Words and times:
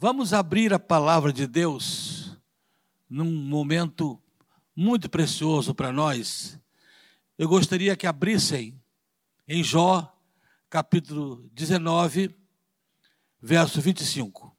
Vamos 0.00 0.32
abrir 0.32 0.72
a 0.72 0.78
palavra 0.78 1.32
de 1.32 1.44
Deus 1.44 2.38
num 3.10 3.32
momento 3.32 4.22
muito 4.74 5.10
precioso 5.10 5.74
para 5.74 5.90
nós. 5.90 6.56
Eu 7.36 7.48
gostaria 7.48 7.96
que 7.96 8.06
abrissem 8.06 8.80
em 9.48 9.64
Jó, 9.64 10.16
capítulo 10.70 11.50
19, 11.52 12.32
verso 13.42 13.80
25. 13.80 14.56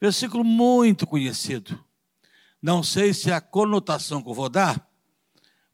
Versículo 0.00 0.44
muito 0.44 1.04
conhecido. 1.04 1.84
Não 2.62 2.80
sei 2.80 3.12
se 3.12 3.32
a 3.32 3.40
conotação 3.40 4.22
que 4.22 4.28
eu 4.28 4.34
vou 4.34 4.48
dar 4.48 4.88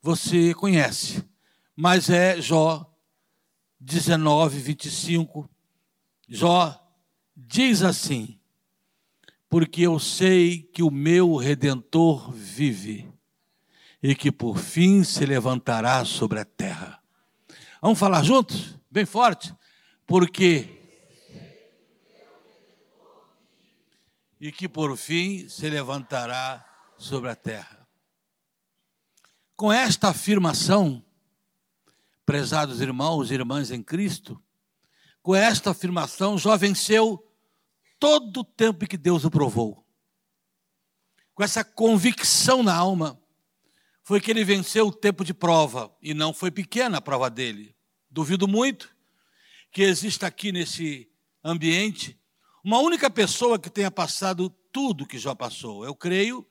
você 0.01 0.55
conhece, 0.55 1.23
mas 1.77 2.09
é 2.09 2.41
Jó 2.41 2.91
19, 3.79 4.59
25. 4.59 5.51
Jó 6.27 6.83
diz 7.37 7.83
assim: 7.83 8.40
porque 9.51 9.83
eu 9.83 9.99
sei 9.99 10.63
que 10.63 10.81
o 10.81 10.93
meu 10.93 11.35
redentor 11.35 12.31
vive 12.31 13.13
e 14.01 14.15
que 14.15 14.31
por 14.31 14.59
fim 14.59 15.03
se 15.03 15.27
levantará 15.27 16.05
sobre 16.05 16.39
a 16.39 16.45
terra. 16.45 17.03
Vamos 17.83 17.99
falar 17.99 18.23
juntos? 18.23 18.79
Bem 18.89 19.05
forte? 19.05 19.53
Porque 20.07 20.77
e 24.41 24.53
que 24.53 24.69
por 24.69 24.97
fim 24.97 25.49
se 25.49 25.69
levantará 25.69 26.65
sobre 26.97 27.29
a 27.29 27.35
terra. 27.35 27.87
Com 29.57 29.73
esta 29.73 30.11
afirmação, 30.11 31.05
prezados 32.25 32.81
irmãos 32.81 33.31
e 33.31 33.35
irmãs 33.35 33.73
em 33.73 33.83
Cristo, 33.83 34.41
com 35.21 35.35
esta 35.35 35.73
afirmação, 35.73 36.39
Jó 36.39 36.57
venceu 36.57 37.30
todo 38.01 38.41
o 38.41 38.45
tempo 38.45 38.87
que 38.87 38.97
Deus 38.97 39.25
o 39.25 39.31
provou. 39.31 39.87
Com 41.35 41.45
essa 41.45 41.63
convicção 41.63 42.63
na 42.63 42.75
alma, 42.75 43.21
foi 44.03 44.21
que 44.21 44.31
ele 44.31 44.43
venceu 44.43 44.89
o 44.89 44.93
tempo 44.93 45.25
de 45.25 45.35
prova, 45.35 45.95
e 46.03 46.15
não 46.15 46.33
foi 46.33 46.51
pequena 46.51 46.99
a 46.99 47.03
prova 47.03 47.31
dele. 47.31 47.77
Duvido 48.11 48.49
muito 48.49 48.93
que 49.71 49.83
exista 49.83 50.27
aqui 50.27 50.51
nesse 50.51 51.09
ambiente 51.45 52.19
uma 52.65 52.79
única 52.79 53.09
pessoa 53.09 53.59
que 53.59 53.71
tenha 53.71 53.91
passado 53.91 54.51
tudo 54.73 55.07
que 55.07 55.19
já 55.19 55.35
passou. 55.35 55.85
Eu 55.85 55.95
creio 55.95 56.45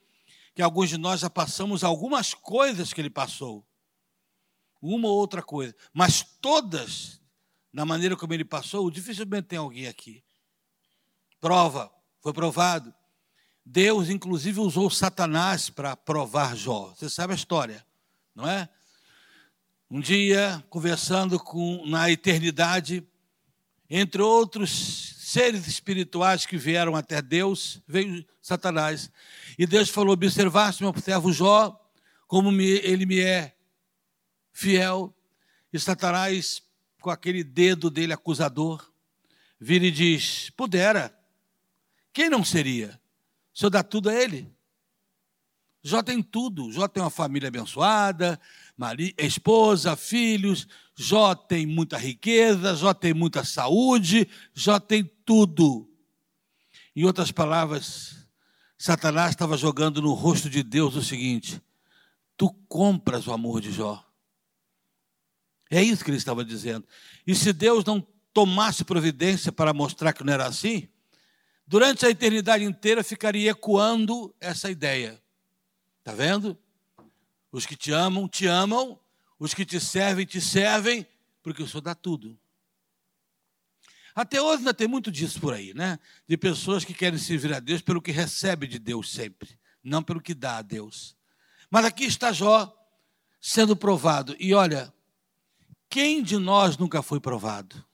que 0.54 0.62
alguns 0.62 0.88
de 0.88 0.96
nós 0.96 1.20
já 1.20 1.28
passamos 1.28 1.84
algumas 1.84 2.32
coisas 2.32 2.92
que 2.92 3.00
ele 3.00 3.10
passou. 3.10 3.66
Uma 4.80 5.08
ou 5.08 5.18
outra 5.18 5.42
coisa. 5.42 5.74
Mas 5.92 6.22
todas, 6.40 7.20
na 7.72 7.84
maneira 7.84 8.16
como 8.16 8.32
ele 8.32 8.44
passou, 8.44 8.90
dificilmente 8.90 9.48
tem 9.48 9.58
alguém 9.58 9.86
aqui 9.86 10.24
prova, 11.40 11.90
foi 12.20 12.32
provado. 12.32 12.94
Deus, 13.64 14.08
inclusive, 14.08 14.60
usou 14.60 14.90
Satanás 14.90 15.70
para 15.70 15.96
provar 15.96 16.56
Jó. 16.56 16.92
Você 16.94 17.08
sabe 17.08 17.32
a 17.32 17.36
história, 17.36 17.84
não 18.34 18.48
é? 18.48 18.68
Um 19.90 20.00
dia, 20.00 20.62
conversando 20.68 21.38
com 21.38 21.84
na 21.86 22.10
eternidade, 22.10 23.06
entre 23.88 24.22
outros 24.22 25.16
seres 25.18 25.66
espirituais 25.66 26.46
que 26.46 26.56
vieram 26.56 26.94
até 26.94 27.20
Deus, 27.20 27.80
veio 27.86 28.24
Satanás. 28.40 29.10
E 29.58 29.66
Deus 29.66 29.88
falou: 29.88 30.14
Observaste 30.14 30.82
meu 30.82 30.94
servo 31.00 31.32
Jó, 31.32 31.76
como 32.26 32.50
me, 32.52 32.64
ele 32.64 33.06
me 33.06 33.20
é 33.20 33.54
fiel. 34.52 35.14
E 35.72 35.78
Satanás, 35.78 36.62
com 37.00 37.10
aquele 37.10 37.42
dedo 37.42 37.90
dele 37.90 38.12
acusador, 38.12 38.88
vira 39.60 39.86
e 39.86 39.90
diz: 39.90 40.50
Pudera 40.50 41.19
quem 42.12 42.28
não 42.28 42.44
seria? 42.44 43.00
O 43.54 43.58
Senhor 43.58 43.70
dá 43.70 43.82
tudo 43.82 44.08
a 44.08 44.14
ele. 44.14 44.50
Jó 45.82 46.02
tem 46.02 46.22
tudo. 46.22 46.70
Jó 46.72 46.86
tem 46.86 47.02
uma 47.02 47.10
família 47.10 47.48
abençoada, 47.48 48.40
esposa, 49.18 49.96
filhos. 49.96 50.66
Jó 50.94 51.34
tem 51.34 51.66
muita 51.66 51.96
riqueza, 51.96 52.76
Jó 52.76 52.92
tem 52.92 53.14
muita 53.14 53.44
saúde, 53.44 54.28
Jó 54.52 54.78
tem 54.78 55.04
tudo. 55.24 55.88
Em 56.94 57.04
outras 57.04 57.32
palavras, 57.32 58.28
Satanás 58.76 59.30
estava 59.30 59.56
jogando 59.56 60.02
no 60.02 60.12
rosto 60.12 60.50
de 60.50 60.62
Deus 60.62 60.96
o 60.96 61.02
seguinte: 61.02 61.62
tu 62.36 62.52
compras 62.68 63.26
o 63.26 63.32
amor 63.32 63.60
de 63.60 63.72
Jó. 63.72 64.04
É 65.70 65.82
isso 65.82 66.04
que 66.04 66.10
ele 66.10 66.18
estava 66.18 66.44
dizendo. 66.44 66.86
E 67.26 67.34
se 67.34 67.52
Deus 67.52 67.84
não 67.84 68.06
tomasse 68.34 68.84
providência 68.84 69.52
para 69.52 69.72
mostrar 69.72 70.12
que 70.12 70.24
não 70.24 70.32
era 70.32 70.46
assim, 70.46 70.88
durante 71.70 72.04
a 72.04 72.10
eternidade 72.10 72.64
inteira 72.64 73.04
ficaria 73.04 73.52
ecoando 73.52 74.34
essa 74.40 74.68
ideia. 74.68 75.22
Está 76.00 76.12
vendo? 76.12 76.58
Os 77.52 77.64
que 77.64 77.76
te 77.76 77.92
amam, 77.92 78.26
te 78.26 78.44
amam, 78.44 78.98
os 79.38 79.54
que 79.54 79.64
te 79.64 79.78
servem, 79.78 80.26
te 80.26 80.40
servem, 80.40 81.06
porque 81.44 81.62
o 81.62 81.68
Senhor 81.68 81.80
dá 81.80 81.94
tudo. 81.94 82.36
Até 84.16 84.42
hoje 84.42 84.58
ainda 84.58 84.74
tem 84.74 84.88
muito 84.88 85.12
disso 85.12 85.40
por 85.40 85.54
aí, 85.54 85.72
né? 85.72 86.00
De 86.26 86.36
pessoas 86.36 86.84
que 86.84 86.92
querem 86.92 87.20
servir 87.20 87.54
a 87.54 87.60
Deus 87.60 87.80
pelo 87.80 88.02
que 88.02 88.10
recebe 88.10 88.66
de 88.66 88.80
Deus 88.80 89.12
sempre, 89.12 89.56
não 89.80 90.02
pelo 90.02 90.20
que 90.20 90.34
dá 90.34 90.56
a 90.56 90.62
Deus. 90.62 91.16
Mas 91.70 91.84
aqui 91.84 92.04
está 92.04 92.32
Jó 92.32 92.76
sendo 93.40 93.76
provado. 93.76 94.34
E 94.40 94.52
olha, 94.52 94.92
quem 95.88 96.20
de 96.20 96.36
nós 96.36 96.76
nunca 96.76 97.00
foi 97.00 97.20
provado? 97.20 97.84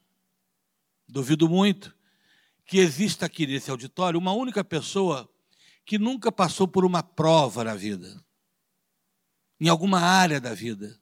Duvido 1.06 1.47
muito 1.47 1.94
que 2.66 2.78
exista 2.78 3.27
aqui 3.27 3.47
nesse 3.47 3.71
auditório 3.71 4.19
uma 4.19 4.32
única 4.32 4.65
pessoa 4.65 5.31
que 5.84 5.99
nunca 5.99 6.32
passou 6.32 6.66
por 6.66 6.84
uma 6.84 7.03
prova 7.03 7.62
na 7.62 7.75
vida, 7.75 8.21
em 9.60 9.69
alguma 9.69 10.00
área 10.00 10.41
da 10.41 10.53
vida, 10.53 11.00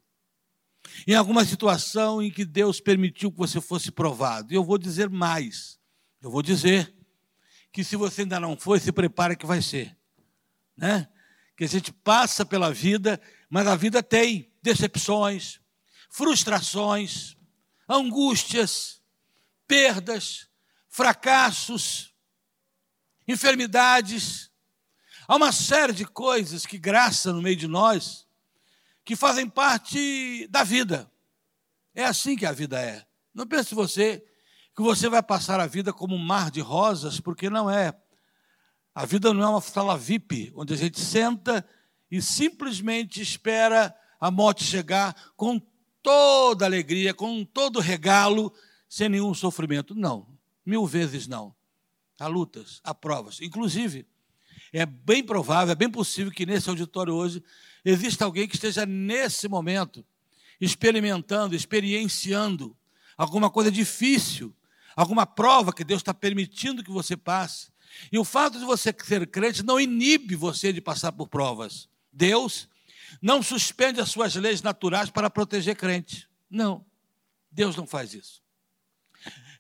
em 1.07 1.15
alguma 1.15 1.45
situação 1.45 2.23
em 2.23 2.31
que 2.31 2.45
Deus 2.45 2.81
permitiu 2.81 3.33
que 3.33 3.39
você 3.39 3.61
fosse 3.61 3.91
provado. 3.91 4.53
E 4.53 4.57
eu 4.57 4.63
vou 4.63 4.77
dizer 4.77 5.09
mais: 5.09 5.81
eu 6.21 6.31
vou 6.31 6.43
dizer 6.43 6.95
que 7.73 7.83
se 7.83 7.97
você 7.97 8.23
ainda 8.23 8.39
não 8.39 8.57
foi, 8.57 8.79
se 8.79 8.93
prepare 8.93 9.35
que 9.35 9.47
vai 9.47 9.63
ser. 9.63 9.97
Né? 10.77 11.09
Que 11.57 11.65
a 11.65 11.69
gente 11.69 11.91
passa 11.91 12.45
pela 12.45 12.73
vida, 12.73 13.21
mas 13.49 13.67
a 13.67 13.75
vida 13.75 14.03
tem 14.03 14.53
decepções, 14.63 15.61
frustrações, 16.11 17.37
angústias, 17.89 19.03
perdas, 19.67 20.49
fracassos, 20.95 22.15
enfermidades. 23.27 24.49
Há 25.27 25.35
uma 25.35 25.51
série 25.51 25.93
de 25.93 26.05
coisas 26.05 26.65
que 26.65 26.79
graça 26.79 27.33
no 27.33 27.43
meio 27.43 27.57
de 27.57 27.67
nós, 27.67 28.29
que 29.05 29.17
fazem 29.17 29.49
parte 29.49 30.47
da 30.47 30.63
vida. 30.63 31.11
É 31.97 32.05
assim 32.05 32.37
que 32.37 32.47
a 32.47 32.53
vida 32.53 32.81
é. 32.81 33.05
Não 33.35 33.45
pense 33.45 33.75
você 33.75 34.25
que 34.73 34.83
você 34.83 35.09
vai 35.09 35.21
passar 35.21 35.59
a 35.59 35.67
vida 35.67 35.93
como 35.93 36.15
um 36.15 36.25
mar 36.25 36.49
de 36.49 36.61
rosas, 36.61 37.19
porque 37.19 37.51
não 37.51 37.69
é. 37.69 37.93
A 38.95 39.05
vida 39.05 39.35
não 39.35 39.43
é 39.43 39.49
uma 39.49 39.61
sala 39.61 39.99
VIP, 39.99 40.53
onde 40.55 40.75
a 40.75 40.77
gente 40.77 41.01
senta 41.01 41.69
e 42.09 42.23
simplesmente 42.23 43.21
espera 43.21 43.93
a 44.21 44.31
morte 44.31 44.63
chegar 44.63 45.13
com 45.37 45.61
toda 46.01 46.65
alegria, 46.65 47.13
com 47.13 47.45
todo 47.45 47.81
regalo, 47.81 48.55
sem 48.89 49.09
nenhum 49.09 49.35
sofrimento. 49.35 49.93
Não. 49.93 50.34
Mil 50.65 50.87
vezes 50.87 51.27
não. 51.27 51.55
Há 52.19 52.27
lutas, 52.27 52.81
há 52.85 52.95
provas. 52.95 53.41
Inclusive, 53.41 54.07
é 54.73 54.87
bem 54.87 55.23
provável, 55.23 55.73
é 55.73 55.77
bem 55.77 55.91
possível 55.91 56.33
que 56.33 56.47
nesse 56.47 56.69
auditório 56.69 57.15
hoje 57.15 57.43
exista 57.85 58.25
alguém 58.25 58.49
que 58.49 58.55
esteja 58.55 58.87
nesse 58.87 59.49
momento 59.49 60.05
experimentando, 60.61 61.55
experienciando 61.55 62.77
alguma 63.17 63.51
coisa 63.51 63.71
difícil, 63.71 64.55
alguma 64.97 65.27
prova 65.27 65.73
que 65.73 65.85
Deus 65.85 66.01
está 66.01 66.15
permitindo 66.15 66.83
que 66.83 66.91
você 66.91 67.17
passe. 67.17 67.73
E 68.11 68.19
o 68.19 68.25
fato 68.25 68.59
de 68.59 68.65
você 68.65 68.95
ser 69.05 69.27
crente 69.29 69.63
não 69.63 69.81
inibe 69.81 70.35
você 70.35 70.73
de 70.73 70.81
passar 70.81 71.13
por 71.13 71.29
provas. 71.29 71.89
Deus 72.13 72.69
não 73.21 73.43
suspende 73.43 74.01
as 74.01 74.11
suas 74.11 74.35
leis 74.35 74.63
naturais 74.63 75.11
para 75.11 75.31
proteger 75.31 75.77
crente. 75.77 76.29
Não. 76.51 76.85
Deus 77.51 77.77
não 77.77 77.87
faz 77.87 78.15
isso. 78.15 78.43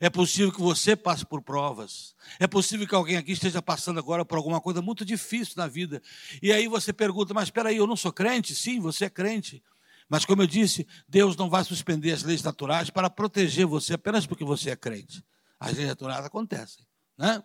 É 0.05 0.11
possível 0.11 0.53
que 0.53 0.61
você 0.61 0.95
passe 0.95 1.25
por 1.25 1.41
provas. 1.41 2.15
É 2.39 2.47
possível 2.47 2.87
que 2.87 2.95
alguém 2.95 3.17
aqui 3.17 3.33
esteja 3.33 3.63
passando 3.63 3.99
agora 3.99 4.23
por 4.23 4.37
alguma 4.37 4.61
coisa 4.61 4.83
muito 4.83 5.03
difícil 5.03 5.55
na 5.57 5.67
vida. 5.67 6.03
E 6.43 6.53
aí 6.53 6.69
você 6.69 6.93
pergunta: 6.93 7.33
Mas 7.33 7.45
espera 7.45 7.71
aí, 7.71 7.79
eu 7.79 7.87
não 7.87 7.97
sou 7.97 8.13
crente? 8.13 8.55
Sim, 8.55 8.81
você 8.81 9.07
é 9.07 9.09
crente. 9.09 9.63
Mas, 10.07 10.27
como 10.27 10.43
eu 10.43 10.47
disse, 10.47 10.87
Deus 11.09 11.39
não 11.39 11.49
vai 11.49 11.65
suspender 11.65 12.13
as 12.13 12.23
leis 12.23 12.43
naturais 12.43 12.91
para 12.91 13.09
proteger 13.09 13.65
você 13.65 13.95
apenas 13.95 14.27
porque 14.27 14.45
você 14.45 14.69
é 14.69 14.77
crente. 14.77 15.25
As 15.59 15.75
leis 15.75 15.89
naturais 15.89 16.23
acontecem. 16.23 16.87
Né? 17.17 17.43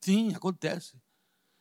Sim, 0.00 0.34
acontece. 0.34 0.94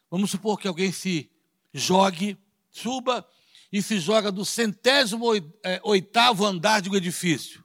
Vamos 0.10 0.32
supor 0.32 0.58
que 0.58 0.66
alguém 0.66 0.94
se 0.94 1.30
jogue, 1.74 2.38
suba 2.72 3.28
e 3.70 3.82
se 3.82 4.00
joga 4.00 4.32
do 4.32 4.46
centésimo 4.46 5.36
é, 5.62 5.82
oitavo 5.84 6.46
andar 6.46 6.82
de 6.82 6.90
um 6.90 6.96
edifício. 6.96 7.61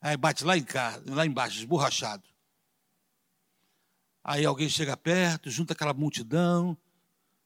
Aí 0.00 0.16
bate 0.16 0.44
lá, 0.44 0.56
em 0.56 0.64
casa, 0.64 1.02
lá 1.06 1.26
embaixo, 1.26 1.58
esborrachado. 1.58 2.24
Aí 4.24 4.44
alguém 4.44 4.68
chega 4.68 4.96
perto, 4.96 5.50
junta 5.50 5.72
aquela 5.72 5.92
multidão. 5.92 6.76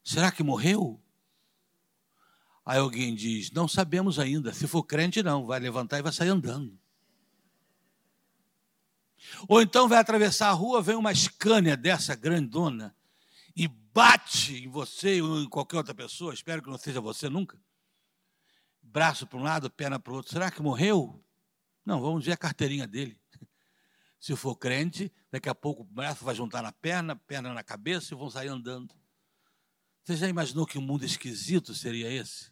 Será 0.03 0.31
que 0.31 0.43
morreu? 0.43 1.01
Aí 2.65 2.79
alguém 2.79 3.15
diz: 3.15 3.51
Não 3.51 3.67
sabemos 3.67 4.19
ainda. 4.19 4.53
Se 4.53 4.67
for 4.67 4.83
crente, 4.83 5.23
não. 5.23 5.47
Vai 5.47 5.61
levantar 5.61 5.99
e 5.99 6.03
vai 6.03 6.13
sair 6.13 6.29
andando. 6.29 6.79
Ou 9.49 9.63
então 9.63 9.89
vai 9.89 9.99
atravessar 9.99 10.49
a 10.49 10.53
rua, 10.53 10.83
vem 10.83 10.97
uma 10.97 11.13
escânia 11.13 11.77
dessa 11.77 12.15
grandona 12.15 12.95
e 13.57 13.67
bate 13.67 14.65
em 14.65 14.69
você 14.69 15.23
ou 15.23 15.41
em 15.41 15.49
qualquer 15.49 15.79
outra 15.79 15.95
pessoa. 15.95 16.35
Espero 16.35 16.63
que 16.63 16.69
não 16.69 16.79
seja 16.79 17.01
você 17.01 17.29
nunca. 17.29 17.59
Braço 18.83 19.27
para 19.27 19.39
um 19.39 19.43
lado, 19.43 19.71
perna 19.71 19.99
para 19.99 20.13
o 20.13 20.17
outro. 20.17 20.33
Será 20.33 20.51
que 20.51 20.61
morreu? 20.63 21.24
Não, 21.85 22.01
vamos 22.01 22.25
ver 22.25 22.33
a 22.33 22.37
carteirinha 22.37 22.87
dele. 22.87 23.21
Se 24.19 24.35
for 24.35 24.57
crente, 24.57 25.13
daqui 25.31 25.49
a 25.49 25.55
pouco 25.55 25.83
o 25.83 25.85
braço 25.85 26.25
vai 26.25 26.35
juntar 26.35 26.63
na 26.63 26.73
perna, 26.73 27.15
perna 27.15 27.53
na 27.53 27.63
cabeça 27.63 28.15
e 28.15 28.17
vão 28.17 28.31
sair 28.31 28.49
andando. 28.49 28.95
Você 30.03 30.17
já 30.17 30.29
imaginou 30.29 30.67
que 30.67 30.79
um 30.79 30.83
mundo 30.83 31.05
esquisito 31.05 31.75
seria 31.75 32.11
esse? 32.11 32.51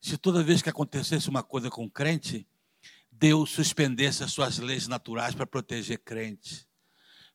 Se 0.00 0.16
toda 0.16 0.42
vez 0.42 0.62
que 0.62 0.70
acontecesse 0.70 1.28
uma 1.28 1.42
coisa 1.42 1.68
com 1.70 1.90
crente, 1.90 2.46
Deus 3.10 3.50
suspendesse 3.50 4.22
as 4.22 4.32
suas 4.32 4.58
leis 4.58 4.86
naturais 4.86 5.34
para 5.34 5.46
proteger 5.46 5.98
crente. 5.98 6.66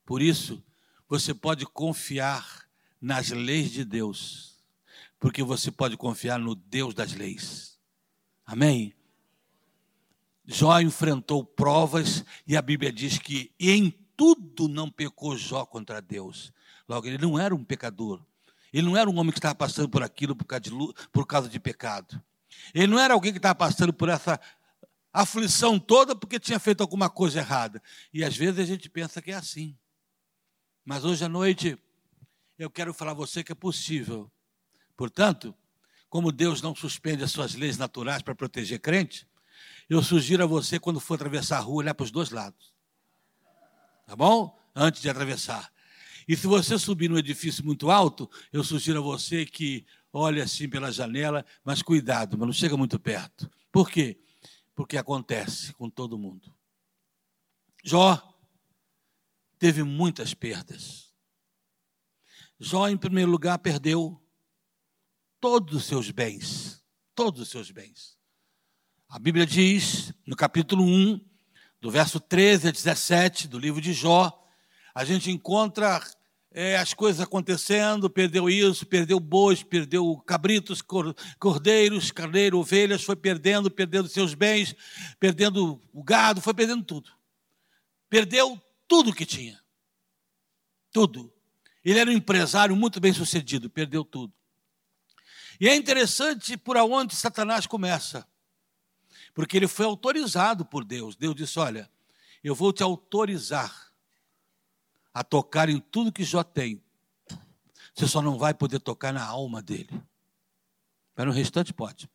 Por 0.06 0.22
isso, 0.22 0.64
você 1.08 1.34
pode 1.34 1.66
confiar 1.66 2.68
nas 3.00 3.30
leis 3.30 3.70
de 3.72 3.84
Deus, 3.84 4.64
porque 5.20 5.44
você 5.44 5.70
pode 5.70 5.98
confiar 5.98 6.40
no 6.40 6.56
Deus 6.56 6.94
das 6.94 7.14
leis. 7.14 7.80
Amém? 8.46 8.96
Jó 10.46 10.80
enfrentou 10.80 11.44
provas 11.44 12.26
e 12.46 12.58
a 12.58 12.62
Bíblia 12.62 12.92
diz 12.92 13.18
que 13.18 13.54
em 13.60 13.92
tudo 14.16 14.68
não 14.68 14.90
pecou 14.90 15.38
Jó 15.38 15.66
contra 15.66 16.02
Deus. 16.02 16.52
Logo, 16.88 17.08
ele 17.08 17.18
não 17.18 17.40
era 17.40 17.56
um 17.56 17.64
pecador. 17.64 18.22
Ele 18.72 18.88
não 18.88 18.98
era 18.98 19.10
um 19.10 19.18
homem 19.18 19.32
que 19.32 19.40
estava 19.40 19.56
passando 19.56 19.88
por 19.88 20.04
aquilo 20.04 20.36
por 20.36 20.46
causa 20.46 20.64
de, 20.64 20.72
por 21.12 21.26
causa 21.26 21.48
de 21.48 21.60
pecado. 21.60 22.22
Ele 22.74 22.88
não 22.88 23.00
era 23.00 23.14
alguém 23.14 23.32
que 23.32 23.38
estava 23.38 23.56
passando 23.56 23.94
por 23.94 24.10
essa 24.10 24.40
aflição 25.12 25.80
toda 25.80 26.16
porque 26.16 26.40
tinha 26.40 26.60
feito 26.60 26.82
alguma 26.82 27.10
coisa 27.10 27.40
errada. 27.40 27.82
E 28.14 28.24
às 28.24 28.36
vezes 28.36 28.60
a 28.60 28.66
gente 28.66 28.90
pensa 28.90 29.22
que 29.22 29.32
é 29.32 29.36
assim. 29.36 29.78
Mas 30.84 31.06
hoje 31.06 31.24
à 31.24 31.30
noite 31.30 31.78
eu 32.58 32.70
quero 32.70 32.94
falar 32.94 33.12
a 33.12 33.16
você 33.16 33.44
que 33.44 33.52
é 33.52 33.56
possível. 33.56 34.30
Portanto, 34.98 35.56
como 36.10 36.32
Deus 36.32 36.62
não 36.62 36.76
suspende 36.76 37.24
as 37.24 37.32
suas 37.32 37.56
leis 37.56 37.78
naturais 37.78 38.22
para 38.22 38.36
proteger 38.36 38.80
crente, 38.80 39.28
eu 39.90 40.02
sugiro 40.02 40.44
a 40.44 40.48
você, 40.48 40.80
quando 40.80 41.00
for 41.00 41.16
atravessar 41.16 41.58
a 41.58 41.62
rua, 41.62 41.78
olhar 41.78 41.94
para 41.94 42.04
os 42.04 42.12
dois 42.12 42.30
lados. 42.30 42.74
Tá 44.06 44.16
bom? 44.16 44.58
Antes 44.76 45.02
de 45.02 45.10
atravessar. 45.10 45.72
E 46.28 46.36
se 46.36 46.48
você 46.48 46.80
subir 46.80 47.10
num 47.10 47.18
edifício 47.18 47.66
muito 47.66 47.92
alto, 47.92 48.30
eu 48.52 48.64
sugiro 48.64 49.00
a 49.00 49.02
você 49.02 49.46
que 49.46 49.86
olhe 50.12 50.42
assim 50.42 50.70
pela 50.70 50.92
janela, 50.92 51.46
mas 51.64 51.82
cuidado, 51.82 52.38
mas 52.38 52.48
não 52.48 52.54
chega 52.54 52.78
muito 52.78 53.00
perto. 53.00 53.50
Por 53.72 53.90
quê? 53.90 54.20
Porque 54.76 54.98
acontece 54.98 55.74
com 55.74 55.90
todo 55.90 56.18
mundo. 56.18 56.54
Jó 57.84 58.30
teve 59.60 59.84
muitas 59.84 60.34
perdas. 60.34 61.14
Jó, 62.60 62.88
em 62.88 62.98
primeiro 62.98 63.30
lugar, 63.30 63.58
perdeu 63.60 64.22
todos 65.40 65.76
os 65.76 65.86
seus 65.86 66.12
bens. 66.12 66.84
Todos 67.14 67.42
os 67.42 67.50
seus 67.50 67.70
bens. 67.72 68.18
A 69.14 69.20
Bíblia 69.20 69.46
diz, 69.46 70.12
no 70.26 70.36
capítulo 70.36 70.84
1, 70.84 71.24
do 71.80 71.92
verso 71.92 72.20
13 72.20 72.70
a 72.70 72.72
17 72.72 73.48
do 73.48 73.60
livro 73.60 73.80
de 73.80 73.94
Jó, 73.94 74.44
a 74.92 75.06
gente 75.06 75.30
encontra 75.30 76.02
é, 76.50 76.78
as 76.78 76.96
coisas 76.96 77.22
acontecendo, 77.22 78.10
perdeu 78.10 78.50
isso, 78.50 78.88
perdeu 78.88 79.20
bois, 79.20 79.62
perdeu 79.62 80.18
cabritos, 80.26 80.82
cordeiros, 81.38 82.10
carneiro, 82.10 82.58
ovelhas, 82.58 83.04
foi 83.04 83.16
perdendo, 83.16 83.70
perdendo 83.70 84.10
seus 84.10 84.34
bens, 84.34 84.76
perdendo 85.20 85.80
o 85.94 86.04
gado, 86.04 86.42
foi 86.42 86.56
perdendo 86.56 86.84
tudo. 86.84 87.12
Perdeu 88.10 88.60
tudo 88.88 89.14
que 89.14 89.28
tinha. 89.28 89.62
Tudo. 90.92 91.32
Ele 91.86 92.00
era 92.00 92.10
um 92.10 92.14
empresário 92.14 92.76
muito 92.76 93.00
bem 93.00 93.14
sucedido, 93.14 93.70
perdeu 93.70 94.04
tudo. 94.04 94.34
E 95.62 95.70
é 95.70 95.76
interessante 95.76 96.58
por 96.58 96.78
aonde 96.78 97.16
Satanás 97.16 97.68
começa. 97.68 98.28
Porque 99.34 99.58
ele 99.58 99.68
foi 99.68 99.86
autorizado 99.86 100.66
por 100.66 100.84
Deus. 100.84 101.16
Deus 101.16 101.36
disse: 101.36 101.60
Olha, 101.60 101.90
eu 102.44 102.54
vou 102.54 102.72
te 102.72 102.84
autorizar 102.84 103.92
a 105.14 105.24
tocar 105.24 105.70
em 105.70 105.80
tudo 105.80 106.12
que 106.12 106.24
Jó 106.24 106.44
tem. 106.44 106.84
Você 107.94 108.08
só 108.08 108.22
não 108.22 108.38
vai 108.38 108.54
poder 108.54 108.80
tocar 108.80 109.14
na 109.14 109.24
alma 109.24 109.62
dele. 109.62 110.02
Mas 111.16 111.26
no 111.26 111.32
restante 111.32 111.74
pode. 111.74 112.10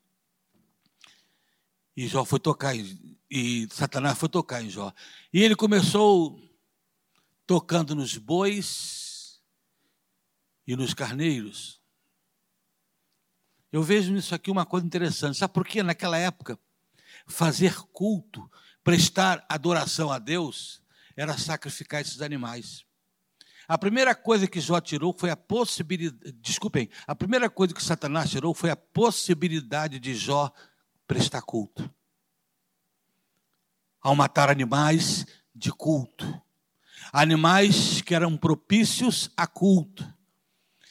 E 1.97 2.06
Jó 2.06 2.25
foi 2.25 2.38
tocar, 2.38 2.75
em, 2.76 3.19
e 3.31 3.69
Satanás 3.70 4.19
foi 4.19 4.29
tocar 4.29 4.62
em 4.62 4.70
Jó. 4.70 4.93
E 5.32 5.43
ele 5.43 5.56
começou 5.56 6.41
tocando 7.47 7.94
nos 7.94 8.17
bois 8.17 9.41
e 10.67 10.76
nos 10.76 10.94
carneiros. 10.94 11.81
Eu 13.70 13.82
vejo 13.82 14.12
nisso 14.12 14.35
aqui 14.35 14.50
uma 14.50 14.67
coisa 14.67 14.87
interessante. 14.87 15.38
Sabe 15.38 15.53
por 15.53 15.67
quê? 15.67 15.82
Naquela 15.82 16.19
época, 16.19 16.59
fazer 17.28 17.82
culto, 17.92 18.50
prestar 18.82 19.44
adoração 19.48 20.10
a 20.10 20.19
Deus, 20.19 20.82
era 21.16 21.36
sacrificar 21.36 22.00
esses 22.00 22.22
animais. 22.22 22.84
A 23.69 23.76
primeira 23.76 24.14
coisa 24.14 24.46
que 24.46 24.60
Jó 24.60 24.80
tirou 24.80 25.14
foi 25.16 25.28
a 25.28 25.36
possibilidade, 25.36 26.32
desculpem, 26.40 26.88
a 27.06 27.14
primeira 27.14 27.50
coisa 27.50 27.75
que 27.75 27.84
Satanás 27.84 28.30
tirou 28.30 28.54
foi 28.54 28.70
a 28.70 28.76
possibilidade 28.76 30.00
de 30.00 30.14
Jó 30.14 30.50
prestar 31.06 31.42
culto. 31.42 31.92
Ao 34.00 34.16
matar 34.16 34.48
animais 34.48 35.26
de 35.54 35.70
culto. 35.70 36.40
Animais 37.12 38.00
que 38.00 38.14
eram 38.14 38.36
propícios 38.38 39.31
a 39.36 39.46
culto, 39.46 40.06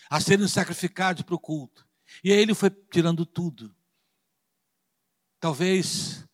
a 0.10 0.19
serem 0.19 0.48
sacrificados 0.48 1.24
para 1.24 1.36
o 1.36 1.40
culto. 1.40 1.88
E 2.24 2.31
aí 2.31 2.40
ele 2.40 2.54
foi 2.54 2.69
tirando 2.69 3.25
tudo. 3.25 3.74
Talvez 5.40 6.27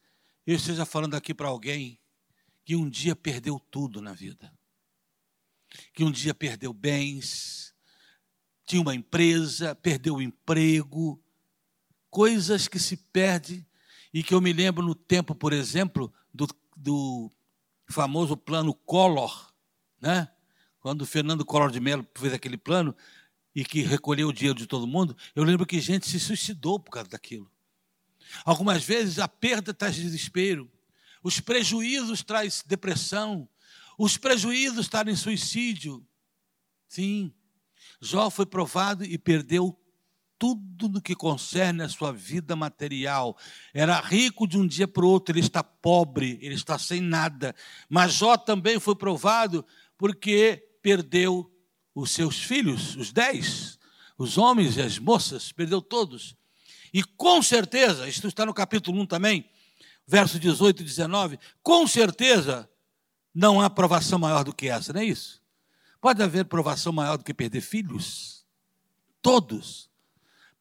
eu 0.45 0.56
esteja 0.56 0.86
falando 0.86 1.16
aqui 1.16 1.34
para 1.34 1.48
alguém 1.48 2.00
que 2.66 2.75
um 2.75 2.90
dia 2.90 3.16
perdeu 3.16 3.60
tudo 3.60 4.01
na 4.01 4.13
vida 4.13 4.51
que 5.94 6.04
um 6.04 6.12
dia 6.12 6.34
perdeu 6.34 6.74
bens, 6.74 7.74
tinha 8.66 8.81
uma 8.81 8.95
empresa, 8.95 9.76
perdeu 9.76 10.16
o 10.16 10.21
emprego, 10.21 11.21
coisas 12.09 12.68
que 12.68 12.80
se 12.80 12.97
perdem 12.97 13.66
e 14.14 14.23
que 14.23 14.33
eu 14.33 14.42
me 14.42 14.54
lembro 14.54 14.83
no 14.83 14.95
tempo, 14.95 15.33
por 15.33 15.52
exemplo, 15.52 16.14
do, 16.33 16.47
do 16.76 17.31
famoso 17.90 18.38
plano 18.38 18.73
Collor, 18.73 19.52
né? 20.00 20.30
quando 20.80 21.06
Fernando 21.06 21.45
Collor 21.45 21.71
de 21.71 21.80
Mello 21.80 22.06
fez 22.16 22.33
aquele 22.33 22.57
plano 22.57 22.95
e 23.56 23.64
que 23.64 23.81
recolheu 23.81 24.30
o 24.30 24.33
dinheiro 24.33 24.57
de 24.57 24.68
todo 24.68 24.88
mundo, 24.88 25.16
eu 25.35 25.44
lembro 25.44 25.66
que 25.66 25.80
gente 25.80 26.07
se 26.07 26.19
suicidou 26.19 26.80
por 26.80 26.92
causa 26.92 27.09
daquilo. 27.09 27.52
Algumas 28.45 28.83
vezes 28.83 29.19
a 29.19 29.27
perda 29.27 29.73
traz 29.73 29.95
desespero, 29.95 30.71
os 31.23 31.39
prejuízos 31.39 32.23
traz 32.23 32.63
depressão, 32.65 33.47
os 33.97 34.18
prejuízos 34.18 34.85
estar 34.85 35.07
em 35.07 35.15
suicídio. 35.15 36.06
Sim, 36.87 37.33
Jó 38.01 38.30
foi 38.30 38.45
provado 38.45 39.06
e 39.06 39.18
perdeu 39.18 39.80
tudo 40.37 40.89
no 40.89 41.01
que 41.01 41.15
concerne 41.15 41.83
a 41.83 41.87
sua 41.87 42.11
vida 42.11 42.56
material. 42.56 43.37
Era 43.73 44.01
rico 44.01 44.45
de 44.45 44.57
um 44.57 44.68
dia 44.68 44.87
para 44.87 45.06
o 45.06 45.07
outro, 45.07 45.33
ele 45.33 45.39
está 45.39 45.63
pobre, 45.63 46.37
ele 46.42 46.56
está 46.56 46.77
sem 46.77 46.99
nada. 46.99 47.56
Mas 47.87 48.13
Jó 48.13 48.35
também 48.35 48.80
foi 48.80 48.95
provado 48.95 49.65
porque 49.97 50.77
perdeu 50.81 51.49
os 51.95 52.11
seus 52.11 52.44
filhos, 52.44 52.95
os 52.97 53.13
dez, 53.13 53.80
os 54.18 54.37
homens 54.37 54.75
e 54.75 54.81
as 54.81 54.99
moças, 54.99 55.51
perdeu 55.53 55.81
todos. 55.81 56.35
E 56.94 57.04
com 57.04 57.42
certeza, 57.42 58.07
isto 58.07 58.28
está 58.28 58.45
no 58.45 58.54
capítulo 58.54 59.02
1 59.02 59.07
também, 59.07 59.50
verso 60.06 60.40
18 60.40 60.81
e 60.81 60.85
19, 60.85 61.40
com 61.64 61.88
certeza 61.88 62.69
não 63.33 63.59
há 63.59 63.69
provação 63.69 64.19
maior 64.19 64.44
do 64.44 64.54
que 64.54 64.68
essa, 64.68 64.94
não 64.94 65.02
é 65.02 65.06
isso? 65.06 65.42
Pode 66.00 66.21
haver 66.21 66.45
provação 66.45 66.94
maior 66.94 67.18
do 67.18 67.23
que 67.23 67.33
perder 67.33 67.62
filhos? 67.62 68.45
Todos. 69.21 69.90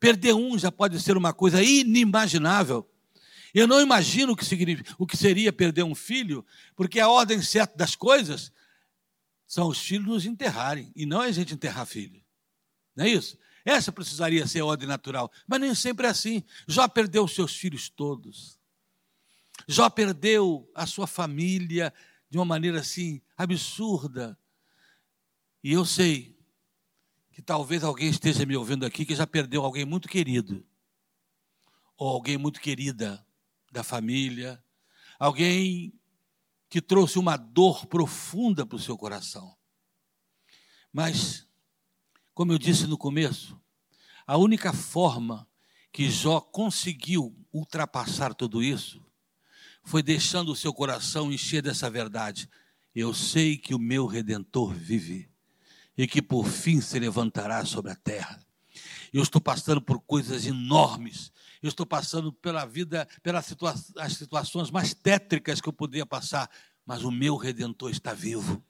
Perder 0.00 0.34
um 0.34 0.58
já 0.58 0.72
pode 0.72 0.98
ser 1.00 1.16
uma 1.16 1.34
coisa 1.34 1.62
inimaginável. 1.62 2.88
Eu 3.52 3.66
não 3.66 3.80
imagino 3.80 4.32
o 4.32 4.36
que, 4.36 4.46
o 4.98 5.06
que 5.06 5.16
seria 5.16 5.52
perder 5.52 5.82
um 5.82 5.94
filho, 5.94 6.46
porque 6.74 6.98
a 6.98 7.08
ordem 7.08 7.42
certa 7.42 7.76
das 7.76 7.94
coisas 7.94 8.50
são 9.46 9.68
os 9.68 9.78
filhos 9.78 10.06
nos 10.06 10.24
enterrarem, 10.24 10.90
e 10.96 11.04
não 11.04 11.20
a 11.20 11.30
gente 11.30 11.52
enterrar 11.52 11.84
filho. 11.84 12.22
Não 12.96 13.04
é 13.04 13.10
isso? 13.10 13.36
Essa 13.64 13.92
precisaria 13.92 14.46
ser 14.46 14.60
a 14.60 14.66
ordem 14.66 14.88
natural, 14.88 15.30
mas 15.46 15.60
nem 15.60 15.74
sempre 15.74 16.06
é 16.06 16.10
assim. 16.10 16.42
Jó 16.66 16.88
perdeu 16.88 17.24
os 17.24 17.34
seus 17.34 17.54
filhos 17.54 17.88
todos. 17.88 18.58
Jó 19.68 19.88
perdeu 19.88 20.70
a 20.74 20.86
sua 20.86 21.06
família, 21.06 21.92
de 22.28 22.38
uma 22.38 22.44
maneira 22.44 22.80
assim 22.80 23.20
absurda. 23.36 24.38
E 25.62 25.72
eu 25.72 25.84
sei 25.84 26.34
que 27.30 27.42
talvez 27.42 27.84
alguém 27.84 28.08
esteja 28.08 28.44
me 28.44 28.56
ouvindo 28.56 28.84
aqui 28.84 29.04
que 29.04 29.14
já 29.14 29.26
perdeu 29.26 29.62
alguém 29.62 29.84
muito 29.84 30.08
querido, 30.08 30.66
ou 31.96 32.08
alguém 32.08 32.36
muito 32.36 32.60
querida 32.60 33.24
da 33.70 33.82
família, 33.82 34.62
alguém 35.18 35.92
que 36.68 36.80
trouxe 36.80 37.18
uma 37.18 37.36
dor 37.36 37.86
profunda 37.86 38.66
para 38.66 38.76
o 38.76 38.80
seu 38.80 38.96
coração. 38.96 39.54
Mas, 40.90 41.46
como 42.34 42.52
eu 42.52 42.58
disse 42.58 42.86
no 42.86 42.96
começo, 42.96 43.60
a 44.26 44.36
única 44.36 44.72
forma 44.72 45.46
que 45.92 46.10
Jó 46.10 46.40
conseguiu 46.40 47.36
ultrapassar 47.52 48.34
tudo 48.34 48.62
isso 48.62 49.04
foi 49.84 50.02
deixando 50.02 50.52
o 50.52 50.56
seu 50.56 50.72
coração 50.72 51.32
encher 51.32 51.62
dessa 51.62 51.90
verdade. 51.90 52.48
Eu 52.94 53.12
sei 53.12 53.56
que 53.56 53.74
o 53.74 53.78
meu 53.78 54.06
redentor 54.06 54.72
vive 54.72 55.28
e 55.96 56.06
que 56.06 56.22
por 56.22 56.46
fim 56.46 56.80
se 56.80 56.98
levantará 56.98 57.64
sobre 57.64 57.90
a 57.90 57.96
terra. 57.96 58.40
Eu 59.12 59.22
estou 59.22 59.40
passando 59.40 59.80
por 59.80 60.00
coisas 60.00 60.46
enormes. 60.46 61.30
Eu 61.62 61.68
estou 61.68 61.84
passando 61.84 62.32
pela 62.32 62.64
vida, 62.64 63.06
pelas 63.22 63.46
situa 63.46 63.74
as 63.98 64.14
situações 64.14 64.70
mais 64.70 64.94
tétricas 64.94 65.60
que 65.60 65.68
eu 65.68 65.72
poderia 65.72 66.06
passar, 66.06 66.50
mas 66.86 67.04
o 67.04 67.10
meu 67.10 67.36
redentor 67.36 67.90
está 67.90 68.14
vivo. 68.14 68.62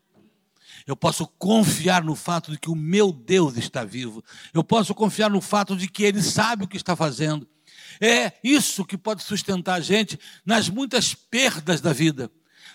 Eu 0.86 0.96
posso 0.96 1.26
confiar 1.26 2.02
no 2.02 2.14
fato 2.14 2.50
de 2.50 2.58
que 2.58 2.70
o 2.70 2.74
meu 2.74 3.12
Deus 3.12 3.56
está 3.56 3.84
vivo. 3.84 4.24
Eu 4.52 4.64
posso 4.64 4.94
confiar 4.94 5.30
no 5.30 5.40
fato 5.40 5.76
de 5.76 5.88
que 5.88 6.02
Ele 6.02 6.22
sabe 6.22 6.64
o 6.64 6.68
que 6.68 6.76
está 6.76 6.96
fazendo. 6.96 7.48
É 8.00 8.32
isso 8.42 8.84
que 8.84 8.98
pode 8.98 9.22
sustentar 9.22 9.74
a 9.74 9.80
gente 9.80 10.18
nas 10.44 10.68
muitas 10.68 11.14
perdas 11.14 11.80
da 11.80 11.92
vida, 11.92 12.30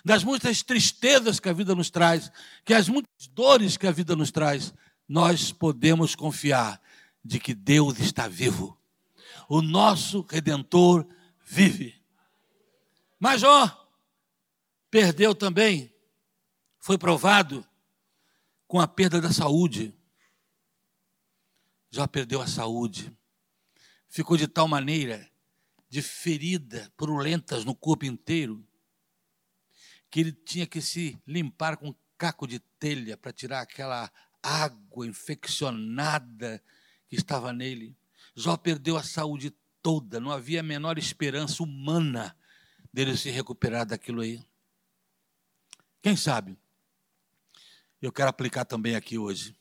das 0.06 0.24
muitas 0.24 0.64
tristezas 0.64 1.40
que 1.40 1.50
a 1.50 1.54
vida 1.54 1.76
nos 1.76 1.90
traz, 1.90 2.32
que 2.64 2.74
as 2.74 2.88
muitas 2.88 3.28
dores 3.34 3.76
que 3.76 3.88
a 3.88 3.92
vida 3.92 4.16
nos 4.16 4.32
traz. 4.32 4.74
Nós 5.08 5.52
podemos 5.52 6.16
confiar 6.16 6.82
de 7.24 7.40
que 7.40 7.54
Deus 7.54 8.00
está 8.00 8.28
vivo. 8.28 8.78
O 9.50 9.62
nosso 9.62 10.26
redentor 10.30 11.06
vive. 11.46 11.96
Mas 13.20 13.44
ó, 13.44 13.90
perdeu 14.90 15.34
também, 15.34 15.94
foi 16.80 16.98
provado 16.98 17.67
com 18.68 18.80
a 18.80 18.88
perda 18.88 19.22
da 19.22 19.32
saúde. 19.32 19.94
Já 21.90 22.08
perdeu 22.08 22.42
a 22.42 22.48
saúde. 22.48 23.16
Ficou 24.10 24.38
de 24.38 24.48
tal 24.48 24.68
maneira 24.68 25.30
de 25.90 26.02
ferida 26.02 26.92
purulentas 26.98 27.64
no 27.64 27.74
corpo 27.74 28.06
inteiro 28.06 28.66
que 30.10 30.20
ele 30.20 30.32
tinha 30.32 30.66
que 30.66 30.82
se 30.82 31.18
limpar 31.26 31.78
com 31.78 31.90
um 31.90 31.96
caco 32.18 32.48
de 32.48 32.60
telha 32.80 33.18
para 33.18 33.34
tirar 33.34 33.62
aquela 33.62 34.12
água 34.42 35.06
infeccionada 35.06 36.64
que 37.08 37.16
estava 37.16 37.52
nele. 37.52 37.96
Jó 38.36 38.56
perdeu 38.58 38.98
a 38.98 39.04
saúde 39.04 39.54
toda, 39.82 40.20
não 40.20 40.32
havia 40.32 40.62
a 40.62 40.64
menor 40.64 40.98
esperança 40.98 41.62
humana 41.64 42.36
dele 42.94 43.18
se 43.18 43.30
recuperar 43.30 43.86
daquilo 43.86 44.22
aí. 44.22 44.44
Quem 46.02 46.16
sabe? 46.16 46.58
Eu 48.06 48.12
quero 48.12 48.30
aplicar 48.30 48.66
também 48.66 48.96
aqui 48.96 49.18
hoje. 49.18 49.56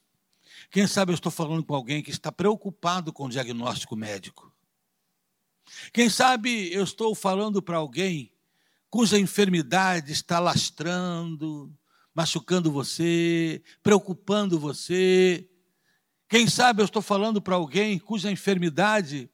Quem 0.71 0.87
sabe 0.87 1.12
eu 1.12 1.14
estou 1.14 1.33
falando 1.33 1.64
com 1.64 1.75
alguém 1.75 2.02
que 2.02 2.11
está 2.11 2.31
preocupado 2.31 3.12
com 3.12 3.26
o 3.26 3.31
diagnóstico 3.31 3.97
médico. 3.97 4.52
Quem 5.93 6.09
sabe 6.09 6.73
eu 6.73 6.85
estou 6.85 7.14
falando 7.14 7.62
para 7.62 7.78
alguém 7.78 8.33
cuja 8.88 9.19
enfermidade 9.19 10.12
está 10.12 10.38
lastrando, 10.38 11.73
machucando 12.14 12.71
você, 12.71 13.62
preocupando 13.83 14.59
você. 14.59 15.49
Quem 16.28 16.49
sabe 16.49 16.83
eu 16.83 16.87
estou 16.87 17.02
falando 17.02 17.43
para 17.43 17.57
alguém 17.57 17.99
cuja 17.99 18.31
enfermidade 18.31 19.31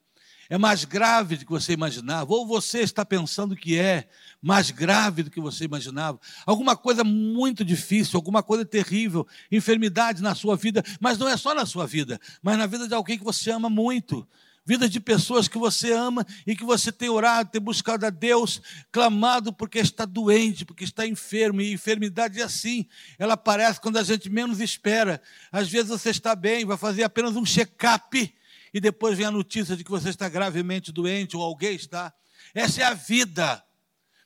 é 0.53 0.59
mais 0.59 0.85
grave 0.85 1.39
do 1.39 1.47
que 1.47 1.51
você 1.51 1.73
imaginava, 1.73 2.31
ou 2.31 2.47
você 2.47 2.81
está 2.81 3.07
pensando 3.07 3.57
que 3.57 3.79
é 3.79 4.07
mais 4.43 4.71
grave 4.71 5.23
do 5.23 5.31
que 5.31 5.41
você 5.41 5.65
imaginava. 5.65 6.21
Alguma 6.45 6.77
coisa 6.77 7.03
muito 7.03 7.65
difícil, 7.65 8.19
alguma 8.19 8.43
coisa 8.43 8.63
terrível, 8.63 9.27
enfermidade 9.51 10.21
na 10.21 10.35
sua 10.35 10.55
vida, 10.55 10.85
mas 11.01 11.17
não 11.17 11.27
é 11.27 11.39
só 11.39 11.55
na 11.55 11.65
sua 11.65 11.87
vida, 11.87 12.21
mas 12.43 12.59
na 12.59 12.67
vida 12.67 12.87
de 12.87 12.93
alguém 12.93 13.17
que 13.17 13.25
você 13.25 13.51
ama 13.51 13.71
muito. 13.71 14.29
Vida 14.63 14.87
de 14.91 15.01
pessoas 15.01 15.49
que 15.49 15.57
você 15.57 15.91
ama 15.91 16.27
e 16.47 16.55
que 16.55 16.65
você 16.65 16.93
tem 16.93 17.09
orado, 17.09 17.51
tem 17.51 17.59
buscado 17.61 18.05
a 18.05 18.11
Deus, 18.11 18.61
clamado 18.93 19.55
porque 19.55 19.79
está 19.79 20.05
doente, 20.05 20.67
porque 20.67 20.85
está 20.85 21.07
enfermo. 21.07 21.63
E 21.63 21.73
enfermidade 21.73 22.39
é 22.39 22.45
assim, 22.45 22.87
ela 23.19 23.33
aparece 23.33 23.81
quando 23.81 23.97
a 23.97 24.03
gente 24.03 24.29
menos 24.29 24.61
espera. 24.61 25.23
Às 25.51 25.71
vezes 25.71 25.89
você 25.89 26.11
está 26.11 26.37
bem, 26.37 26.67
vai 26.67 26.77
fazer 26.77 27.05
apenas 27.05 27.37
um 27.37 27.47
check-up 27.47 28.35
e 28.73 28.81
depois 28.81 29.17
vem 29.17 29.27
a 29.27 29.31
notícia 29.31 29.77
de 29.77 29.85
que 29.85 29.91
você 29.91 30.09
está 30.09 30.29
gravemente 30.29 30.93
doente 30.93 31.37
ou 31.37 31.43
alguém 31.43 31.75
está. 31.75 32.13
Essa 32.55 32.83
é 32.83 32.85
a 32.85 32.95
vida. 32.95 33.63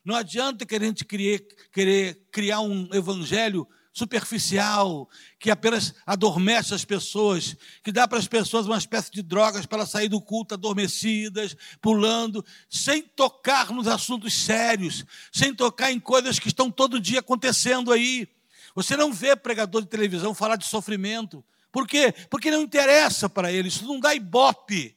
Não 0.04 0.14
adianta 0.14 0.64
que 0.64 0.74
a 0.74 0.78
gente 0.78 1.04
querer, 1.04 2.24
criar 2.30 2.60
um 2.60 2.88
evangelho 2.92 3.66
superficial, 3.92 5.08
que 5.38 5.50
apenas 5.50 5.94
adormece 6.04 6.74
as 6.74 6.84
pessoas, 6.84 7.56
que 7.82 7.90
dá 7.90 8.06
para 8.06 8.18
as 8.18 8.28
pessoas 8.28 8.66
uma 8.66 8.76
espécie 8.76 9.10
de 9.10 9.22
drogas 9.22 9.64
para 9.64 9.86
sair 9.86 10.08
do 10.08 10.20
culto 10.20 10.54
adormecidas, 10.54 11.56
pulando, 11.80 12.44
sem 12.68 13.02
tocar 13.02 13.72
nos 13.72 13.88
assuntos 13.88 14.34
sérios, 14.34 15.04
sem 15.32 15.54
tocar 15.54 15.90
em 15.90 15.98
coisas 15.98 16.38
que 16.38 16.48
estão 16.48 16.70
todo 16.70 17.00
dia 17.00 17.20
acontecendo 17.20 17.90
aí. 17.90 18.28
Você 18.74 18.96
não 18.96 19.10
vê 19.12 19.34
pregador 19.34 19.80
de 19.80 19.88
televisão 19.88 20.34
falar 20.34 20.56
de 20.56 20.66
sofrimento, 20.66 21.42
por 21.70 21.86
quê? 21.86 22.12
Porque 22.30 22.50
não 22.50 22.62
interessa 22.62 23.28
para 23.28 23.52
ele, 23.52 23.68
isso 23.68 23.84
não 23.84 24.00
dá 24.00 24.14
ibope. 24.14 24.96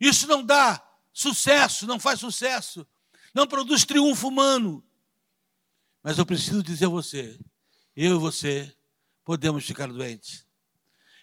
Isso 0.00 0.26
não 0.26 0.44
dá 0.44 0.84
sucesso, 1.12 1.86
não 1.86 1.98
faz 1.98 2.20
sucesso, 2.20 2.86
não 3.34 3.46
produz 3.46 3.84
triunfo 3.84 4.28
humano. 4.28 4.84
Mas 6.02 6.18
eu 6.18 6.26
preciso 6.26 6.62
dizer 6.62 6.86
a 6.86 6.88
você, 6.88 7.38
eu 7.96 8.16
e 8.16 8.18
você 8.18 8.74
podemos 9.24 9.64
ficar 9.64 9.88
doentes. 9.88 10.46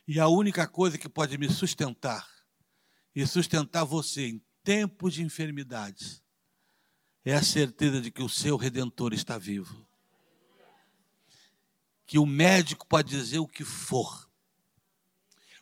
E 0.07 0.19
a 0.19 0.27
única 0.27 0.67
coisa 0.67 0.97
que 0.97 1.09
pode 1.09 1.37
me 1.37 1.49
sustentar 1.49 2.29
e 3.15 3.25
sustentar 3.25 3.83
você 3.85 4.27
em 4.27 4.41
tempos 4.63 5.13
de 5.13 5.23
enfermidades 5.23 6.21
é 7.23 7.33
a 7.33 7.41
certeza 7.41 8.01
de 8.01 8.11
que 8.11 8.21
o 8.21 8.29
seu 8.29 8.57
redentor 8.57 9.13
está 9.13 9.37
vivo 9.37 9.84
que 12.05 12.19
o 12.19 12.25
médico 12.25 12.85
pode 12.85 13.09
dizer 13.09 13.39
o 13.39 13.47
que 13.47 13.63
for, 13.63 14.29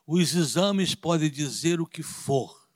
os 0.06 0.36
exames 0.36 0.94
podem 0.94 1.30
dizer 1.30 1.80
o 1.80 1.88
que 1.88 2.04
for, 2.04 2.68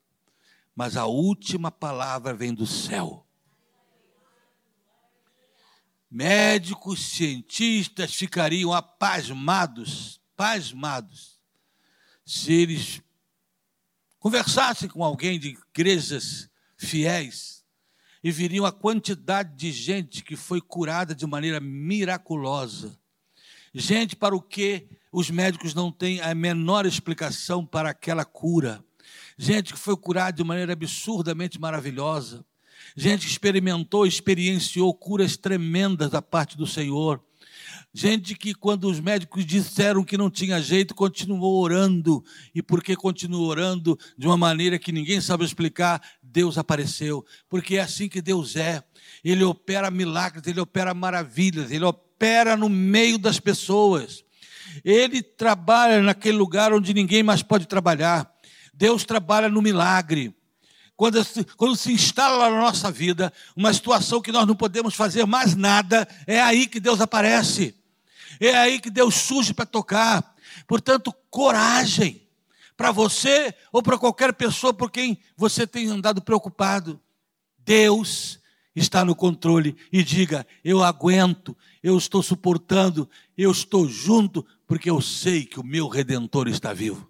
mas 0.73 0.95
a 0.95 1.05
última 1.05 1.69
palavra 1.69 2.33
vem 2.33 2.53
do 2.53 2.65
céu. 2.65 3.25
Médicos, 6.09 7.01
cientistas 7.01 8.13
ficariam 8.13 8.71
apasmados, 8.71 10.21
pasmados, 10.37 11.37
se 12.25 12.53
eles 12.53 13.01
conversassem 14.17 14.87
com 14.87 15.03
alguém 15.03 15.37
de 15.37 15.49
igrejas 15.49 16.49
fiéis 16.77 17.65
e 18.23 18.31
viriam 18.31 18.65
a 18.65 18.71
quantidade 18.71 19.53
de 19.55 19.71
gente 19.71 20.23
que 20.23 20.37
foi 20.37 20.61
curada 20.61 21.13
de 21.13 21.25
maneira 21.25 21.59
miraculosa 21.59 22.97
Gente 23.73 24.15
para 24.15 24.35
o 24.35 24.41
que 24.41 24.87
os 25.11 25.29
médicos 25.29 25.73
não 25.73 25.91
têm 25.91 26.21
a 26.21 26.33
menor 26.35 26.85
explicação 26.85 27.65
para 27.65 27.89
aquela 27.89 28.25
cura. 28.25 28.83
Gente 29.37 29.73
que 29.73 29.79
foi 29.79 29.95
curada 29.95 30.37
de 30.37 30.43
maneira 30.43 30.73
absurdamente 30.73 31.59
maravilhosa. 31.59 32.45
Gente 32.95 33.25
que 33.25 33.31
experimentou, 33.31 34.05
experienciou 34.05 34.93
curas 34.93 35.37
tremendas 35.37 36.09
da 36.09 36.21
parte 36.21 36.57
do 36.57 36.65
Senhor. 36.65 37.23
Gente 37.93 38.35
que, 38.35 38.53
quando 38.53 38.87
os 38.87 38.99
médicos 38.99 39.45
disseram 39.45 40.03
que 40.03 40.17
não 40.17 40.29
tinha 40.29 40.61
jeito, 40.61 40.93
continuou 40.93 41.61
orando. 41.61 42.23
E 42.53 42.61
porque 42.61 42.95
continuou 42.95 43.47
orando 43.47 43.97
de 44.17 44.27
uma 44.27 44.37
maneira 44.37 44.77
que 44.77 44.91
ninguém 44.91 45.19
sabe 45.19 45.43
explicar, 45.43 46.01
Deus 46.21 46.57
apareceu. 46.57 47.25
Porque 47.49 47.77
é 47.77 47.81
assim 47.81 48.07
que 48.07 48.21
Deus 48.21 48.55
é. 48.55 48.83
Ele 49.23 49.43
opera 49.43 49.89
milagres, 49.89 50.45
ele 50.47 50.59
opera 50.59 50.93
maravilhas, 50.93 51.71
ele 51.71 51.85
opera 51.85 52.06
opera 52.17 52.57
no 52.57 52.67
meio 52.67 53.19
das 53.19 53.39
pessoas. 53.39 54.23
Ele 54.83 55.21
trabalha 55.21 56.01
naquele 56.01 56.37
lugar 56.37 56.73
onde 56.73 56.93
ninguém 56.93 57.21
mais 57.21 57.43
pode 57.43 57.67
trabalhar. 57.67 58.29
Deus 58.73 59.05
trabalha 59.05 59.47
no 59.49 59.61
milagre. 59.61 60.35
Quando, 60.95 61.23
quando 61.55 61.75
se 61.75 61.93
instala 61.93 62.49
na 62.49 62.59
nossa 62.59 62.91
vida 62.91 63.31
uma 63.55 63.71
situação 63.71 64.19
que 64.19 64.31
nós 64.31 64.47
não 64.47 64.55
podemos 64.55 64.95
fazer 64.95 65.25
mais 65.27 65.55
nada, 65.55 66.07
é 66.25 66.41
aí 66.41 66.65
que 66.65 66.79
Deus 66.79 66.99
aparece. 66.99 67.75
É 68.39 68.55
aí 68.55 68.79
que 68.79 68.89
Deus 68.89 69.13
surge 69.13 69.53
para 69.53 69.65
tocar. 69.65 70.35
Portanto, 70.67 71.13
coragem 71.29 72.27
para 72.75 72.91
você 72.91 73.53
ou 73.71 73.83
para 73.83 73.97
qualquer 73.97 74.33
pessoa 74.33 74.73
por 74.73 74.89
quem 74.89 75.19
você 75.35 75.67
tem 75.67 75.87
andado 75.87 76.21
preocupado. 76.21 76.99
Deus 77.59 78.39
está 78.75 79.03
no 79.03 79.15
controle 79.15 79.75
e 79.91 80.03
diga: 80.03 80.45
Eu 80.63 80.83
aguento, 80.83 81.57
eu 81.87 81.97
estou 81.97 82.21
suportando, 82.21 83.09
eu 83.37 83.49
estou 83.51 83.87
junto, 83.87 84.45
porque 84.67 84.89
eu 84.89 84.99
sei 84.99 85.45
que 85.45 85.59
o 85.59 85.65
meu 85.65 85.87
redentor 85.87 86.47
está 86.47 86.73
vivo. 86.73 87.09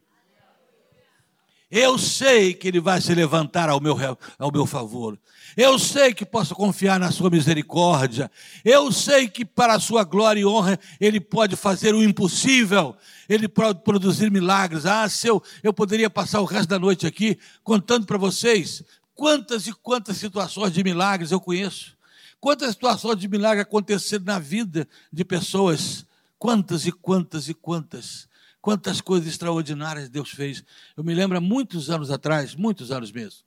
Eu 1.69 1.97
sei 1.97 2.53
que 2.53 2.67
Ele 2.67 2.79
vai 2.79 3.01
se 3.01 3.13
levantar 3.13 3.69
ao 3.69 3.81
meu, 3.81 3.97
ao 4.39 4.51
meu 4.51 4.65
favor. 4.65 5.19
Eu 5.55 5.77
sei 5.77 6.13
que 6.13 6.25
posso 6.25 6.55
confiar 6.55 6.99
na 6.99 7.11
Sua 7.11 7.29
misericórdia. 7.29 8.31
Eu 8.63 8.91
sei 8.91 9.27
que, 9.27 9.43
para 9.43 9.73
a 9.73 9.79
Sua 9.79 10.03
glória 10.03 10.39
e 10.39 10.45
honra, 10.45 10.79
Ele 11.01 11.19
pode 11.19 11.55
fazer 11.55 11.93
o 11.93 12.03
impossível. 12.03 12.95
Ele 13.27 13.49
pode 13.49 13.81
produzir 13.83 14.31
milagres. 14.31 14.85
Ah, 14.85 15.09
se 15.09 15.27
eu, 15.27 15.43
eu 15.61 15.73
poderia 15.73 16.09
passar 16.09 16.39
o 16.39 16.45
resto 16.45 16.69
da 16.69 16.79
noite 16.79 17.05
aqui 17.05 17.37
contando 17.63 18.05
para 18.05 18.17
vocês 18.17 18.83
quantas 19.13 19.67
e 19.67 19.73
quantas 19.73 20.17
situações 20.17 20.71
de 20.71 20.83
milagres 20.83 21.31
eu 21.31 21.41
conheço. 21.41 21.96
Quantas 22.39 22.71
situações 22.71 23.19
de 23.19 23.27
milagre 23.27 23.61
aconteceram 23.61 24.25
na 24.25 24.39
vida 24.39 24.87
de 25.11 25.25
pessoas. 25.25 26.05
Quantas 26.37 26.85
e 26.85 26.91
quantas 26.91 27.49
e 27.49 27.53
quantas. 27.53 28.27
Quantas 28.61 29.01
coisas 29.01 29.27
extraordinárias 29.27 30.09
Deus 30.09 30.29
fez. 30.29 30.63
Eu 30.95 31.03
me 31.03 31.13
lembro 31.13 31.37
há 31.37 31.41
muitos 31.41 31.89
anos 31.89 32.11
atrás, 32.11 32.53
muitos 32.53 32.91
anos 32.91 33.11
mesmo. 33.11 33.45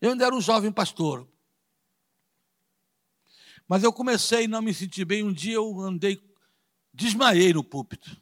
Eu 0.00 0.12
ainda 0.12 0.26
era 0.26 0.34
um 0.34 0.40
jovem 0.40 0.70
pastor. 0.70 1.28
Mas 3.66 3.82
eu 3.82 3.92
comecei 3.92 4.46
a 4.46 4.48
não 4.48 4.62
me 4.62 4.74
sentir 4.74 5.04
bem. 5.04 5.22
Um 5.22 5.32
dia 5.32 5.54
eu 5.54 5.80
andei, 5.80 6.20
desmaiei 6.92 7.52
no 7.52 7.62
púlpito. 7.62 8.20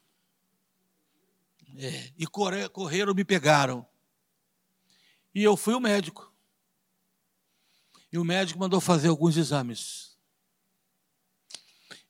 É, 1.77 2.13
e 2.19 2.27
correram, 2.27 3.15
me 3.15 3.25
pegaram. 3.25 3.87
E 5.35 5.43
eu 5.43 5.57
fui 5.57 5.75
o 5.75 5.81
médico. 5.81 6.28
E 8.13 8.19
o 8.19 8.25
médico 8.25 8.59
mandou 8.59 8.81
fazer 8.81 9.09
alguns 9.09 9.37
exames. 9.37 10.17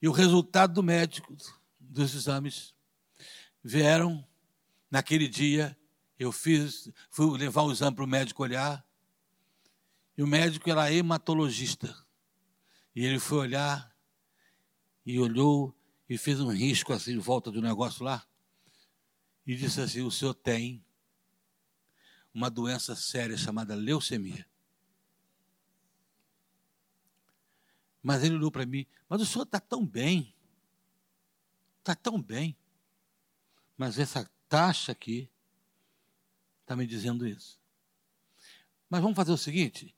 E 0.00 0.08
o 0.08 0.12
resultado 0.12 0.74
do 0.74 0.82
médico, 0.82 1.36
dos 1.78 2.14
exames, 2.14 2.74
vieram 3.62 4.26
naquele 4.90 5.26
dia. 5.26 5.76
Eu 6.18 6.30
fiz, 6.30 6.90
fui 7.10 7.36
levar 7.36 7.62
o 7.62 7.72
exame 7.72 7.96
para 7.96 8.04
o 8.04 8.08
médico 8.08 8.42
olhar. 8.42 8.86
E 10.16 10.22
o 10.22 10.26
médico 10.26 10.70
era 10.70 10.92
hematologista. 10.92 11.94
E 12.94 13.04
ele 13.04 13.18
foi 13.18 13.38
olhar 13.38 13.94
e 15.04 15.18
olhou 15.18 15.76
e 16.08 16.16
fez 16.16 16.40
um 16.40 16.50
risco 16.50 16.92
assim 16.92 17.12
em 17.12 17.18
volta 17.18 17.50
do 17.50 17.60
negócio 17.60 18.04
lá. 18.04 18.26
E 19.46 19.54
disse 19.54 19.80
assim: 19.80 20.02
O 20.02 20.10
senhor 20.10 20.34
tem 20.34 20.84
uma 22.32 22.50
doença 22.50 22.94
séria 22.94 23.36
chamada 23.36 23.74
leucemia. 23.74 24.47
Mas 28.02 28.22
ele 28.22 28.36
olhou 28.36 28.50
para 28.50 28.66
mim: 28.66 28.86
Mas 29.08 29.20
o 29.20 29.26
senhor 29.26 29.44
está 29.44 29.60
tão 29.60 29.86
bem. 29.86 30.34
Está 31.78 31.94
tão 31.94 32.20
bem. 32.20 32.56
Mas 33.76 33.98
essa 33.98 34.28
taxa 34.48 34.92
aqui 34.92 35.30
está 36.62 36.74
me 36.76 36.86
dizendo 36.86 37.26
isso. 37.26 37.58
Mas 38.90 39.00
vamos 39.00 39.16
fazer 39.16 39.32
o 39.32 39.38
seguinte: 39.38 39.94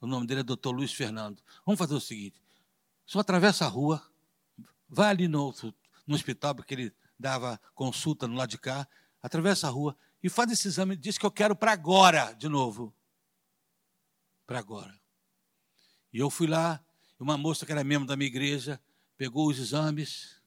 o 0.00 0.06
nome 0.06 0.26
dele 0.26 0.40
é 0.40 0.44
doutor 0.44 0.72
Luiz 0.72 0.92
Fernando. 0.92 1.42
Vamos 1.64 1.78
fazer 1.78 1.94
o 1.94 2.00
seguinte: 2.00 2.40
só 3.06 3.20
atravessa 3.20 3.64
a 3.64 3.68
rua, 3.68 4.04
vai 4.88 5.10
ali 5.10 5.28
no, 5.28 5.54
no 6.06 6.14
hospital, 6.14 6.54
porque 6.54 6.74
ele 6.74 6.94
dava 7.18 7.60
consulta 7.74 8.26
no 8.26 8.34
lado 8.34 8.50
de 8.50 8.58
cá, 8.58 8.86
atravessa 9.22 9.68
a 9.68 9.70
rua 9.70 9.96
e 10.22 10.28
faz 10.28 10.50
esse 10.50 10.68
exame. 10.68 10.96
Diz 10.96 11.18
que 11.18 11.26
eu 11.26 11.30
quero 11.30 11.54
para 11.54 11.72
agora, 11.72 12.32
de 12.32 12.48
novo. 12.48 12.94
Para 14.46 14.58
agora. 14.58 15.00
E 16.12 16.18
eu 16.18 16.28
fui 16.28 16.46
lá, 16.46 16.84
uma 17.22 17.38
moça 17.38 17.64
que 17.64 17.72
era 17.72 17.84
membro 17.84 18.06
da 18.06 18.16
minha 18.16 18.28
igreja, 18.28 18.80
pegou 19.16 19.48
os 19.48 19.58
exames, 19.58 20.42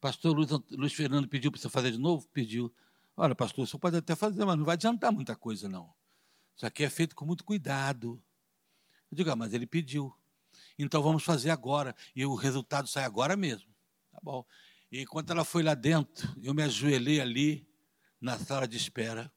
Pastor 0.00 0.36
Luiz, 0.36 0.48
Luiz 0.70 0.92
Fernando 0.92 1.28
pediu 1.28 1.50
para 1.50 1.60
você 1.60 1.68
fazer 1.68 1.90
de 1.90 1.98
novo? 1.98 2.28
Pediu. 2.28 2.72
Olha, 3.16 3.34
pastor, 3.34 3.66
você 3.66 3.76
pode 3.76 3.96
até 3.96 4.14
fazer, 4.14 4.44
mas 4.44 4.56
não 4.56 4.64
vai 4.64 4.74
adiantar 4.74 5.12
muita 5.12 5.34
coisa, 5.34 5.68
não. 5.68 5.92
Isso 6.56 6.64
aqui 6.64 6.84
é 6.84 6.90
feito 6.90 7.16
com 7.16 7.24
muito 7.24 7.42
cuidado. 7.42 8.22
Eu 9.10 9.16
digo, 9.16 9.30
ah, 9.30 9.36
mas 9.36 9.52
ele 9.52 9.66
pediu. 9.66 10.14
Então 10.78 11.02
vamos 11.02 11.24
fazer 11.24 11.50
agora. 11.50 11.96
E 12.14 12.24
o 12.24 12.36
resultado 12.36 12.86
sai 12.86 13.04
agora 13.04 13.36
mesmo. 13.36 13.68
Tá 14.12 14.20
bom. 14.22 14.44
E 14.90 15.00
enquanto 15.00 15.30
ela 15.30 15.44
foi 15.44 15.64
lá 15.64 15.74
dentro, 15.74 16.32
eu 16.42 16.54
me 16.54 16.62
ajoelhei 16.62 17.20
ali, 17.20 17.68
na 18.20 18.38
sala 18.38 18.68
de 18.68 18.76
espera. 18.76 19.32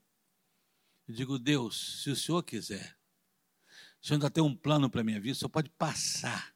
Eu 1.08 1.16
digo, 1.16 1.40
Deus, 1.40 2.04
se 2.04 2.12
o 2.12 2.16
Senhor 2.16 2.44
quiser, 2.44 2.96
o 4.02 4.06
Senhor 4.06 4.18
ainda 4.18 4.30
tem 4.30 4.44
um 4.44 4.56
plano 4.56 4.90
para 4.90 5.02
a 5.02 5.04
minha 5.04 5.20
vida, 5.20 5.34
o 5.34 5.36
Senhor 5.36 5.50
pode 5.50 5.70
passar 5.70 6.54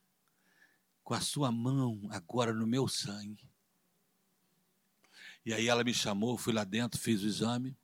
com 1.04 1.14
a 1.14 1.22
sua 1.22 1.52
mão 1.52 2.02
agora 2.10 2.54
no 2.54 2.66
meu 2.66 2.88
sangue 2.88 3.48
e 5.46 5.54
aí 5.54 5.68
ela 5.68 5.84
me 5.84 5.94
chamou, 5.94 6.38
fui 6.38 6.52
lá 6.52 6.64
dentro, 6.64 7.00
fiz 7.00 7.22
o 7.22 7.28
exame 7.28 7.78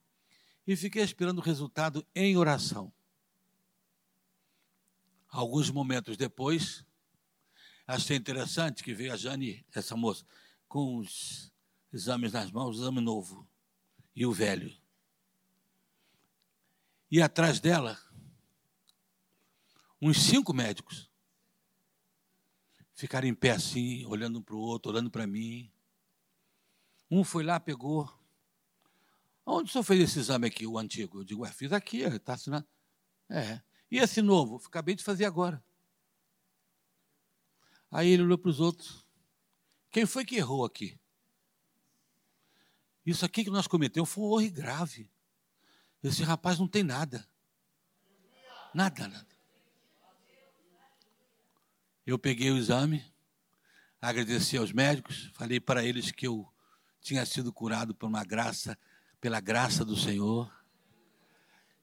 e 0.65 0.75
fiquei 0.75 1.03
esperando 1.03 1.37
o 1.37 1.43
resultado 1.43 2.05
em 2.15 2.35
oração. 2.35 2.91
Alguns 5.29 5.69
momentos 5.69 6.17
depois, 6.17 6.83
achei 7.85 8.17
interessante 8.17 8.83
que 8.83 8.95
veio 8.95 9.13
a 9.13 9.15
Jane, 9.15 9.63
essa 9.73 9.95
moça, 9.95 10.25
com 10.67 10.97
os 10.97 11.53
exames 11.93 12.33
nas 12.33 12.51
mãos, 12.51 12.77
o 12.77 12.81
exame 12.81 12.99
novo 12.99 13.47
e 14.15 14.25
o 14.25 14.33
velho. 14.33 14.75
E 17.11 17.21
atrás 17.21 17.59
dela, 17.59 17.99
uns 20.01 20.21
cinco 20.21 20.53
médicos 20.53 21.11
ficaram 22.93 23.27
em 23.27 23.33
pé 23.33 23.51
assim, 23.51 24.05
olhando 24.05 24.39
um 24.39 24.41
para 24.41 24.55
o 24.55 24.59
outro, 24.59 24.91
olhando 24.91 25.09
para 25.09 25.25
mim. 25.25 25.71
Um 27.09 27.23
foi 27.23 27.43
lá, 27.43 27.59
pegou. 27.59 28.11
Onde 29.45 29.69
o 29.69 29.71
senhor 29.71 29.83
fez 29.83 30.01
esse 30.01 30.19
exame 30.19 30.47
aqui, 30.47 30.67
o 30.67 30.77
antigo? 30.77 31.19
Eu 31.19 31.23
digo, 31.23 31.41
ué, 31.41 31.51
fiz 31.51 31.73
aqui, 31.73 32.01
está 32.01 32.33
assinado. 32.33 32.67
É. 33.29 33.61
E 33.89 33.97
esse 33.97 34.21
novo? 34.21 34.61
Acabei 34.65 34.95
de 34.95 35.03
fazer 35.03 35.25
agora. 35.25 35.63
Aí 37.89 38.09
ele 38.09 38.23
olhou 38.23 38.37
para 38.37 38.49
os 38.49 38.59
outros. 38.59 39.05
Quem 39.89 40.05
foi 40.05 40.23
que 40.23 40.35
errou 40.35 40.63
aqui? 40.63 40.97
Isso 43.05 43.25
aqui 43.25 43.43
que 43.43 43.49
nós 43.49 43.67
cometemos 43.67 44.09
foi 44.09 44.23
um 44.23 44.41
erro 44.41 44.53
grave. 44.53 45.11
Esse 46.03 46.23
rapaz 46.23 46.59
não 46.59 46.67
tem 46.67 46.83
nada. 46.83 47.27
Nada, 48.73 49.07
nada. 49.07 49.30
Eu 52.11 52.19
peguei 52.19 52.51
o 52.51 52.57
exame, 52.57 53.01
agradeci 54.01 54.57
aos 54.57 54.73
médicos, 54.73 55.31
falei 55.33 55.61
para 55.61 55.81
eles 55.81 56.11
que 56.11 56.27
eu 56.27 56.45
tinha 56.99 57.25
sido 57.25 57.53
curado 57.53 57.95
por 57.95 58.05
uma 58.05 58.25
graça, 58.25 58.77
pela 59.21 59.39
graça 59.39 59.85
do 59.85 59.95
Senhor. 59.95 60.53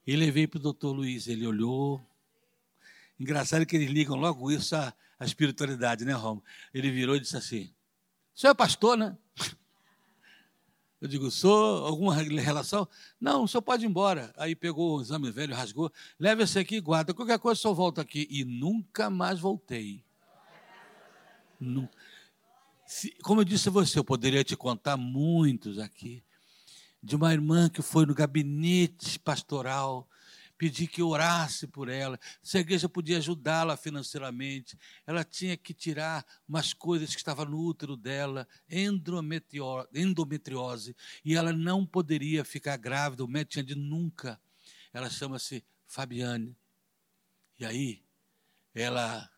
E 0.07 0.15
levei 0.15 0.47
para 0.47 0.59
o 0.59 0.63
doutor 0.63 0.93
Luiz, 0.93 1.29
ele 1.29 1.47
olhou. 1.47 2.07
Engraçado 3.19 3.65
que 3.65 3.75
eles 3.75 3.91
ligam 3.91 4.17
logo 4.17 4.51
isso 4.51 4.77
à, 4.77 4.93
à 5.19 5.25
espiritualidade, 5.25 6.05
né, 6.05 6.13
Romo? 6.13 6.45
Ele 6.75 6.91
virou 6.91 7.17
e 7.17 7.21
disse 7.21 7.39
assim: 7.39 7.73
O 8.35 8.39
senhor 8.39 8.51
é 8.51 8.55
pastor, 8.55 8.99
né? 8.99 9.17
Eu 11.01 11.09
digo, 11.09 11.31
sou 11.31 11.87
alguma 11.87 12.15
relação? 12.15 12.87
Não, 13.19 13.45
o 13.45 13.49
senhor 13.49 13.63
pode 13.63 13.87
ir 13.87 13.89
embora. 13.89 14.31
Aí 14.37 14.55
pegou 14.55 14.99
o 14.99 15.01
exame 15.01 15.31
velho, 15.31 15.55
rasgou. 15.55 15.91
Leva 16.21 16.43
esse 16.43 16.59
aqui 16.59 16.77
e 16.77 16.81
guarda. 16.83 17.15
Qualquer 17.15 17.39
coisa, 17.39 17.59
o 17.59 17.63
senhor 17.63 17.75
volta 17.75 18.03
aqui. 18.03 18.29
E 18.29 18.45
nunca 18.45 19.09
mais 19.09 19.41
voltei. 19.41 20.07
Nunca. 21.59 21.97
Se, 22.87 23.11
como 23.23 23.43
eu 23.43 23.45
disse 23.45 23.69
a 23.69 23.73
você, 23.73 23.99
eu 23.99 24.05
poderia 24.05 24.43
te 24.43 24.57
contar 24.57 24.97
muitos 24.97 25.79
aqui, 25.79 26.25
de 27.03 27.17
uma 27.17 27.33
irmã 27.33 27.69
que 27.69 27.83
foi 27.83 28.07
no 28.07 28.15
gabinete 28.15 29.19
pastoral, 29.19 30.09
pedir 30.57 30.89
que 30.89 31.03
orasse 31.03 31.69
por 31.69 31.89
ela, 31.89 32.19
se 32.43 32.59
a 32.59 32.61
igreja 32.61 32.89
podia 32.89 33.19
ajudá-la 33.19 33.77
financeiramente. 33.77 34.77
Ela 35.07 35.23
tinha 35.23 35.57
que 35.57 35.73
tirar 35.73 36.27
umas 36.49 36.73
coisas 36.73 37.11
que 37.11 37.21
estavam 37.21 37.45
no 37.45 37.61
útero 37.61 37.97
dela, 37.97 38.49
endometriose, 38.69 40.97
e 41.25 41.37
ela 41.37 41.53
não 41.53 41.87
poderia 41.87 42.45
ficar 42.45 42.77
grávida, 42.77 43.25
o 43.25 43.29
médico 43.29 43.53
tinha 43.53 43.65
de 43.65 43.77
nunca. 43.77 44.41
Ela 44.93 45.09
chama-se 45.09 45.65
Fabiane. 45.87 46.57
E 47.59 47.65
aí, 47.65 48.03
ela 48.75 49.31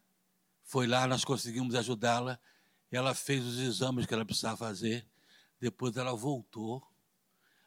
foi 0.71 0.87
lá, 0.87 1.05
nós 1.05 1.25
conseguimos 1.25 1.75
ajudá-la, 1.75 2.39
ela 2.93 3.13
fez 3.13 3.45
os 3.45 3.59
exames 3.59 4.07
que 4.07 4.15
ela 4.15 4.25
precisava 4.25 4.57
fazer. 4.57 5.05
Depois 5.59 5.97
ela 5.97 6.15
voltou. 6.15 6.81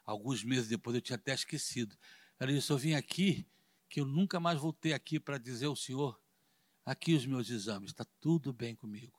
Alguns 0.06 0.42
meses 0.42 0.68
depois 0.68 0.96
eu 0.96 1.02
tinha 1.02 1.16
até 1.16 1.34
esquecido. 1.34 1.94
Ela 2.40 2.50
disse: 2.50 2.70
Eu 2.70 2.78
vim 2.78 2.94
aqui, 2.94 3.46
que 3.90 4.00
eu 4.00 4.06
nunca 4.06 4.40
mais 4.40 4.58
voltei 4.58 4.94
aqui 4.94 5.20
para 5.20 5.36
dizer 5.36 5.66
ao 5.66 5.76
senhor: 5.76 6.18
aqui 6.82 7.14
os 7.14 7.26
meus 7.26 7.50
exames, 7.50 7.90
está 7.90 8.06
tudo 8.22 8.54
bem 8.54 8.74
comigo. 8.74 9.18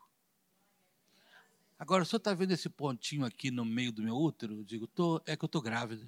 Agora, 1.78 2.02
o 2.02 2.06
senhor 2.08 2.18
está 2.18 2.34
vendo 2.34 2.54
esse 2.54 2.70
pontinho 2.70 3.24
aqui 3.24 3.52
no 3.52 3.64
meio 3.64 3.92
do 3.92 4.02
meu 4.02 4.16
útero? 4.16 4.56
Eu 4.56 4.64
digo: 4.64 4.88
tô, 4.88 5.22
É 5.28 5.38
que 5.38 5.46
eu 5.46 5.48
estou 5.48 5.62
grávida. 5.62 6.08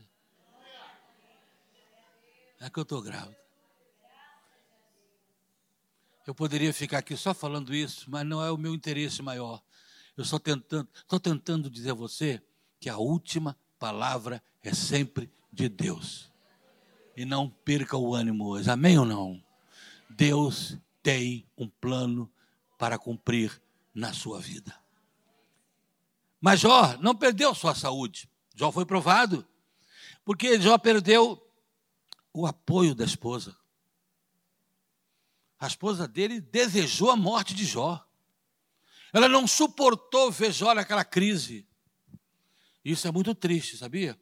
É 2.60 2.72
que 2.72 2.80
eu 2.80 2.84
estou 2.84 3.04
grávida. 3.04 3.47
Eu 6.28 6.36
poderia 6.36 6.74
ficar 6.74 6.98
aqui 6.98 7.16
só 7.16 7.34
falando 7.34 7.74
isso, 7.74 8.12
mas 8.12 8.26
não 8.26 8.44
é 8.44 8.52
o 8.52 8.58
meu 8.58 8.76
interesse 8.76 9.22
maior. 9.22 9.64
Eu 10.18 10.24
estou 10.24 10.38
tentando, 10.38 10.90
estou 10.94 11.22
tentando 11.22 11.70
dizer 11.70 11.92
a 11.92 11.94
você 11.94 12.44
que 12.82 12.90
a 12.90 12.98
última 12.98 13.58
palavra 13.80 14.44
é 14.62 14.74
sempre 14.74 15.32
de 15.54 15.70
Deus. 15.70 16.30
E 17.16 17.24
não 17.24 17.50
perca 17.50 17.96
o 17.96 18.14
ânimo 18.14 18.46
hoje. 18.46 18.70
Amém 18.70 19.00
ou 19.00 19.06
não? 19.06 19.42
Deus 20.10 20.78
tem 21.02 21.48
um 21.58 21.70
plano 21.70 22.30
para 22.78 23.00
cumprir 23.00 23.62
na 23.96 24.12
sua 24.12 24.42
vida. 24.42 24.78
Mas 26.42 26.60
Jó 26.60 26.98
não 26.98 27.16
perdeu 27.16 27.56
sua 27.56 27.74
saúde. 27.74 28.30
Jó 28.54 28.70
foi 28.70 28.86
provado. 28.86 29.48
Porque 30.26 30.60
Jó 30.60 30.78
perdeu 30.78 31.42
o 32.34 32.46
apoio 32.46 32.94
da 32.94 33.06
esposa. 33.06 33.56
A 35.60 35.68
esposa 35.68 36.08
dele 36.08 36.40
desejou 36.40 37.10
a 37.10 37.16
morte 37.16 37.54
de 37.54 37.66
Jó. 37.66 38.06
Ela 39.12 39.28
não 39.28 39.48
suportou 39.48 40.32
ver 40.32 40.52
Jó 40.52 40.74
naquela 40.74 41.04
crise. 41.04 41.68
Isso 42.84 43.08
é 43.08 43.12
muito 43.12 43.34
triste, 43.34 43.78
sabia? 43.78 44.20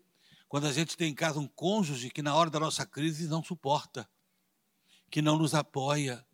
Quando 0.48 0.68
a 0.68 0.72
gente 0.72 0.96
tem 0.96 1.12
em 1.12 1.16
casa 1.16 1.40
um 1.40 1.48
cônjuge 1.48 2.10
que 2.10 2.22
na 2.22 2.36
hora 2.36 2.50
da 2.50 2.60
nossa 2.60 2.86
crise 2.86 3.28
não 3.28 3.44
suporta, 3.44 4.10
que 5.10 5.22
não 5.22 5.38
nos 5.38 5.54
apoia. 5.54 6.26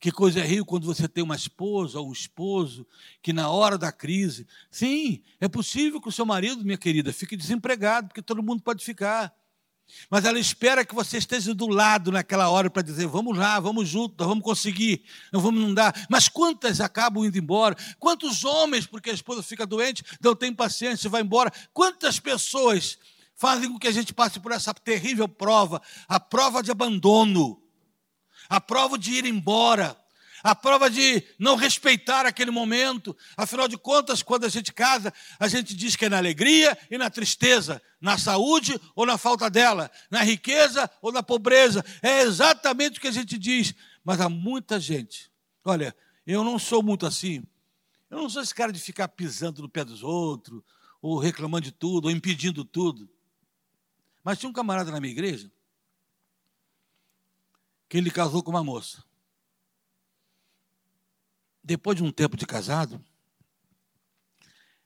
Que 0.00 0.10
coisa 0.10 0.40
é 0.40 0.42
rio 0.42 0.66
quando 0.66 0.84
você 0.84 1.08
tem 1.08 1.22
uma 1.24 1.36
esposa 1.36 1.98
ou 1.98 2.08
um 2.08 2.12
esposo 2.12 2.86
que 3.22 3.32
na 3.32 3.48
hora 3.48 3.78
da 3.78 3.90
crise, 3.90 4.46
sim, 4.70 5.22
é 5.40 5.48
possível 5.48 6.00
que 6.00 6.08
o 6.08 6.12
seu 6.12 6.26
marido, 6.26 6.64
minha 6.64 6.76
querida, 6.76 7.12
fique 7.12 7.36
desempregado, 7.36 8.08
porque 8.08 8.20
todo 8.20 8.42
mundo 8.42 8.62
pode 8.62 8.84
ficar. 8.84 9.34
Mas 10.10 10.24
ela 10.24 10.38
espera 10.38 10.84
que 10.84 10.94
você 10.94 11.18
esteja 11.18 11.54
do 11.54 11.66
lado 11.66 12.12
naquela 12.12 12.48
hora 12.48 12.68
para 12.68 12.82
dizer: 12.82 13.06
vamos 13.06 13.36
lá, 13.36 13.58
vamos 13.60 13.88
juntos, 13.88 14.26
vamos 14.26 14.44
conseguir, 14.44 15.04
não 15.32 15.40
vamos 15.40 15.62
não 15.62 15.72
dar. 15.72 15.94
Mas 16.10 16.28
quantas 16.28 16.80
acabam 16.80 17.24
indo 17.24 17.38
embora? 17.38 17.76
Quantos 17.98 18.44
homens, 18.44 18.86
porque 18.86 19.10
a 19.10 19.14
esposa 19.14 19.42
fica 19.42 19.66
doente, 19.66 20.04
não 20.20 20.34
tem 20.34 20.52
paciência, 20.52 21.10
vai 21.10 21.22
embora? 21.22 21.52
Quantas 21.72 22.18
pessoas 22.18 22.98
fazem 23.34 23.70
com 23.70 23.78
que 23.78 23.88
a 23.88 23.92
gente 23.92 24.12
passe 24.12 24.38
por 24.38 24.52
essa 24.52 24.72
terrível 24.74 25.28
prova 25.28 25.80
a 26.08 26.20
prova 26.20 26.62
de 26.62 26.70
abandono, 26.70 27.62
a 28.48 28.60
prova 28.60 28.98
de 28.98 29.12
ir 29.12 29.24
embora? 29.24 30.03
A 30.44 30.54
prova 30.54 30.90
de 30.90 31.24
não 31.38 31.56
respeitar 31.56 32.26
aquele 32.26 32.50
momento. 32.50 33.16
Afinal 33.34 33.66
de 33.66 33.78
contas, 33.78 34.22
quando 34.22 34.44
a 34.44 34.48
gente 34.50 34.74
casa, 34.74 35.10
a 35.40 35.48
gente 35.48 35.74
diz 35.74 35.96
que 35.96 36.04
é 36.04 36.08
na 36.10 36.18
alegria 36.18 36.76
e 36.90 36.98
na 36.98 37.08
tristeza, 37.08 37.80
na 37.98 38.18
saúde 38.18 38.78
ou 38.94 39.06
na 39.06 39.16
falta 39.16 39.48
dela, 39.48 39.90
na 40.10 40.22
riqueza 40.22 40.88
ou 41.00 41.10
na 41.10 41.22
pobreza. 41.22 41.82
É 42.02 42.20
exatamente 42.20 42.98
o 42.98 43.00
que 43.00 43.08
a 43.08 43.10
gente 43.10 43.38
diz. 43.38 43.72
Mas 44.04 44.20
há 44.20 44.28
muita 44.28 44.78
gente. 44.78 45.32
Olha, 45.64 45.96
eu 46.26 46.44
não 46.44 46.58
sou 46.58 46.82
muito 46.82 47.06
assim. 47.06 47.42
Eu 48.10 48.18
não 48.18 48.28
sou 48.28 48.42
esse 48.42 48.54
cara 48.54 48.70
de 48.70 48.78
ficar 48.78 49.08
pisando 49.08 49.62
no 49.62 49.68
pé 49.68 49.82
dos 49.82 50.02
outros, 50.02 50.62
ou 51.00 51.18
reclamando 51.18 51.64
de 51.64 51.72
tudo, 51.72 52.04
ou 52.04 52.10
impedindo 52.10 52.66
tudo. 52.66 53.08
Mas 54.22 54.38
tinha 54.38 54.50
um 54.50 54.52
camarada 54.52 54.92
na 54.92 55.00
minha 55.00 55.12
igreja 55.12 55.50
que 57.88 57.96
ele 57.96 58.10
casou 58.10 58.42
com 58.42 58.50
uma 58.50 58.62
moça. 58.62 59.02
Depois 61.64 61.96
de 61.96 62.04
um 62.04 62.12
tempo 62.12 62.36
de 62.36 62.46
casado, 62.46 63.02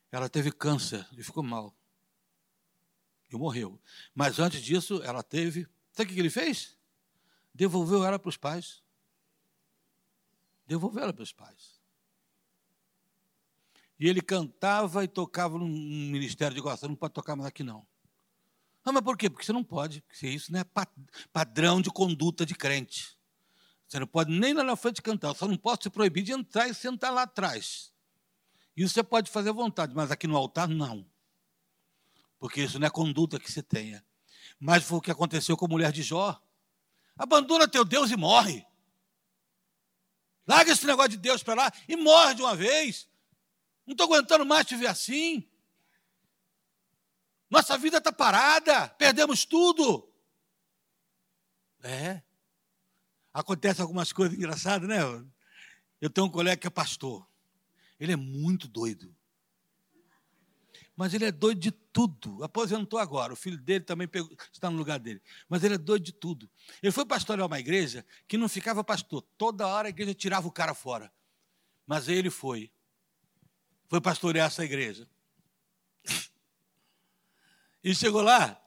ela 0.09 0.29
teve 0.29 0.49
câncer 0.49 1.05
e 1.11 1.21
ficou 1.21 1.43
mal. 1.43 1.75
E 3.29 3.35
morreu. 3.35 3.77
Mas 4.15 4.39
antes 4.39 4.61
disso, 4.61 5.03
ela 5.03 5.21
teve. 5.21 5.67
Sabe 5.91 6.09
o 6.09 6.13
que 6.13 6.19
ele 6.19 6.29
fez? 6.29 6.77
Devolveu 7.53 8.05
ela 8.05 8.17
para 8.17 8.29
os 8.29 8.37
pais. 8.37 8.81
Devolveu 10.65 11.03
ela 11.03 11.13
para 11.13 11.23
os 11.23 11.33
pais. 11.33 11.81
E 13.99 14.07
ele 14.07 14.21
cantava 14.21 15.03
e 15.03 15.07
tocava 15.07 15.57
num 15.57 15.67
ministério 15.67 16.55
de 16.55 16.61
gosto. 16.61 16.87
Não 16.87 16.95
pode 16.95 17.13
tocar 17.13 17.35
mais 17.35 17.49
aqui, 17.49 17.61
não. 17.61 17.85
Ah, 18.85 18.93
mas 18.93 19.03
por 19.03 19.17
quê? 19.17 19.29
Porque 19.29 19.45
você 19.45 19.51
não 19.51 19.65
pode. 19.65 20.01
Porque 20.03 20.27
isso 20.27 20.49
não 20.53 20.61
é 20.61 20.65
padrão 21.33 21.81
de 21.81 21.91
conduta 21.91 22.45
de 22.45 22.55
crente. 22.55 23.18
Você 23.89 23.97
não 23.97 24.05
pode 24.05 24.31
nem 24.31 24.53
lá 24.53 24.63
na 24.63 24.75
frente 24.75 25.01
cantar, 25.01 25.33
só 25.33 25.47
não 25.47 25.57
pode 25.57 25.81
se 25.83 25.89
proibir 25.89 26.23
de 26.23 26.31
entrar 26.31 26.67
e 26.67 26.75
sentar 26.75 27.11
lá 27.11 27.23
atrás. 27.23 27.91
Isso 28.77 28.93
você 28.93 29.01
pode 29.01 29.31
fazer 29.31 29.49
à 29.49 29.53
vontade, 29.53 29.95
mas 29.95 30.11
aqui 30.11 30.27
no 30.27 30.37
altar, 30.37 30.67
não. 30.67 31.09
Porque 32.37 32.61
isso 32.61 32.77
não 32.77 32.85
é 32.85 32.89
conduta 32.91 33.39
que 33.39 33.51
se 33.51 33.63
tenha. 33.63 34.05
Mas 34.59 34.83
foi 34.83 34.99
o 34.99 35.01
que 35.01 35.09
aconteceu 35.09 35.57
com 35.57 35.65
a 35.65 35.69
mulher 35.69 35.91
de 35.91 36.03
Jó. 36.03 36.39
Abandona 37.17 37.67
teu 37.67 37.83
Deus 37.83 38.11
e 38.11 38.15
morre. 38.15 38.63
Larga 40.47 40.71
esse 40.71 40.85
negócio 40.85 41.09
de 41.09 41.17
Deus 41.17 41.41
para 41.41 41.55
lá 41.55 41.73
e 41.87 41.95
morre 41.95 42.35
de 42.35 42.43
uma 42.43 42.55
vez. 42.55 43.09
Não 43.87 43.93
estou 43.93 44.05
aguentando 44.05 44.45
mais 44.45 44.67
te 44.67 44.75
ver 44.75 44.87
assim. 44.87 45.49
Nossa 47.49 47.75
vida 47.75 47.97
está 47.97 48.11
parada, 48.11 48.87
perdemos 48.89 49.45
tudo. 49.45 50.07
É. 51.81 52.21
Acontece 53.33 53.81
algumas 53.81 54.11
coisas 54.11 54.37
engraçadas, 54.37 54.87
né? 54.87 54.99
Eu 56.01 56.09
tenho 56.09 56.27
um 56.27 56.31
colega 56.31 56.57
que 56.57 56.67
é 56.67 56.69
pastor. 56.69 57.27
Ele 57.99 58.13
é 58.13 58.15
muito 58.15 58.67
doido. 58.67 59.15
Mas 60.95 61.13
ele 61.13 61.25
é 61.25 61.31
doido 61.31 61.59
de 61.59 61.71
tudo. 61.71 62.43
Aposentou 62.43 62.99
agora. 62.99 63.31
O 63.31 63.35
filho 63.35 63.57
dele 63.57 63.85
também 63.85 64.07
pegou, 64.07 64.35
está 64.51 64.69
no 64.69 64.77
lugar 64.77 64.99
dele. 64.99 65.21
Mas 65.47 65.63
ele 65.63 65.75
é 65.75 65.77
doido 65.77 66.03
de 66.03 66.11
tudo. 66.11 66.49
Ele 66.83 66.91
foi 66.91 67.05
pastorear 67.05 67.47
uma 67.47 67.59
igreja 67.59 68.05
que 68.27 68.37
não 68.37 68.49
ficava 68.49 68.83
pastor. 68.83 69.21
Toda 69.37 69.65
hora 69.67 69.87
a 69.87 69.89
igreja 69.89 70.13
tirava 70.13 70.47
o 70.47 70.51
cara 70.51 70.73
fora. 70.73 71.11
Mas 71.87 72.07
ele 72.09 72.29
foi. 72.29 72.71
Foi 73.87 74.01
pastorear 74.01 74.47
essa 74.47 74.63
igreja. 74.65 75.07
E 77.83 77.95
chegou 77.95 78.21
lá. 78.21 78.61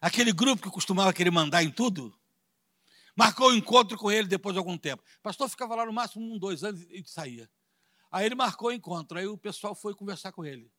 Aquele 0.00 0.32
grupo 0.32 0.62
que 0.62 0.70
costumava 0.70 1.12
querer 1.12 1.30
mandar 1.30 1.62
em 1.62 1.70
tudo. 1.70 2.18
Marcou 3.14 3.48
o 3.48 3.52
um 3.52 3.56
encontro 3.56 3.98
com 3.98 4.10
ele 4.10 4.26
depois 4.26 4.54
de 4.54 4.58
algum 4.58 4.78
tempo. 4.78 5.02
O 5.18 5.22
pastor 5.22 5.48
ficava 5.48 5.74
lá 5.74 5.84
no 5.84 5.92
máximo 5.92 6.24
um, 6.24 6.38
dois 6.38 6.64
anos 6.64 6.80
e 6.88 7.04
saía. 7.04 7.50
Aí 8.10 8.26
ele 8.26 8.34
marcou 8.34 8.68
o 8.68 8.72
encontro, 8.72 9.18
aí 9.18 9.26
o 9.26 9.38
pessoal 9.38 9.74
foi 9.74 9.94
conversar 9.94 10.32
com 10.32 10.44
ele. 10.44 10.70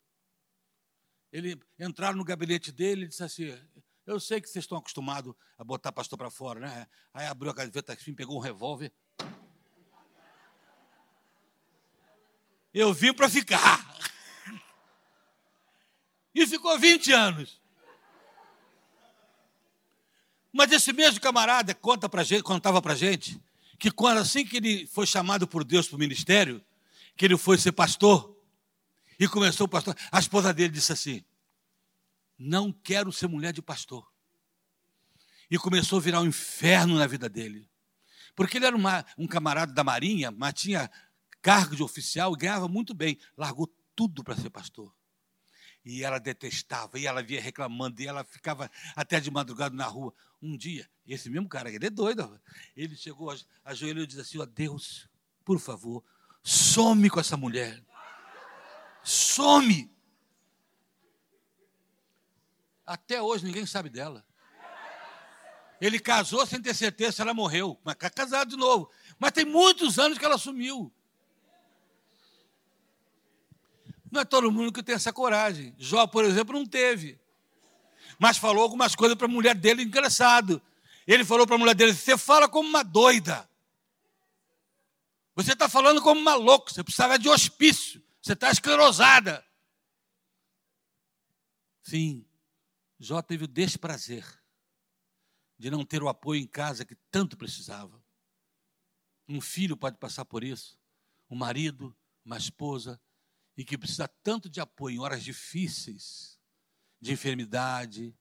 Ele 1.32 1.60
entraram 1.80 2.18
no 2.18 2.24
gabinete 2.24 2.72
dele 2.72 3.06
e 3.06 3.08
disse 3.08 3.24
assim: 3.24 3.46
Eu 4.06 4.20
sei 4.20 4.40
que 4.40 4.48
vocês 4.48 4.64
estão 4.64 4.78
acostumados 4.78 5.34
a 5.58 5.64
botar 5.64 5.92
pastor 5.92 6.18
para 6.18 6.30
fora, 6.30 6.60
né? 6.60 6.88
Aí 7.14 7.26
abriu 7.26 7.52
a 7.52 7.56
gaveta 7.56 7.94
assim, 7.94 8.14
pegou 8.14 8.38
um 8.38 8.40
revólver. 8.40 8.94
Eu 12.74 12.94
vim 12.94 13.14
para 13.14 13.30
ficar. 13.30 13.84
E 16.36 16.48
ficou 16.48 16.80
20 16.80 17.12
anos. 17.12 17.62
Mas 20.54 20.72
esse 20.72 20.94
mesmo 20.94 21.20
camarada 21.20 21.74
conta 21.74 22.08
pra 22.08 22.24
gente, 22.24 22.44
contava 22.44 22.80
para 22.80 22.94
gente 22.94 23.42
que 23.80 23.90
quando 23.90 24.20
assim 24.20 24.46
que 24.46 24.58
ele 24.58 24.86
foi 24.86 25.08
chamado 25.08 25.48
por 25.48 25.64
Deus 25.64 25.88
para 25.88 25.96
o 25.96 26.00
ministério, 26.00 26.64
que 27.18 27.26
ele 27.26 27.36
foi 27.36 27.58
ser 27.58 27.72
pastor 27.72 28.38
e 29.20 29.28
começou 29.28 29.66
o 29.66 29.70
pastor, 29.70 29.98
a 30.12 30.20
esposa 30.20 30.54
dele 30.54 30.70
disse 30.70 30.94
assim: 30.94 31.26
"Não 32.38 32.72
quero 32.72 33.12
ser 33.12 33.28
mulher 33.28 33.52
de 33.52 33.64
pastor". 33.64 34.08
E 35.50 35.58
começou 35.58 35.98
a 35.98 36.02
virar 36.02 36.22
um 36.22 36.28
inferno 36.28 36.98
na 36.98 37.08
vida 37.08 37.28
dele. 37.28 37.68
Porque 38.36 38.58
ele 38.58 38.66
era 38.66 38.76
uma, 38.76 39.06
um 39.18 39.28
camarada 39.28 39.74
da 39.74 39.84
Marinha, 39.84 40.32
mas 40.32 40.54
tinha 40.54 40.90
cargo 41.42 41.76
de 41.76 41.84
oficial 41.84 42.34
e 42.34 42.38
ganhava 42.38 42.68
muito 42.68 42.94
bem. 42.94 43.18
Largou 43.38 43.68
tudo 43.96 44.24
para 44.24 44.36
ser 44.36 44.50
pastor. 44.50 44.94
E 45.86 46.04
ela 46.04 46.20
detestava, 46.20 46.98
e 46.98 47.06
ela 47.06 47.22
via 47.22 47.42
reclamando, 47.42 48.02
e 48.02 48.08
ela 48.08 48.24
ficava 48.24 48.72
até 48.96 49.20
de 49.20 49.30
madrugada 49.30 49.76
na 49.76 49.86
rua. 49.86 50.14
Um 50.42 50.58
dia, 50.58 50.90
esse 51.06 51.30
mesmo 51.30 51.48
cara, 51.48 51.70
ele 51.70 51.86
é 51.86 51.90
doido, 51.90 52.40
ele 52.76 52.96
chegou, 52.96 53.36
ajoelhou 53.66 54.04
e 54.04 54.08
disse 54.08 54.22
assim: 54.22 54.38
ó, 54.40 54.46
Deus, 54.46 55.10
por 55.44 55.60
favor, 55.60 56.04
some 56.42 57.10
com 57.10 57.20
essa 57.20 57.36
mulher. 57.36 57.84
Some. 59.04 59.92
Até 62.86 63.22
hoje 63.22 63.46
ninguém 63.46 63.66
sabe 63.66 63.90
dela. 63.90 64.26
Ele 65.82 66.00
casou 66.00 66.46
sem 66.46 66.62
ter 66.62 66.74
certeza 66.74 67.12
se 67.12 67.22
ela 67.22 67.34
morreu, 67.34 67.78
mas 67.84 67.96
casado 67.96 68.52
de 68.52 68.56
novo. 68.56 68.90
Mas 69.20 69.32
tem 69.32 69.44
muitos 69.44 70.00
anos 70.00 70.18
que 70.18 70.24
ela 70.24 70.38
sumiu. 70.38 70.94
Não 74.14 74.22
é 74.22 74.26
todo 74.26 74.52
mundo 74.52 74.72
que 74.72 74.84
tem 74.84 74.94
essa 74.94 75.12
coragem. 75.12 75.74
Jó, 75.76 76.06
por 76.06 76.24
exemplo, 76.24 76.54
não 76.54 76.68
teve. 76.68 77.20
Mas 78.20 78.38
falou 78.38 78.62
algumas 78.62 78.94
coisas 78.94 79.18
para 79.18 79.26
a 79.26 79.30
mulher 79.30 79.56
dele 79.56 79.82
engraçado. 79.82 80.62
Ele 81.08 81.26
falou 81.26 81.48
para 81.48 81.56
a 81.56 81.58
mulher 81.58 81.74
dele: 81.74 81.96
Você 81.96 82.16
fala 82.16 82.48
como 82.48 82.70
uma 82.70 82.84
doida. 82.84 83.50
Você 85.36 85.54
está 85.54 85.68
falando 85.68 86.00
como 86.00 86.22
uma 86.22 86.36
louca. 86.36 86.72
Você 86.72 86.84
precisava 86.84 87.18
de 87.18 87.28
hospício. 87.28 88.04
Você 88.22 88.34
está 88.34 88.52
esclerosada. 88.52 89.44
Sim, 91.82 92.24
Jó 93.00 93.20
teve 93.24 93.46
o 93.46 93.48
desprazer 93.48 94.24
de 95.58 95.72
não 95.72 95.84
ter 95.84 96.04
o 96.04 96.08
apoio 96.08 96.40
em 96.40 96.48
casa 96.48 96.86
que 96.86 96.96
tanto 97.10 97.36
precisava. 97.36 98.00
Um 99.28 99.42
filho 99.42 99.76
pode 99.76 99.98
passar 99.98 100.24
por 100.24 100.44
isso, 100.44 100.78
um 101.32 101.36
marido, 101.36 101.96
uma 102.24 102.38
esposa, 102.38 103.02
e 103.56 103.64
que 103.64 103.78
precisa 103.78 104.08
tanto 104.08 104.50
de 104.50 104.60
apoio 104.60 104.96
em 104.96 105.00
horas 105.00 105.24
difíceis, 105.24 106.40
de 107.00 107.12
enfermidade, 107.12 108.18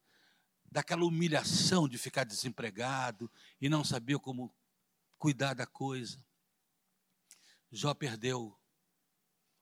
daquela 0.70 1.04
humilhação 1.04 1.88
de 1.88 1.98
ficar 1.98 2.24
desempregado 2.24 3.30
e 3.60 3.68
não 3.68 3.84
saber 3.84 4.18
como 4.18 4.54
cuidar 5.18 5.54
da 5.54 5.66
coisa. 5.66 6.24
Jó 7.70 7.94
perdeu 7.94 8.58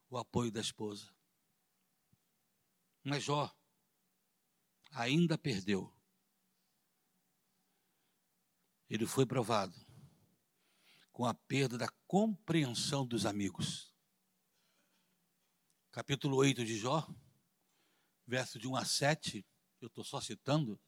o 0.08 0.16
apoio 0.18 0.50
da 0.50 0.60
esposa. 0.60 1.12
Mas 3.04 3.22
Jó 3.24 3.54
ainda 4.92 5.38
perdeu. 5.38 5.92
Ele 8.88 9.06
foi 9.06 9.24
provado 9.24 9.74
com 11.12 11.24
a 11.24 11.34
perda 11.34 11.78
da 11.78 11.88
compreensão 12.06 13.06
dos 13.06 13.26
amigos. 13.26 13.89
Capítulo 16.00 16.38
8 16.38 16.64
de 16.64 16.78
Jó, 16.78 17.06
verso 18.26 18.58
de 18.58 18.66
1 18.66 18.74
a 18.74 18.86
7, 18.86 19.46
eu 19.82 19.86
estou 19.86 20.02
só 20.02 20.18
citando. 20.18 20.80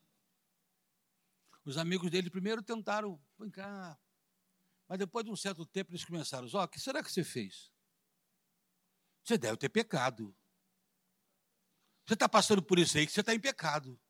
Os 1.67 1.77
amigos 1.77 2.11
dele 2.11 2.31
primeiro 2.31 2.63
tentaram, 2.63 3.23
vem 3.39 3.51
cá. 3.51 4.01
Mas 4.89 4.99
depois 4.99 5.23
de 5.23 5.31
um 5.31 5.37
certo 5.37 5.67
tempo 5.67 5.91
eles 5.91 6.03
começaram, 6.03 6.49
Jó, 6.49 6.65
o 6.65 6.67
que 6.67 6.81
será 6.81 7.03
que 7.03 7.13
você 7.13 7.23
fez? 7.23 7.71
Você 9.23 9.37
deve 9.37 9.59
ter 9.59 9.69
pecado. 9.69 10.35
Você 12.07 12.15
está 12.15 12.27
passando 12.27 12.63
por 12.63 12.79
isso 12.79 12.97
aí 12.97 13.05
que 13.05 13.13
você 13.13 13.21
está 13.21 13.35
em 13.35 13.41
pecado. 13.41 14.01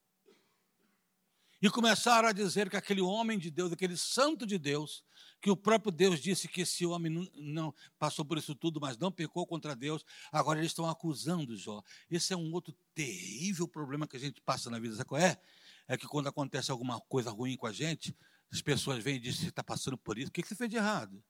E 1.62 1.70
começaram 1.70 2.28
a 2.28 2.32
dizer 2.32 2.68
que 2.68 2.76
aquele 2.76 3.00
homem 3.00 3.38
de 3.38 3.48
Deus, 3.48 3.70
aquele 3.70 3.96
santo 3.96 4.44
de 4.44 4.58
Deus, 4.58 5.04
que 5.40 5.48
o 5.48 5.56
próprio 5.56 5.92
Deus 5.92 6.20
disse 6.20 6.48
que 6.48 6.62
esse 6.62 6.84
homem 6.84 7.12
não, 7.12 7.28
não, 7.34 7.74
passou 8.00 8.24
por 8.24 8.36
isso 8.36 8.52
tudo, 8.52 8.80
mas 8.80 8.98
não 8.98 9.12
pecou 9.12 9.46
contra 9.46 9.76
Deus, 9.76 10.04
agora 10.32 10.58
eles 10.58 10.72
estão 10.72 10.90
acusando 10.90 11.56
Jó. 11.56 11.80
Esse 12.10 12.32
é 12.32 12.36
um 12.36 12.52
outro 12.52 12.74
terrível 12.92 13.68
problema 13.68 14.08
que 14.08 14.16
a 14.16 14.20
gente 14.20 14.40
passa 14.40 14.68
na 14.68 14.80
vida, 14.80 14.96
sabe 14.96 15.08
qual 15.08 15.20
é? 15.20 15.40
É 15.86 15.96
que 15.96 16.08
quando 16.08 16.26
acontece 16.26 16.72
alguma 16.72 17.00
coisa 17.02 17.30
ruim 17.30 17.56
com 17.56 17.68
a 17.68 17.72
gente, 17.72 18.16
as 18.50 18.60
pessoas 18.60 19.00
vêm 19.00 19.16
e 19.16 19.20
dizem, 19.20 19.42
você 19.42 19.48
está 19.50 19.62
passando 19.62 19.96
por 19.96 20.18
isso, 20.18 20.30
o 20.30 20.32
que, 20.32 20.42
você 20.42 20.56
fez 20.56 20.68
de 20.68 20.76
errado? 20.76 21.14
O 21.14 21.24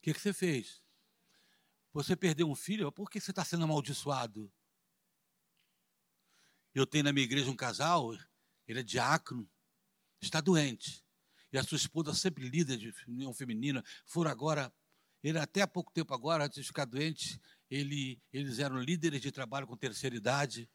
que, 0.00 0.14
que 0.14 0.20
você 0.20 0.32
fez? 0.32 0.82
Você 1.92 2.16
perdeu 2.16 2.48
um 2.48 2.54
filho, 2.54 2.90
por 2.90 3.10
que 3.10 3.20
você 3.20 3.30
está 3.30 3.44
sendo 3.44 3.64
amaldiçoado? 3.64 4.50
Eu 6.74 6.86
tenho 6.86 7.04
na 7.04 7.12
minha 7.12 7.24
igreja 7.24 7.50
um 7.50 7.56
casal, 7.56 8.16
ele 8.72 8.80
é 8.80 8.82
diácono, 8.82 9.48
está 10.20 10.40
doente. 10.40 11.04
E 11.52 11.58
a 11.58 11.62
sua 11.62 11.76
esposa, 11.76 12.14
sempre 12.14 12.48
líder 12.48 12.78
de 12.78 12.94
união 13.06 13.32
feminina, 13.34 13.84
foram 14.06 14.30
agora, 14.30 14.72
ele 15.22 15.38
até 15.38 15.62
há 15.62 15.66
pouco 15.66 15.92
tempo 15.92 16.14
agora, 16.14 16.46
antes 16.46 16.60
de 16.60 16.66
ficar 16.66 16.86
doente, 16.86 17.40
ele, 17.70 18.20
eles 18.32 18.58
eram 18.58 18.78
líderes 18.78 19.20
de 19.20 19.30
trabalho 19.30 19.66
com 19.66 19.76
terceira 19.76 20.16
idade, 20.16 20.68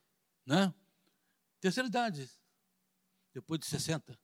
né? 0.46 0.74
Terceira 1.60 1.88
idade, 1.88 2.30
depois 3.34 3.60
de 3.60 3.66
60, 3.66 4.18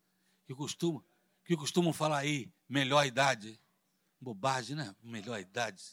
que 0.45 0.53
costumam, 0.53 1.03
que 1.43 1.55
costumam 1.55 1.91
falar 1.91 2.19
aí, 2.19 2.51
melhor 2.69 3.05
idade. 3.05 3.59
Bobagem, 4.21 4.75
né? 4.75 4.95
Melhor 5.03 5.39
idade. 5.39 5.83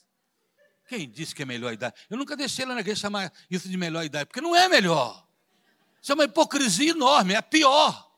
Quem 0.88 1.08
disse 1.08 1.34
que 1.34 1.42
é 1.42 1.46
melhor 1.46 1.72
idade? 1.72 1.94
Eu 2.08 2.16
nunca 2.16 2.36
deixei 2.36 2.64
lá 2.64 2.74
na 2.74 2.80
igreja 2.80 3.00
chamar 3.00 3.32
isso 3.50 3.68
de 3.68 3.76
melhor 3.76 4.04
idade, 4.04 4.26
porque 4.26 4.40
não 4.40 4.54
é 4.54 4.68
melhor. 4.68 5.29
Isso 6.00 6.12
é 6.12 6.14
uma 6.14 6.24
hipocrisia 6.24 6.90
enorme, 6.90 7.34
é 7.34 7.36
a 7.36 7.42
pior. 7.42 8.10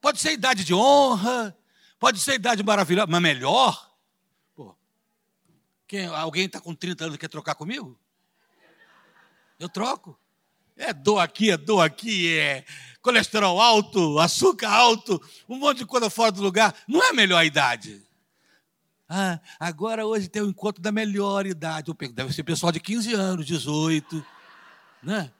Pode 0.00 0.20
ser 0.20 0.32
idade 0.32 0.64
de 0.64 0.72
honra, 0.72 1.56
pode 1.98 2.20
ser 2.20 2.34
idade 2.34 2.62
maravilhosa, 2.62 3.06
mas 3.10 3.20
melhor? 3.20 3.92
Pô, 4.54 4.74
quem, 5.86 6.06
alguém 6.06 6.46
está 6.46 6.60
com 6.60 6.74
30 6.74 7.04
anos 7.04 7.16
e 7.16 7.18
quer 7.18 7.28
trocar 7.28 7.54
comigo? 7.54 7.98
Eu 9.58 9.68
troco. 9.68 10.18
É 10.76 10.94
dor 10.94 11.18
aqui, 11.18 11.50
é 11.50 11.58
dor 11.58 11.82
aqui, 11.82 12.38
é 12.38 12.64
colesterol 13.02 13.60
alto, 13.60 14.18
açúcar 14.18 14.70
alto, 14.70 15.20
um 15.46 15.56
monte 15.56 15.78
de 15.78 15.86
coisa 15.86 16.08
fora 16.08 16.32
do 16.32 16.40
lugar. 16.40 16.74
Não 16.88 17.02
é 17.02 17.10
a 17.10 17.12
melhor 17.12 17.44
idade. 17.44 18.02
Ah, 19.06 19.38
agora 19.58 20.06
hoje 20.06 20.28
tem 20.28 20.40
o 20.40 20.48
encontro 20.48 20.80
da 20.80 20.90
melhor 20.90 21.44
idade. 21.44 21.92
Deve 22.14 22.32
ser 22.32 22.44
pessoal 22.44 22.72
de 22.72 22.80
15 22.80 23.12
anos, 23.12 23.44
18. 23.44 24.24
Né? 25.02 25.30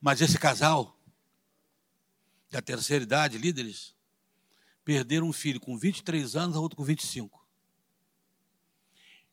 Mas 0.00 0.20
esse 0.20 0.38
casal, 0.38 0.98
da 2.50 2.62
terceira 2.62 3.04
idade, 3.04 3.38
líderes, 3.38 3.94
perderam 4.84 5.28
um 5.28 5.32
filho 5.32 5.60
com 5.60 5.76
23 5.76 6.36
anos, 6.36 6.56
a 6.56 6.60
outro 6.60 6.76
com 6.76 6.84
25. 6.84 7.46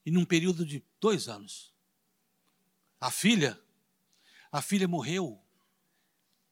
E 0.06 0.12
num 0.12 0.26
período 0.26 0.66
de 0.66 0.84
dois 1.00 1.28
anos. 1.28 1.74
A 3.00 3.12
filha, 3.12 3.60
a 4.52 4.62
filha 4.62 4.88
morreu. 4.88 5.42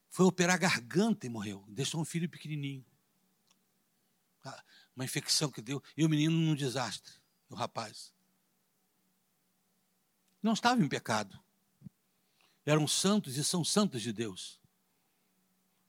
Foi 0.09 0.25
operar 0.25 0.55
a 0.55 0.59
garganta 0.59 1.25
e 1.25 1.29
morreu. 1.29 1.65
Deixou 1.67 1.99
um 1.99 2.05
filho 2.05 2.29
pequenininho 2.29 2.85
uma 4.95 5.05
infecção 5.05 5.51
que 5.51 5.61
deu, 5.61 5.83
e 5.97 6.05
o 6.05 6.09
menino 6.09 6.35
num 6.35 6.55
desastre, 6.55 7.13
o 7.49 7.55
rapaz. 7.55 8.13
Não 10.41 10.53
estava 10.53 10.81
em 10.81 10.87
pecado. 10.87 11.37
Eram 12.65 12.87
santos 12.87 13.37
e 13.37 13.43
são 13.43 13.63
santos 13.63 14.01
de 14.01 14.11
Deus. 14.11 14.59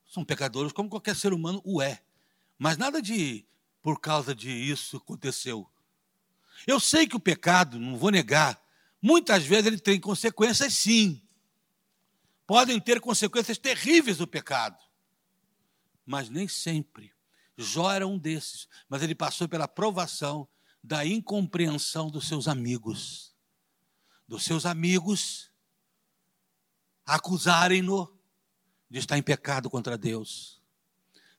São 0.07 0.25
pecadores 0.25 0.73
como 0.73 0.89
qualquer 0.89 1.17
ser 1.17 1.33
humano 1.33 1.61
o 1.65 1.81
é. 1.81 2.03
Mas 2.59 2.77
nada 2.77 3.01
de 3.01 3.47
por 3.83 4.01
causa 4.01 4.35
de 4.35 4.51
isso 4.51 4.97
aconteceu. 4.97 5.71
Eu 6.67 6.81
sei 6.81 7.07
que 7.07 7.17
o 7.17 7.21
pecado, 7.21 7.79
não 7.79 7.97
vou 7.97 8.11
negar, 8.11 8.61
muitas 9.01 9.45
vezes 9.45 9.67
ele 9.67 9.79
tem 9.79 10.01
consequências 10.01 10.75
sim. 10.75 11.23
Podem 12.47 12.81
ter 12.81 13.01
consequências 13.01 13.59
terríveis 13.59 14.19
do 14.19 14.27
pecado. 14.27 14.79
Mas 16.05 16.29
nem 16.29 16.47
sempre 16.47 17.17
Jó 17.57 17.91
era 17.91 18.07
um 18.07 18.19
desses, 18.19 18.69
mas 18.89 19.03
ele 19.03 19.15
passou 19.15 19.49
pela 19.49 19.67
provação 19.67 20.47
da 20.83 21.07
incompreensão 21.07 22.11
dos 22.11 22.29
seus 22.29 22.47
amigos. 22.47 23.35
Dos 24.29 24.45
seus 24.45 24.67
amigos 24.67 25.51
acusarem-no 27.07 28.13
de 28.91 28.99
estar 28.99 29.17
em 29.17 29.23
pecado 29.23 29.71
contra 29.71 29.97
Deus. 29.97 30.61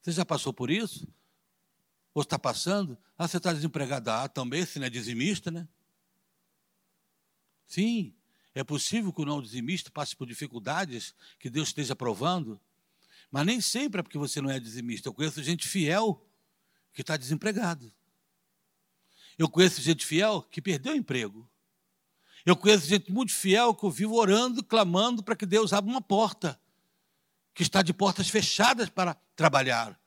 Você 0.02 0.12
já 0.14 0.26
passou 0.26 0.54
por 0.54 0.72
isso? 0.72 1.08
Ou 2.14 2.22
está 2.22 2.40
passando? 2.40 2.98
Ah, 3.18 3.28
você 3.28 3.38
está 3.38 3.52
desempregado. 3.52 4.10
Ah, 4.10 4.30
também, 4.30 4.66
se 4.66 4.80
não 4.80 4.88
é 4.88 4.90
dizimista, 4.90 5.52
né? 5.52 5.68
Sim, 7.68 8.16
é 8.56 8.64
possível 8.64 9.12
que 9.12 9.22
o 9.22 9.26
não 9.26 9.42
dizimista 9.42 9.92
passe 9.92 10.16
por 10.16 10.26
dificuldades 10.26 11.14
que 11.38 11.50
Deus 11.50 11.68
esteja 11.68 11.96
provando. 11.96 12.60
Mas 13.30 13.46
nem 13.46 13.60
sempre 13.60 14.00
é 14.00 14.04
porque 14.04 14.18
você 14.18 14.42
não 14.42 14.50
é 14.50 14.60
dizimista. 14.60 15.10
Eu 15.10 15.14
conheço 15.14 15.44
gente 15.44 15.68
fiel 15.68 16.26
que 16.94 17.02
está 17.02 17.18
desempregado. 17.18 17.94
Eu 19.38 19.50
conheço 19.50 19.82
gente 19.82 20.06
fiel 20.06 20.42
que 20.42 20.62
perdeu 20.62 20.94
o 20.94 20.96
emprego. 20.96 21.48
Eu 22.48 22.56
conheço 22.56 22.88
gente 22.88 23.12
muito 23.12 23.34
fiel 23.34 23.76
que 23.76 23.84
eu 23.84 23.92
vivo 23.92 24.16
orando, 24.16 24.64
clamando 24.64 25.22
para 25.22 25.36
que 25.36 25.46
Deus 25.46 25.74
abra 25.74 25.92
uma 25.92 26.02
porta, 26.02 26.58
que 27.54 27.62
está 27.62 27.82
de 27.82 27.94
portas 27.94 28.30
fechadas 28.30 28.88
para 28.90 29.16
trabalhar. 29.36 30.00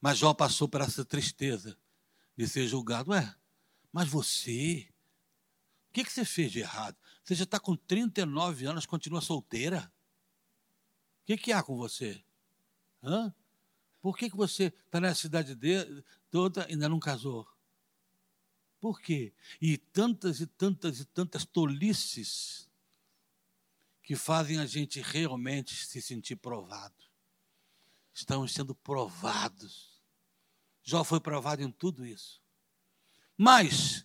Mas 0.00 0.18
Jó 0.18 0.32
passou 0.32 0.68
por 0.68 0.80
essa 0.80 1.04
tristeza 1.04 1.76
de 2.36 2.46
ser 2.46 2.68
julgado. 2.68 3.10
Ué, 3.10 3.34
mas 3.92 4.08
você, 4.08 4.88
o 5.88 5.92
que, 5.94 6.04
que 6.04 6.12
você 6.12 6.24
fez 6.24 6.52
de 6.52 6.60
errado? 6.60 6.96
Você 7.24 7.34
já 7.34 7.42
está 7.42 7.58
com 7.58 7.74
39 7.74 8.66
anos, 8.66 8.86
continua 8.86 9.20
solteira? 9.20 9.92
O 11.22 11.26
que, 11.26 11.36
que 11.36 11.52
há 11.52 11.60
com 11.60 11.76
você? 11.76 12.22
Hã? 13.02 13.34
Por 14.00 14.16
que, 14.16 14.30
que 14.30 14.36
você 14.36 14.72
está 14.86 15.00
nessa 15.00 15.22
cidade 15.22 15.56
de, 15.56 16.04
toda 16.30 16.68
e 16.68 16.74
ainda 16.74 16.88
não 16.88 17.00
casou? 17.00 17.48
Por 18.80 19.00
quê? 19.00 19.32
E 19.60 19.76
tantas 19.76 20.40
e 20.40 20.46
tantas 20.46 21.00
e 21.00 21.04
tantas 21.04 21.44
tolices 21.44 22.68
que 24.02 24.16
fazem 24.16 24.58
a 24.58 24.66
gente 24.66 25.00
realmente 25.00 25.86
se 25.86 26.00
sentir 26.00 26.36
provado. 26.36 27.04
Estamos 28.12 28.52
sendo 28.52 28.74
provados. 28.74 30.02
Jó 30.82 31.04
foi 31.04 31.20
provado 31.20 31.62
em 31.62 31.70
tudo 31.70 32.04
isso. 32.04 32.42
Mas, 33.36 34.04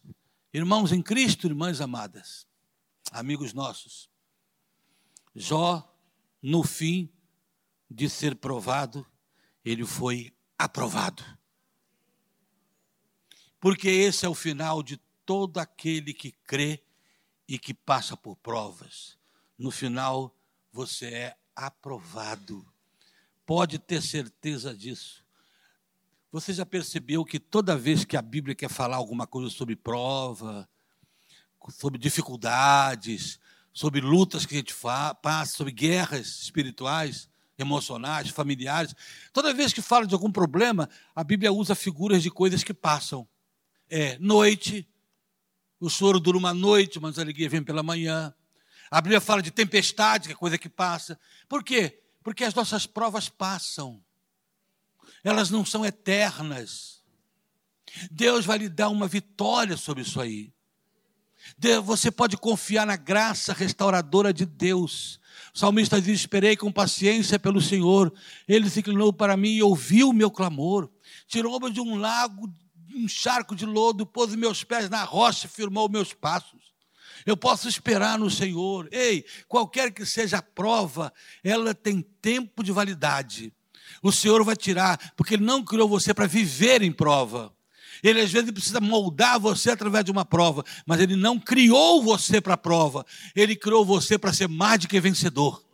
irmãos 0.54 0.92
em 0.92 1.02
Cristo, 1.02 1.48
irmãs 1.48 1.82
amadas, 1.82 2.48
amigos 3.12 3.54
nossos, 3.54 4.10
Jó, 5.36 5.94
no 6.42 6.64
fim, 6.64 7.12
de 7.90 8.10
ser 8.10 8.36
provado, 8.36 9.06
ele 9.64 9.86
foi 9.86 10.34
aprovado. 10.58 11.24
Porque 13.66 13.90
esse 13.90 14.28
é 14.28 14.30
o 14.30 14.36
final 14.36 14.84
de 14.84 14.98
todo 15.26 15.58
aquele 15.58 16.14
que 16.14 16.32
crê 16.32 16.84
e 17.48 17.58
que 17.58 17.74
passa 17.74 18.16
por 18.16 18.36
provas. 18.36 19.18
No 19.58 19.72
final, 19.72 20.38
você 20.72 21.08
é 21.08 21.38
aprovado. 21.56 22.64
Pode 23.44 23.80
ter 23.80 24.04
certeza 24.04 24.78
disso. 24.78 25.26
Você 26.32 26.54
já 26.54 26.64
percebeu 26.64 27.26
que 27.26 27.40
toda 27.40 27.76
vez 27.76 28.06
que 28.06 28.16
a 28.16 28.22
Bíblia 28.22 28.54
quer 28.54 28.70
falar 28.70 28.98
alguma 28.98 29.26
coisa 29.26 29.50
sobre 29.50 29.76
prova, 29.76 30.70
sobre 31.72 31.98
dificuldades, 31.98 33.40
sobre 33.74 34.00
lutas 34.00 34.46
que 34.46 34.54
a 34.54 34.58
gente 34.60 34.76
passa, 35.24 35.58
sobre 35.58 35.74
guerras 35.74 36.40
espirituais, 36.40 37.28
emocionais, 37.58 38.30
familiares, 38.30 38.94
toda 39.34 39.56
vez 39.56 39.74
que 39.74 39.82
fala 39.82 40.06
de 40.06 40.14
algum 40.14 40.32
problema, 40.32 40.88
a 41.16 41.24
Bíblia 41.24 41.52
usa 41.52 41.74
figuras 41.74 42.22
de 42.22 42.30
coisas 42.30 42.64
que 42.64 42.72
passam. 42.72 43.28
É 43.90 44.18
noite, 44.20 44.88
o 45.80 45.90
choro 45.90 46.20
dura 46.20 46.38
uma 46.38 46.54
noite, 46.54 47.00
mas 47.00 47.20
a 47.20 47.22
alegria 47.22 47.50
vem 47.50 47.64
pela 47.64 47.84
manhã. 47.84 48.34
A 48.90 49.02
Bíblia 49.02 49.22
fala 49.22 49.42
de 49.42 49.52
tempestade, 49.52 50.28
que 50.28 50.34
é 50.34 50.38
coisa 50.38 50.58
que 50.58 50.70
passa. 50.70 51.20
Por 51.48 51.64
quê? 51.64 52.02
Porque 52.24 52.44
as 52.44 52.54
nossas 52.54 52.86
provas 52.88 53.30
passam. 53.30 54.04
Elas 55.24 55.50
não 55.50 55.66
são 55.66 55.86
eternas. 55.86 57.04
Deus 58.10 58.46
vai 58.46 58.58
lhe 58.58 58.70
dar 58.70 58.90
uma 58.90 59.08
vitória 59.08 59.78
sobre 59.78 60.04
isso 60.04 60.20
aí. 60.20 60.54
Você 61.84 62.10
pode 62.10 62.38
confiar 62.38 62.88
na 62.88 62.96
graça 62.96 63.54
restauradora 63.54 64.34
de 64.34 64.46
Deus. 64.46 65.20
O 65.54 65.60
salmista 65.60 66.02
diz: 66.02 66.20
Esperei 66.20 66.58
com 66.58 66.72
paciência 66.72 67.38
pelo 67.38 67.62
Senhor. 67.62 68.12
Ele 68.48 68.70
se 68.70 68.80
inclinou 68.80 69.14
para 69.14 69.38
mim 69.38 69.52
e 69.52 69.64
ouviu 69.64 70.10
o 70.10 70.14
meu 70.14 70.32
clamor. 70.32 70.90
Tirou-me 71.28 71.72
de 71.72 71.80
um 71.80 71.96
lago, 71.96 72.52
um 72.96 73.08
charco 73.08 73.56
de 73.56 73.66
lodo, 73.66 74.06
pôs 74.06 74.34
meus 74.36 74.64
pés 74.64 74.90
na 74.90 75.04
rocha, 75.04 75.48
firmou 75.48 75.90
meus 75.90 76.14
passos. 76.14 76.74
Eu 77.26 77.36
posso 77.36 77.68
esperar 77.68 78.18
no 78.18 78.30
Senhor. 78.30 78.88
Ei, 78.92 79.26
qualquer 79.48 79.92
que 79.92 80.06
seja 80.06 80.38
a 80.38 80.42
prova, 80.42 81.14
ela 81.44 81.74
tem 81.74 82.02
tempo 82.02 82.64
de 82.64 82.72
validade. 82.72 83.54
O 84.02 84.12
Senhor 84.12 84.44
vai 84.44 84.56
tirar, 84.56 85.14
porque 85.16 85.34
Ele 85.34 85.44
não 85.44 85.64
criou 85.64 85.90
você 85.90 86.14
para 86.14 86.28
viver 86.28 86.82
em 86.82 86.92
prova. 86.92 87.54
Ele 88.04 88.22
às 88.22 88.32
vezes 88.32 88.52
precisa 88.52 88.80
moldar 88.80 89.40
você 89.40 89.72
através 89.72 90.06
de 90.06 90.12
uma 90.12 90.24
prova, 90.24 90.64
mas 90.86 91.00
ele 91.00 91.16
não 91.16 91.40
criou 91.40 92.04
você 92.04 92.40
para 92.40 92.54
a 92.54 92.58
prova. 92.58 93.06
Ele 93.36 93.56
criou 93.56 93.86
você 93.86 94.18
para 94.18 94.34
ser 94.34 94.48
mais 94.48 94.82
do 94.82 94.88
que 94.88 95.00
vencedor. 95.00 95.65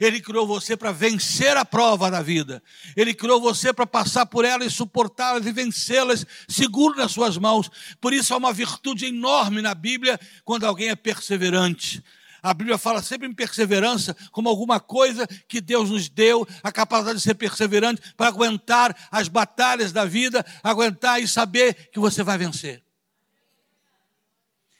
Ele 0.00 0.20
criou 0.20 0.46
você 0.46 0.76
para 0.76 0.92
vencer 0.92 1.56
a 1.56 1.64
prova 1.64 2.10
da 2.10 2.22
vida. 2.22 2.62
Ele 2.96 3.14
criou 3.14 3.40
você 3.40 3.72
para 3.72 3.86
passar 3.86 4.26
por 4.26 4.44
elas 4.44 4.72
e 4.72 4.76
suportá-las 4.76 5.46
e 5.46 5.52
vencê-las 5.52 6.26
seguro 6.48 6.96
nas 6.96 7.12
suas 7.12 7.36
mãos. 7.38 7.70
Por 8.00 8.12
isso 8.12 8.34
há 8.34 8.36
uma 8.36 8.52
virtude 8.52 9.06
enorme 9.06 9.62
na 9.62 9.74
Bíblia 9.74 10.18
quando 10.44 10.64
alguém 10.64 10.88
é 10.88 10.96
perseverante. 10.96 12.02
A 12.42 12.54
Bíblia 12.54 12.78
fala 12.78 13.02
sempre 13.02 13.26
em 13.26 13.34
perseverança 13.34 14.16
como 14.30 14.48
alguma 14.48 14.78
coisa 14.78 15.26
que 15.48 15.60
Deus 15.60 15.90
nos 15.90 16.08
deu, 16.08 16.46
a 16.62 16.70
capacidade 16.70 17.18
de 17.18 17.24
ser 17.24 17.34
perseverante 17.34 18.00
para 18.16 18.28
aguentar 18.28 18.96
as 19.10 19.28
batalhas 19.28 19.92
da 19.92 20.04
vida, 20.04 20.44
aguentar 20.62 21.20
e 21.20 21.26
saber 21.26 21.90
que 21.90 21.98
você 21.98 22.22
vai 22.22 22.38
vencer. 22.38 22.82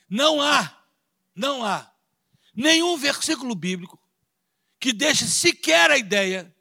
Não 0.08 0.40
há, 0.40 0.72
não 1.34 1.64
há 1.64 1.90
nenhum 2.54 2.96
versículo 2.96 3.54
bíblico 3.54 3.97
que 4.78 4.92
deixe 4.92 5.26
sequer 5.26 5.90
a 5.90 5.98
ideia 5.98 6.54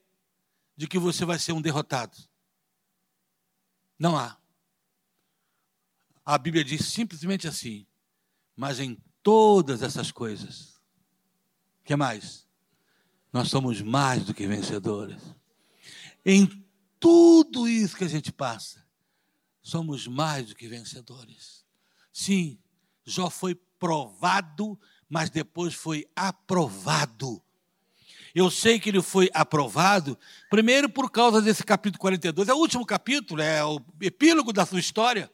de 0.75 0.87
que 0.87 0.99
você 0.99 1.25
vai 1.25 1.39
ser 1.39 1.53
um 1.53 1.61
derrotado. 1.61 2.17
Não 3.97 4.17
há. 4.17 4.37
A 6.25 6.37
Bíblia 6.37 6.63
diz 6.63 6.85
simplesmente 6.85 7.47
assim: 7.47 7.85
mas 8.55 8.79
em 8.79 8.97
todas 9.23 9.81
essas 9.81 10.11
coisas, 10.11 10.81
que 11.83 11.95
mais? 11.95 12.47
Nós 13.31 13.49
somos 13.49 13.81
mais 13.81 14.25
do 14.25 14.33
que 14.33 14.47
vencedores. 14.47 15.21
Em 16.25 16.65
tudo 16.99 17.67
isso 17.67 17.95
que 17.95 18.03
a 18.03 18.09
gente 18.09 18.31
passa, 18.31 18.85
somos 19.61 20.07
mais 20.07 20.47
do 20.47 20.55
que 20.55 20.67
vencedores. 20.67 21.65
Sim, 22.11 22.59
Jó 23.05 23.29
foi 23.29 23.55
provado, 23.55 24.79
mas 25.07 25.29
depois 25.29 25.73
foi 25.73 26.09
aprovado. 26.15 27.41
Eu 28.37 28.51
sei 28.51 28.79
que 28.79 28.89
ele 28.89 29.01
foi 29.01 29.31
aprovado, 29.33 30.15
primeiro 30.47 30.87
por 30.87 31.09
causa 31.09 31.41
desse 31.41 31.63
capítulo 31.63 31.99
42, 31.99 32.47
é 32.47 32.53
o 32.53 32.57
último 32.57 32.85
capítulo, 32.85 33.41
é 33.41 33.65
o 33.65 33.81
epílogo 33.99 34.53
da 34.53 34.63
sua 34.63 34.79
história. 34.79 35.27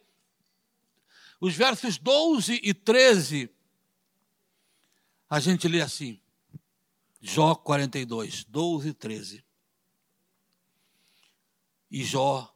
Os 1.37 1.53
versos 1.53 1.97
12 1.97 2.61
e 2.63 2.73
13, 2.73 3.49
a 5.29 5.37
gente 5.41 5.67
lê 5.67 5.81
assim: 5.81 6.17
Jó 7.19 7.55
42, 7.55 8.45
12 8.45 8.87
e 8.87 8.93
13. 8.93 9.45
E 11.91 12.05
Jó, 12.05 12.55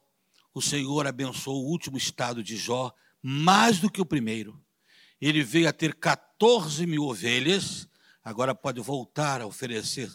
o 0.54 0.62
Senhor 0.62 1.06
abençoou 1.06 1.62
o 1.62 1.68
último 1.68 1.98
estado 1.98 2.42
de 2.42 2.56
Jó 2.56 2.90
mais 3.22 3.80
do 3.80 3.90
que 3.90 4.00
o 4.00 4.06
primeiro. 4.06 4.58
Ele 5.20 5.42
veio 5.42 5.68
a 5.68 5.74
ter 5.74 5.94
14 5.94 6.86
mil 6.86 7.02
ovelhas, 7.02 7.86
agora 8.24 8.54
pode 8.54 8.80
voltar 8.80 9.42
a 9.42 9.46
oferecer 9.46 10.10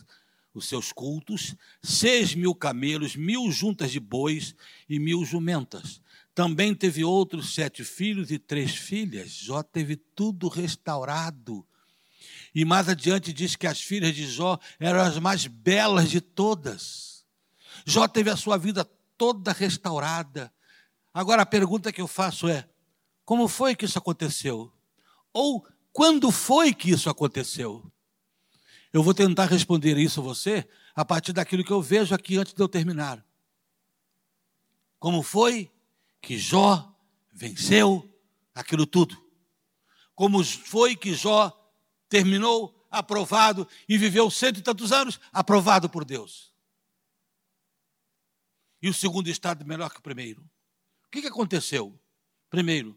os 0.53 0.67
seus 0.67 0.91
cultos, 0.91 1.55
seis 1.81 2.35
mil 2.35 2.53
camelos, 2.53 3.15
mil 3.15 3.51
juntas 3.51 3.91
de 3.91 3.99
bois 3.99 4.55
e 4.87 4.99
mil 4.99 5.25
jumentas. 5.25 6.01
Também 6.35 6.73
teve 6.73 7.03
outros 7.03 7.53
sete 7.53 7.83
filhos 7.83 8.31
e 8.31 8.39
três 8.39 8.75
filhas. 8.75 9.31
Jó 9.31 9.61
teve 9.63 9.95
tudo 9.95 10.47
restaurado. 10.47 11.65
E 12.55 12.63
mais 12.65 12.87
adiante 12.87 13.33
diz 13.33 13.55
que 13.55 13.67
as 13.67 13.81
filhas 13.81 14.15
de 14.15 14.27
Jó 14.27 14.59
eram 14.79 15.01
as 15.01 15.17
mais 15.17 15.47
belas 15.47 16.09
de 16.09 16.21
todas. 16.21 17.25
Jó 17.85 18.07
teve 18.07 18.29
a 18.29 18.37
sua 18.37 18.57
vida 18.57 18.85
toda 19.17 19.51
restaurada. 19.51 20.53
Agora 21.13 21.41
a 21.41 21.45
pergunta 21.45 21.91
que 21.91 22.01
eu 22.01 22.07
faço 22.07 22.47
é: 22.47 22.67
como 23.25 23.47
foi 23.47 23.75
que 23.75 23.85
isso 23.85 23.97
aconteceu? 23.97 24.71
Ou 25.31 25.65
quando 25.91 26.31
foi 26.31 26.73
que 26.73 26.91
isso 26.91 27.09
aconteceu? 27.09 27.91
Eu 28.93 29.03
vou 29.03 29.13
tentar 29.13 29.45
responder 29.45 29.97
isso 29.97 30.21
a 30.21 30.23
você 30.23 30.69
a 30.95 31.03
partir 31.03 31.33
daquilo 31.33 31.63
que 31.63 31.71
eu 31.71 31.81
vejo 31.81 32.13
aqui 32.13 32.37
antes 32.37 32.53
de 32.53 32.61
eu 32.61 32.69
terminar. 32.69 33.25
Como 34.99 35.23
foi 35.23 35.69
que 36.21 36.37
Jó 36.37 36.95
venceu 37.31 38.07
aquilo 38.53 38.85
tudo? 38.85 39.21
Como 40.15 40.43
foi 40.43 40.95
que 40.95 41.13
Jó 41.15 41.51
terminou 42.07 42.83
aprovado 42.93 43.67
e 43.89 43.97
viveu 43.97 44.29
cento 44.29 44.59
e 44.59 44.61
tantos 44.61 44.91
anos 44.91 45.19
aprovado 45.31 45.89
por 45.89 46.05
Deus. 46.05 46.53
E 48.79 48.87
o 48.87 48.93
segundo 48.93 49.27
estado 49.29 49.65
melhor 49.65 49.89
que 49.89 49.97
o 49.97 50.03
primeiro. 50.03 50.43
O 51.07 51.09
que, 51.09 51.21
que 51.21 51.27
aconteceu? 51.27 51.99
Primeiro, 52.51 52.95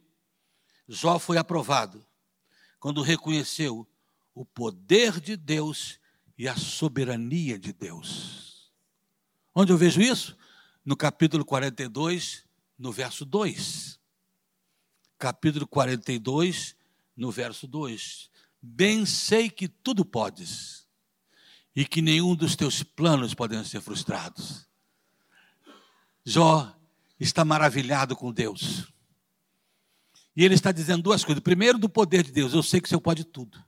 Jó 0.87 1.19
foi 1.19 1.39
aprovado 1.39 2.07
quando 2.79 3.01
reconheceu 3.01 3.89
o 4.37 4.45
poder 4.45 5.19
de 5.19 5.35
Deus 5.35 5.99
e 6.37 6.47
a 6.47 6.55
soberania 6.55 7.59
de 7.59 7.73
Deus. 7.73 8.71
Onde 9.55 9.73
eu 9.73 9.79
vejo 9.79 10.03
isso? 10.03 10.37
No 10.85 10.95
capítulo 10.95 11.43
42, 11.43 12.45
no 12.79 12.93
verso 12.93 13.25
2. 13.25 13.99
Capítulo 15.19 15.67
42, 15.67 16.77
no 17.17 17.31
verso 17.31 17.67
2. 17.67 18.31
Bem 18.61 19.07
sei 19.07 19.49
que 19.49 19.67
tudo 19.67 20.05
podes 20.05 20.87
e 21.75 21.87
que 21.87 22.03
nenhum 22.03 22.37
dos 22.37 22.55
teus 22.55 22.83
planos 22.83 23.33
podem 23.33 23.65
ser 23.65 23.81
frustrados. 23.81 24.69
Jó 26.27 26.77
está 27.19 27.43
maravilhado 27.43 28.15
com 28.15 28.31
Deus. 28.31 28.93
E 30.37 30.45
ele 30.45 30.55
está 30.55 30.73
dizendo 30.73 31.03
duas 31.03 31.25
coisas. 31.25 31.43
Primeiro, 31.43 31.79
do 31.79 31.89
poder 31.89 32.23
de 32.23 32.33
Deus. 32.33 32.53
Eu 32.53 32.63
sei 32.63 32.83
que 32.83 32.87
o 32.87 32.89
Senhor 32.91 33.01
pode 33.01 33.25
tudo. 33.25 33.65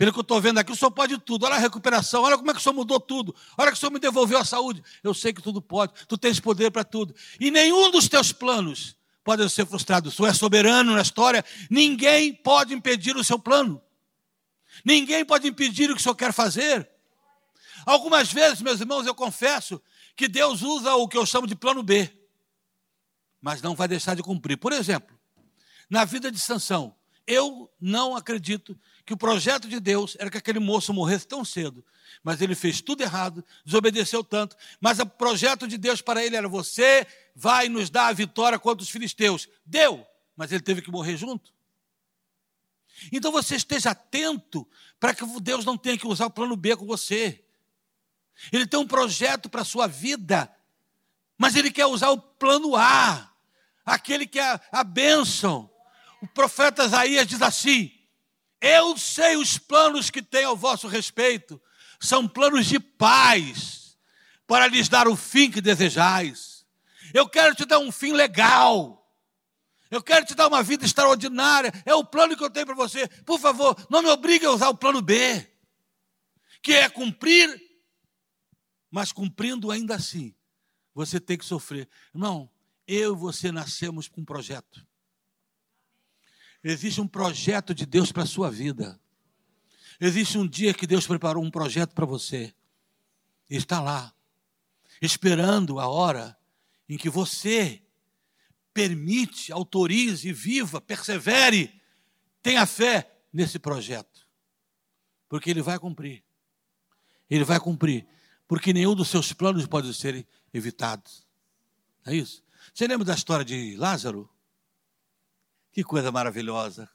Pelo 0.00 0.14
que 0.14 0.18
eu 0.18 0.22
estou 0.22 0.40
vendo 0.40 0.56
aqui, 0.56 0.72
o 0.72 0.74
Senhor 0.74 0.90
pode 0.90 1.18
tudo. 1.18 1.44
Olha 1.44 1.56
a 1.56 1.58
recuperação, 1.58 2.22
olha 2.22 2.38
como 2.38 2.50
é 2.50 2.54
que 2.54 2.58
o 2.58 2.62
Senhor 2.62 2.72
mudou 2.72 2.98
tudo. 2.98 3.36
Olha 3.58 3.70
que 3.70 3.76
o 3.76 3.78
Senhor 3.78 3.92
me 3.92 3.98
devolveu 3.98 4.38
a 4.38 4.44
saúde. 4.46 4.82
Eu 5.04 5.12
sei 5.12 5.30
que 5.30 5.42
tudo 5.42 5.60
pode. 5.60 5.92
Tu 6.08 6.16
tens 6.16 6.40
poder 6.40 6.70
para 6.70 6.82
tudo. 6.82 7.14
E 7.38 7.50
nenhum 7.50 7.90
dos 7.90 8.08
teus 8.08 8.32
planos 8.32 8.96
pode 9.22 9.46
ser 9.50 9.66
frustrado. 9.66 10.08
O 10.08 10.10
Senhor 10.10 10.28
é 10.28 10.32
soberano 10.32 10.94
na 10.94 11.02
história. 11.02 11.44
Ninguém 11.68 12.32
pode 12.32 12.72
impedir 12.72 13.14
o 13.14 13.22
seu 13.22 13.38
plano. 13.38 13.78
Ninguém 14.86 15.22
pode 15.22 15.46
impedir 15.46 15.90
o 15.90 15.94
que 15.94 16.00
o 16.00 16.02
Senhor 16.02 16.14
quer 16.14 16.32
fazer. 16.32 16.88
Algumas 17.84 18.32
vezes, 18.32 18.62
meus 18.62 18.80
irmãos, 18.80 19.06
eu 19.06 19.14
confesso 19.14 19.82
que 20.16 20.28
Deus 20.28 20.62
usa 20.62 20.94
o 20.94 21.06
que 21.08 21.18
eu 21.18 21.26
chamo 21.26 21.46
de 21.46 21.54
plano 21.54 21.82
B, 21.82 22.10
mas 23.38 23.60
não 23.60 23.74
vai 23.74 23.86
deixar 23.86 24.16
de 24.16 24.22
cumprir. 24.22 24.56
Por 24.56 24.72
exemplo, 24.72 25.14
na 25.90 26.06
vida 26.06 26.32
de 26.32 26.40
Sansão, 26.40 26.96
eu 27.26 27.70
não 27.80 28.16
acredito 28.16 28.78
que 29.04 29.12
o 29.12 29.16
projeto 29.16 29.68
de 29.68 29.80
Deus 29.80 30.16
era 30.18 30.30
que 30.30 30.38
aquele 30.38 30.58
moço 30.58 30.92
morresse 30.92 31.26
tão 31.26 31.44
cedo. 31.44 31.84
Mas 32.22 32.40
ele 32.40 32.54
fez 32.54 32.80
tudo 32.80 33.02
errado, 33.02 33.44
desobedeceu 33.64 34.22
tanto. 34.22 34.56
Mas 34.80 34.98
o 34.98 35.06
projeto 35.06 35.66
de 35.66 35.78
Deus 35.78 36.00
para 36.00 36.24
ele 36.24 36.36
era: 36.36 36.48
você 36.48 37.06
vai 37.34 37.68
nos 37.68 37.90
dar 37.90 38.08
a 38.08 38.12
vitória 38.12 38.58
contra 38.58 38.82
os 38.82 38.90
filisteus. 38.90 39.48
Deu, 39.64 40.06
mas 40.36 40.52
ele 40.52 40.62
teve 40.62 40.82
que 40.82 40.90
morrer 40.90 41.16
junto. 41.16 41.52
Então 43.12 43.32
você 43.32 43.56
esteja 43.56 43.90
atento 43.90 44.66
para 44.98 45.14
que 45.14 45.24
Deus 45.40 45.64
não 45.64 45.78
tenha 45.78 45.96
que 45.96 46.06
usar 46.06 46.26
o 46.26 46.30
plano 46.30 46.56
B 46.56 46.76
com 46.76 46.86
você. 46.86 47.42
Ele 48.52 48.66
tem 48.66 48.80
um 48.80 48.86
projeto 48.86 49.48
para 49.48 49.62
a 49.62 49.64
sua 49.64 49.86
vida, 49.86 50.50
Mas 51.38 51.56
ele 51.56 51.70
quer 51.70 51.86
usar 51.86 52.10
o 52.10 52.20
plano 52.20 52.76
A, 52.76 53.32
aquele 53.84 54.26
que 54.26 54.38
é 54.38 54.60
a 54.70 54.84
bênção. 54.84 55.70
O 56.20 56.26
profeta 56.28 56.84
Isaías 56.84 57.26
diz 57.26 57.40
assim: 57.42 57.92
Eu 58.60 58.96
sei 58.96 59.36
os 59.36 59.58
planos 59.58 60.10
que 60.10 60.22
tenho 60.22 60.50
ao 60.50 60.56
vosso 60.56 60.86
respeito, 60.86 61.60
são 61.98 62.28
planos 62.28 62.66
de 62.66 62.78
paz, 62.78 63.96
para 64.46 64.66
lhes 64.66 64.88
dar 64.88 65.08
o 65.08 65.16
fim 65.16 65.50
que 65.50 65.60
desejais. 65.60 66.66
Eu 67.12 67.28
quero 67.28 67.54
te 67.54 67.64
dar 67.64 67.78
um 67.78 67.90
fim 67.90 68.12
legal. 68.12 68.96
Eu 69.90 70.02
quero 70.02 70.24
te 70.24 70.34
dar 70.34 70.46
uma 70.46 70.62
vida 70.62 70.84
extraordinária. 70.84 71.72
É 71.84 71.94
o 71.94 72.04
plano 72.04 72.36
que 72.36 72.44
eu 72.44 72.50
tenho 72.50 72.66
para 72.66 72.76
você. 72.76 73.08
Por 73.24 73.40
favor, 73.40 73.76
não 73.90 74.02
me 74.02 74.08
obrigue 74.08 74.46
a 74.46 74.50
usar 74.52 74.68
o 74.68 74.76
plano 74.76 75.02
B, 75.02 75.50
que 76.62 76.72
é 76.72 76.88
cumprir, 76.88 77.60
mas 78.90 79.10
cumprindo 79.10 79.70
ainda 79.70 79.96
assim, 79.96 80.34
você 80.94 81.18
tem 81.18 81.36
que 81.36 81.44
sofrer. 81.44 81.88
Irmão, 82.14 82.48
eu 82.86 83.14
e 83.14 83.16
você 83.16 83.50
nascemos 83.50 84.08
com 84.08 84.20
um 84.20 84.24
projeto. 84.24 84.86
Existe 86.62 87.00
um 87.00 87.08
projeto 87.08 87.74
de 87.74 87.86
Deus 87.86 88.12
para 88.12 88.24
a 88.24 88.26
sua 88.26 88.50
vida. 88.50 89.00
Existe 90.00 90.38
um 90.38 90.46
dia 90.46 90.74
que 90.74 90.86
Deus 90.86 91.06
preparou 91.06 91.44
um 91.44 91.50
projeto 91.50 91.94
para 91.94 92.06
você. 92.06 92.54
está 93.48 93.80
lá, 93.80 94.14
esperando 95.00 95.80
a 95.80 95.88
hora 95.88 96.36
em 96.88 96.96
que 96.96 97.10
você 97.10 97.82
permite, 98.72 99.52
autorize, 99.52 100.32
viva, 100.32 100.80
persevere, 100.80 101.80
tenha 102.42 102.64
fé 102.66 103.10
nesse 103.32 103.58
projeto. 103.58 104.26
Porque 105.28 105.50
ele 105.50 105.62
vai 105.62 105.78
cumprir. 105.78 106.24
Ele 107.28 107.44
vai 107.44 107.60
cumprir. 107.60 108.06
Porque 108.48 108.72
nenhum 108.72 108.94
dos 108.94 109.08
seus 109.08 109.32
planos 109.32 109.66
pode 109.66 109.92
ser 109.94 110.26
evitado. 110.52 111.08
É 112.04 112.14
isso? 112.14 112.42
Você 112.74 112.86
lembra 112.86 113.04
da 113.04 113.14
história 113.14 113.44
de 113.44 113.76
Lázaro? 113.76 114.28
Que 115.72 115.84
coisa 115.84 116.10
maravilhosa. 116.10 116.90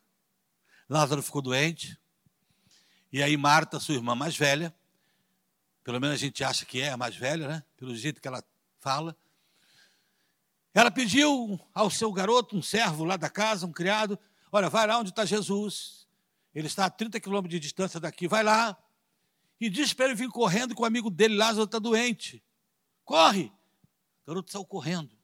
Lázaro 0.89 1.21
ficou 1.21 1.41
doente. 1.41 1.97
E 3.11 3.23
aí 3.23 3.38
Marta, 3.38 3.80
sua 3.80 3.95
irmã 3.95 4.13
mais 4.13 4.36
velha, 4.36 4.76
pelo 5.84 5.99
menos 6.01 6.15
a 6.15 6.19
gente 6.19 6.43
acha 6.43 6.65
que 6.65 6.82
é 6.82 6.91
a 6.91 6.97
mais 6.97 7.15
velha, 7.15 7.47
né? 7.47 7.63
Pelo 7.78 7.95
jeito 7.95 8.21
que 8.21 8.28
ela 8.28 8.43
fala, 8.80 9.15
ela 10.73 10.91
pediu 10.91 11.57
ao 11.73 11.89
seu 11.89 12.11
garoto, 12.11 12.57
um 12.57 12.61
servo 12.61 13.05
lá 13.05 13.15
da 13.15 13.30
casa, 13.30 13.65
um 13.65 13.71
criado, 13.71 14.19
olha, 14.51 14.69
vai 14.69 14.86
lá 14.86 14.99
onde 14.99 15.11
está 15.11 15.23
Jesus. 15.23 16.05
Ele 16.53 16.67
está 16.67 16.86
a 16.86 16.89
30 16.89 17.17
quilômetros 17.21 17.51
de 17.51 17.59
distância 17.61 17.97
daqui, 17.97 18.28
vai 18.28 18.43
lá. 18.43 18.78
E 19.59 19.69
diz 19.69 19.93
para 19.93 20.07
ele 20.07 20.15
vir 20.15 20.30
correndo 20.30 20.76
que 20.76 20.82
o 20.82 20.86
amigo 20.86 21.09
dele, 21.09 21.38
Lázaro, 21.38 21.63
está 21.63 21.80
doente. 21.80 22.43
Corre! 23.05 23.45
O 24.23 24.28
garoto 24.28 24.51
saiu 24.51 24.65
correndo. 24.65 25.15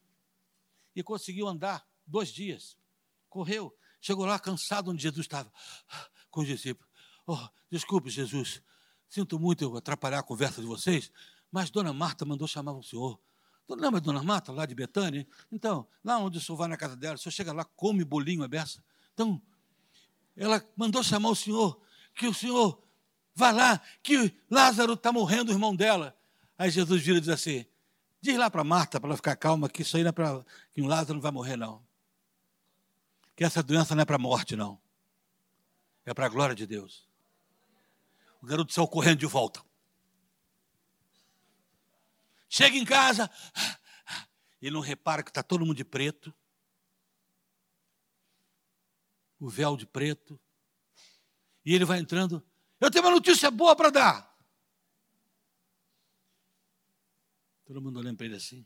E 0.95 1.03
conseguiu 1.03 1.49
andar 1.49 1.85
dois 2.07 2.29
dias. 2.29 2.77
Correu. 3.31 3.73
Chegou 4.01 4.25
lá 4.25 4.37
cansado 4.37 4.91
onde 4.91 5.01
Jesus 5.01 5.25
estava. 5.25 5.51
Com 6.29 6.41
os 6.41 6.47
discípulos. 6.47 6.91
Oh, 7.25 7.39
desculpe, 7.71 8.09
Jesus. 8.09 8.61
Sinto 9.07 9.39
muito 9.39 9.63
eu 9.63 9.75
atrapalhar 9.75 10.19
a 10.19 10.23
conversa 10.23 10.61
de 10.61 10.67
vocês, 10.67 11.11
mas 11.51 11.69
Dona 11.69 11.91
Marta 11.91 12.25
mandou 12.25 12.47
chamar 12.47 12.73
o 12.73 12.83
senhor. 12.83 13.19
Lembra 13.69 13.99
a 13.99 14.01
dona 14.01 14.21
Marta, 14.21 14.51
lá 14.51 14.65
de 14.65 14.75
Betânia? 14.75 15.25
Então, 15.49 15.87
lá 16.03 16.17
onde 16.17 16.37
o 16.37 16.41
senhor 16.41 16.57
vai 16.57 16.67
na 16.67 16.75
casa 16.75 16.95
dela, 16.95 17.15
o 17.15 17.17
senhor 17.17 17.31
chega 17.31 17.53
lá, 17.53 17.63
come 17.63 18.03
bolinho, 18.03 18.43
é 18.43 18.47
beça. 18.47 18.83
Então, 19.13 19.41
ela 20.35 20.61
mandou 20.75 21.01
chamar 21.01 21.29
o 21.29 21.35
senhor, 21.35 21.81
que 22.13 22.27
o 22.27 22.33
senhor 22.33 22.83
vá 23.33 23.51
lá, 23.51 23.81
que 24.03 24.37
Lázaro 24.49 24.93
está 24.93 25.13
morrendo, 25.13 25.49
o 25.49 25.53
irmão 25.53 25.73
dela. 25.73 26.17
Aí 26.57 26.69
Jesus 26.69 27.01
vira 27.01 27.17
e 27.17 27.21
diz 27.21 27.29
assim: 27.29 27.65
diz 28.19 28.37
lá 28.37 28.49
para 28.49 28.63
Marta, 28.63 28.99
para 28.99 29.09
ela 29.09 29.15
ficar 29.15 29.37
calma, 29.37 29.69
que 29.69 29.83
isso 29.83 29.95
aí 29.95 30.03
não 30.03 30.09
é 30.09 30.11
para. 30.11 30.45
que 30.73 30.81
o 30.81 30.87
Lázaro 30.87 31.13
não 31.13 31.21
vai 31.21 31.31
morrer, 31.31 31.55
não. 31.55 31.81
Que 33.41 33.45
essa 33.45 33.63
doença 33.63 33.95
não 33.95 34.03
é 34.03 34.05
para 34.05 34.17
a 34.17 34.19
morte, 34.19 34.55
não. 34.55 34.79
É 36.05 36.13
para 36.13 36.27
a 36.27 36.29
glória 36.29 36.53
de 36.53 36.67
Deus. 36.67 37.09
O 38.39 38.45
garoto 38.45 38.71
saiu 38.71 38.87
correndo 38.87 39.17
de 39.17 39.25
volta. 39.25 39.65
Chega 42.47 42.77
em 42.77 42.85
casa, 42.85 43.31
ele 44.61 44.75
não 44.75 44.79
repara 44.79 45.23
que 45.23 45.31
está 45.31 45.41
todo 45.41 45.65
mundo 45.65 45.75
de 45.75 45.83
preto. 45.83 46.31
O 49.39 49.49
véu 49.49 49.75
de 49.75 49.87
preto. 49.87 50.39
E 51.65 51.73
ele 51.73 51.83
vai 51.83 51.97
entrando. 51.97 52.47
Eu 52.79 52.91
tenho 52.91 53.03
uma 53.03 53.09
notícia 53.09 53.49
boa 53.49 53.75
para 53.75 53.89
dar. 53.89 54.37
Todo 57.65 57.81
mundo 57.81 57.97
olhando 57.97 58.17
para 58.17 58.27
ele 58.27 58.35
assim. 58.35 58.63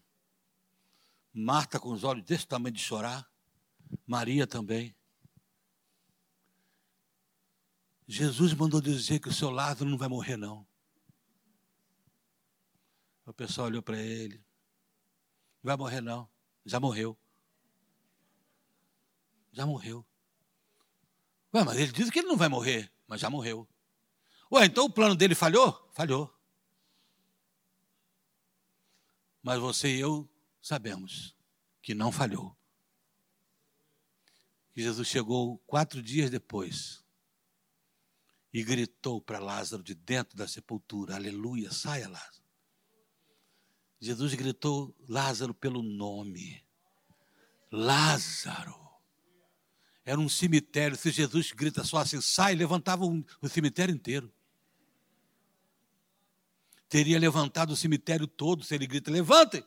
Marta 1.34 1.80
com 1.80 1.94
os 1.94 2.04
olhos 2.04 2.26
desse 2.26 2.46
tamanho 2.46 2.76
de 2.76 2.82
chorar. 2.82 3.34
Maria 4.06 4.46
também. 4.46 4.96
Jesus 8.08 8.54
mandou 8.54 8.80
dizer 8.80 9.20
que 9.20 9.30
o 9.30 9.34
seu 9.34 9.50
Lázaro 9.50 9.90
não 9.90 9.98
vai 9.98 10.08
morrer, 10.08 10.38
não. 10.38 10.66
O 13.26 13.34
pessoal 13.34 13.68
olhou 13.68 13.82
para 13.82 14.00
ele. 14.00 14.38
Não 15.64 15.70
vai 15.70 15.78
morrer, 15.78 16.02
não. 16.02 16.30
Já 16.64 16.80
morreu. 16.80 17.18
Já 19.52 19.66
morreu. 19.66 20.06
Ué, 21.54 21.64
mas 21.64 21.78
ele 21.78 21.92
diz 21.92 22.10
que 22.10 22.20
ele 22.20 22.28
não 22.28 22.38
vai 22.38 22.50
morrer, 22.50 22.92
mas 23.08 23.22
já 23.22 23.30
morreu. 23.30 23.68
Ué, 24.52 24.66
então 24.66 24.86
o 24.86 24.92
plano 24.92 25.16
dele 25.16 25.34
falhou? 25.34 25.90
Falhou. 25.94 26.32
Mas 29.42 29.60
você 29.60 29.96
e 29.96 30.00
eu 30.00 30.30
sabemos 30.62 31.36
que 31.82 31.94
não 31.96 32.12
falhou. 32.12 32.55
Que 34.76 34.82
Jesus 34.82 35.08
chegou 35.08 35.58
quatro 35.60 36.04
dias 36.04 36.30
depois 36.30 37.02
e 38.54 38.62
gritou 38.62 39.22
para 39.22 39.40
Lázaro 39.40 39.82
de 39.82 39.96
dentro 39.96 40.36
da 40.36 40.50
sepultura: 40.50 41.16
Aleluia, 41.16 41.72
saia, 41.72 42.10
Lázaro. 42.10 42.44
Jesus 44.02 44.34
gritou 44.34 44.94
Lázaro 45.08 45.54
pelo 45.54 45.82
nome. 45.82 46.62
Lázaro. 47.72 48.78
Era 50.04 50.20
um 50.20 50.28
cemitério. 50.28 50.98
Se 50.98 51.10
Jesus 51.10 51.54
grita 51.54 51.82
só 51.86 52.00
assim, 52.00 52.20
sai, 52.20 52.54
levantava 52.54 53.06
um, 53.06 53.24
o 53.42 53.48
cemitério 53.48 53.96
inteiro. 53.96 54.30
Teria 56.90 57.18
levantado 57.18 57.72
o 57.72 57.78
cemitério 57.78 58.28
todo 58.28 58.62
se 58.62 58.76
ele 58.76 58.86
grita, 58.86 59.10
levantem. 59.10 59.66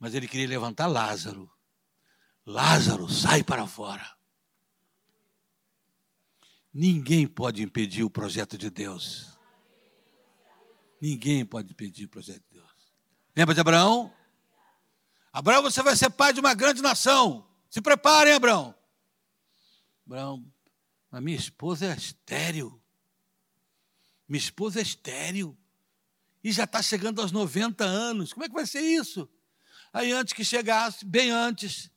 Mas 0.00 0.14
ele 0.14 0.26
queria 0.26 0.48
levantar 0.48 0.88
Lázaro. 0.88 1.55
Lázaro, 2.46 3.08
sai 3.08 3.42
para 3.42 3.66
fora. 3.66 4.16
Ninguém 6.72 7.26
pode 7.26 7.62
impedir 7.62 8.04
o 8.04 8.10
projeto 8.10 8.56
de 8.56 8.70
Deus. 8.70 9.36
Ninguém 11.00 11.44
pode 11.44 11.72
impedir 11.72 12.04
o 12.04 12.08
projeto 12.08 12.42
de 12.48 12.60
Deus. 12.60 12.92
Lembra 13.34 13.52
de 13.54 13.60
Abraão? 13.60 14.14
Abraão, 15.32 15.62
você 15.62 15.82
vai 15.82 15.96
ser 15.96 16.08
pai 16.10 16.32
de 16.32 16.40
uma 16.40 16.54
grande 16.54 16.80
nação. 16.80 17.46
Se 17.68 17.80
preparem, 17.80 18.32
Abraão. 18.32 18.74
Abraão, 20.06 20.46
a 21.10 21.20
minha 21.20 21.36
esposa 21.36 21.86
é 21.86 21.96
estéril. 21.96 22.80
Minha 24.28 24.38
esposa 24.38 24.78
é 24.78 24.82
estéril. 24.82 25.58
E 26.44 26.52
já 26.52 26.64
está 26.64 26.80
chegando 26.80 27.20
aos 27.20 27.32
90 27.32 27.84
anos. 27.84 28.32
Como 28.32 28.44
é 28.44 28.48
que 28.48 28.54
vai 28.54 28.66
ser 28.66 28.80
isso? 28.80 29.28
Aí, 29.92 30.12
antes 30.12 30.32
que 30.32 30.44
chegasse, 30.44 31.04
bem 31.04 31.30
antes, 31.30 31.90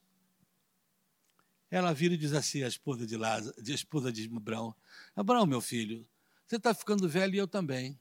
ela 1.70 1.94
vira 1.94 2.14
e 2.14 2.18
diz 2.18 2.34
assim, 2.34 2.64
a 2.64 2.68
esposa 2.68 3.06
de 3.06 3.16
Lázaro, 3.16 3.56
esposa 3.68 4.12
de 4.12 4.30
Abraão: 4.36 4.76
Abraão, 5.16 5.46
meu 5.46 5.62
filho, 5.62 6.08
você 6.46 6.56
está 6.56 6.74
ficando 6.74 7.08
velho 7.08 7.36
e 7.36 7.38
eu 7.38 7.48
também. 7.48 8.00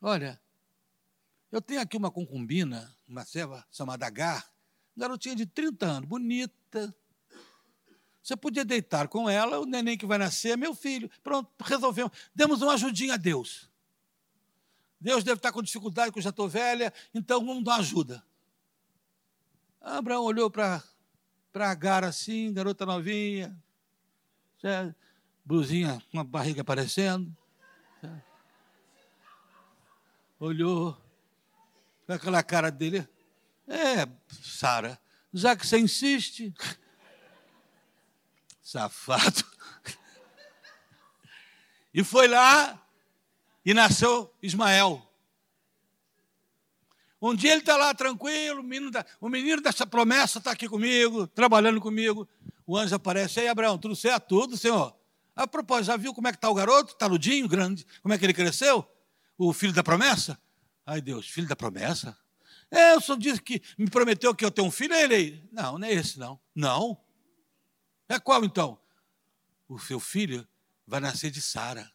Olha, 0.00 0.40
eu 1.50 1.62
tenho 1.62 1.80
aqui 1.80 1.96
uma 1.96 2.10
concubina, 2.10 2.94
uma 3.08 3.24
serva 3.24 3.66
chamada 3.70 4.06
Agar, 4.06 4.52
garotinha 4.96 5.34
de 5.34 5.46
30 5.46 5.86
anos, 5.86 6.08
bonita. 6.08 6.94
Você 8.22 8.36
podia 8.36 8.64
deitar 8.64 9.08
com 9.08 9.28
ela, 9.28 9.60
o 9.60 9.66
neném 9.66 9.96
que 9.96 10.06
vai 10.06 10.18
nascer 10.18 10.50
é 10.50 10.56
meu 10.56 10.74
filho. 10.74 11.10
Pronto, 11.22 11.50
resolvemos. 11.62 12.12
Demos 12.34 12.62
uma 12.62 12.74
ajudinha 12.74 13.14
a 13.14 13.16
Deus. 13.18 13.70
Deus 15.00 15.22
deve 15.22 15.38
estar 15.38 15.52
com 15.52 15.62
dificuldade, 15.62 16.08
porque 16.08 16.20
eu 16.20 16.24
já 16.24 16.30
estou 16.30 16.48
velha, 16.48 16.92
então 17.12 17.44
vamos 17.44 17.62
dar 17.62 17.76
ajuda. 17.76 18.24
Abraão 19.80 20.24
olhou 20.24 20.50
para 20.50 20.82
Agar 21.54 22.04
assim, 22.04 22.52
garota 22.52 22.84
novinha, 22.84 23.56
certo? 24.60 24.94
blusinha 25.44 26.02
com 26.10 26.18
a 26.18 26.24
barriga 26.24 26.62
aparecendo. 26.62 27.34
Certo? 28.00 28.22
Olhou, 30.40 31.00
com 32.06 32.12
aquela 32.12 32.42
cara 32.42 32.70
dele. 32.70 33.06
É, 33.68 34.08
Sara, 34.28 34.98
já 35.32 35.54
que 35.54 35.66
você 35.66 35.78
insiste. 35.78 36.52
Safado. 38.62 39.44
E 41.96 42.02
foi 42.02 42.26
lá 42.26 42.84
e 43.64 43.72
nasceu 43.72 44.34
Ismael. 44.42 45.00
Um 47.26 47.34
dia 47.34 47.52
ele 47.52 47.60
está 47.60 47.74
lá 47.74 47.94
tranquilo, 47.94 48.60
o 48.60 48.62
menino, 48.62 48.90
da, 48.90 49.02
o 49.18 49.30
menino 49.30 49.62
dessa 49.62 49.86
promessa 49.86 50.38
está 50.38 50.50
aqui 50.50 50.68
comigo, 50.68 51.26
trabalhando 51.26 51.80
comigo. 51.80 52.28
O 52.66 52.76
anjo 52.76 52.94
aparece, 52.94 53.40
aí 53.40 53.48
Abraão, 53.48 53.78
tudo 53.78 53.96
certo? 53.96 54.26
Tudo, 54.28 54.58
senhor. 54.58 54.94
A 55.34 55.46
propósito, 55.46 55.86
já 55.86 55.96
viu 55.96 56.12
como 56.12 56.28
é 56.28 56.32
que 56.32 56.36
está 56.36 56.50
o 56.50 56.54
garoto? 56.54 56.94
Taludinho, 56.96 57.48
grande. 57.48 57.86
Como 58.02 58.12
é 58.12 58.18
que 58.18 58.26
ele 58.26 58.34
cresceu? 58.34 58.86
O 59.38 59.54
filho 59.54 59.72
da 59.72 59.82
promessa? 59.82 60.38
Ai, 60.84 61.00
Deus, 61.00 61.26
filho 61.26 61.48
da 61.48 61.56
promessa? 61.56 62.14
É, 62.70 62.94
o 62.94 63.00
senhor 63.00 63.16
disse 63.16 63.40
que 63.40 63.62
me 63.78 63.88
prometeu 63.88 64.34
que 64.34 64.44
eu 64.44 64.50
tenho 64.50 64.68
um 64.68 64.70
filho, 64.70 64.92
é 64.92 65.04
ele 65.04 65.14
aí. 65.14 65.48
Não, 65.50 65.78
não 65.78 65.88
é 65.88 65.94
esse, 65.94 66.18
não. 66.18 66.38
Não. 66.54 67.00
É 68.06 68.18
qual 68.18 68.44
então? 68.44 68.78
O 69.66 69.78
seu 69.78 69.98
filho 69.98 70.46
vai 70.86 71.00
nascer 71.00 71.30
de 71.30 71.40
Sara. 71.40 71.90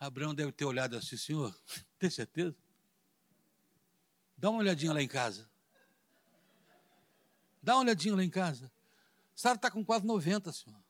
Abraão 0.00 0.34
deve 0.34 0.50
ter 0.50 0.64
olhado 0.64 0.96
assim, 0.96 1.18
senhor, 1.18 1.54
tem 1.98 2.08
certeza? 2.08 2.56
Dá 4.36 4.48
uma 4.48 4.60
olhadinha 4.60 4.94
lá 4.94 5.02
em 5.02 5.06
casa. 5.06 5.48
Dá 7.62 7.74
uma 7.74 7.82
olhadinha 7.82 8.16
lá 8.16 8.24
em 8.24 8.30
casa. 8.30 8.72
Sara 9.36 9.56
está 9.56 9.70
com 9.70 9.84
quase 9.84 10.06
90, 10.06 10.50
senhor. 10.52 10.80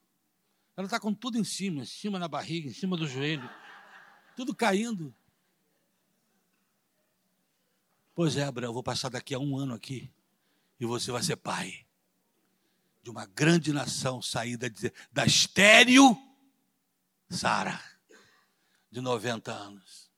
Ela 0.76 0.86
está 0.86 1.00
com 1.00 1.12
tudo 1.12 1.36
em 1.36 1.42
cima, 1.42 1.82
em 1.82 1.86
cima 1.86 2.20
na 2.20 2.28
barriga, 2.28 2.68
em 2.68 2.72
cima 2.72 2.96
do 2.96 3.08
joelho. 3.08 3.50
Tudo 4.36 4.54
caindo. 4.54 5.12
Pois 8.14 8.36
é, 8.36 8.44
Abraão, 8.44 8.70
eu 8.70 8.74
vou 8.74 8.82
passar 8.82 9.08
daqui 9.08 9.34
a 9.34 9.40
um 9.40 9.56
ano 9.56 9.74
aqui. 9.74 10.08
E 10.78 10.86
você 10.86 11.10
vai 11.10 11.22
ser 11.22 11.36
pai 11.36 11.84
de 13.02 13.10
uma 13.10 13.26
grande 13.26 13.72
nação 13.72 14.22
saída 14.22 14.70
da 15.10 15.26
estéreo 15.26 16.16
Sara 17.28 17.89
de 18.90 19.00
90 19.00 19.52
anos. 19.52 20.10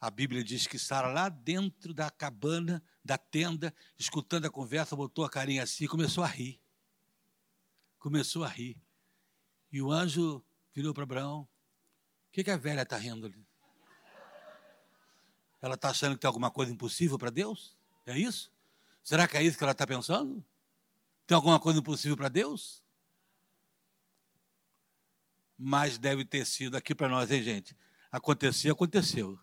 A 0.00 0.10
Bíblia 0.10 0.42
diz 0.42 0.66
que 0.66 0.78
Sara, 0.78 1.08
lá 1.08 1.28
dentro 1.28 1.92
da 1.92 2.10
cabana, 2.10 2.82
da 3.04 3.18
tenda, 3.18 3.74
escutando 3.98 4.46
a 4.46 4.50
conversa, 4.50 4.96
botou 4.96 5.24
a 5.24 5.30
carinha 5.30 5.62
assim 5.62 5.84
e 5.84 5.88
começou 5.88 6.24
a 6.24 6.26
rir. 6.26 6.58
Começou 7.98 8.42
a 8.42 8.48
rir. 8.48 8.80
E 9.70 9.82
o 9.82 9.92
anjo 9.92 10.42
virou 10.74 10.94
para 10.94 11.02
Abraão: 11.02 11.42
O 11.42 12.32
que, 12.32 12.42
que 12.42 12.50
a 12.50 12.56
velha 12.56 12.82
está 12.82 12.96
rindo 12.96 13.26
ali? 13.26 13.46
Ela 15.60 15.74
está 15.74 15.90
achando 15.90 16.14
que 16.14 16.20
tem 16.20 16.28
alguma 16.28 16.50
coisa 16.50 16.72
impossível 16.72 17.18
para 17.18 17.30
Deus? 17.30 17.76
É 18.06 18.18
isso? 18.18 18.50
Será 19.04 19.28
que 19.28 19.36
é 19.36 19.42
isso 19.42 19.58
que 19.58 19.64
ela 19.64 19.72
está 19.72 19.86
pensando? 19.86 20.42
Tem 21.26 21.34
alguma 21.34 21.60
coisa 21.60 21.78
impossível 21.78 22.16
para 22.16 22.30
Deus? 22.30 22.82
Mas 25.62 25.98
deve 25.98 26.24
ter 26.24 26.46
sido 26.46 26.74
aqui 26.74 26.94
para 26.94 27.06
nós, 27.06 27.30
hein, 27.30 27.42
gente? 27.42 27.76
Aconteceu, 28.10 28.72
aconteceu. 28.72 29.38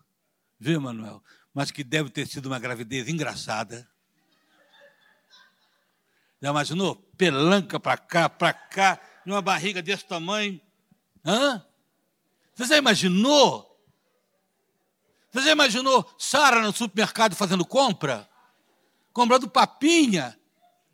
Viu, 0.58 0.80
Manuel? 0.80 1.22
Mas 1.54 1.70
que 1.70 1.84
deve 1.84 2.10
ter 2.10 2.26
sido 2.26 2.46
uma 2.46 2.58
gravidez 2.58 3.08
engraçada. 3.08 3.88
Já 6.42 6.50
imaginou? 6.50 6.96
Pelanca 7.16 7.78
para 7.78 7.96
cá, 7.96 8.28
para 8.28 8.52
cá, 8.52 9.00
numa 9.24 9.40
barriga 9.40 9.80
desse 9.80 10.04
tamanho. 10.04 10.60
Hã? 11.24 11.64
Você 12.52 12.66
já 12.66 12.78
imaginou? 12.78 13.64
Você 15.30 15.42
já 15.42 15.52
imaginou 15.52 16.16
Sara 16.18 16.60
no 16.62 16.72
supermercado 16.72 17.36
fazendo 17.36 17.64
compra? 17.64 18.28
Comprando 19.12 19.48
papinha? 19.48 20.38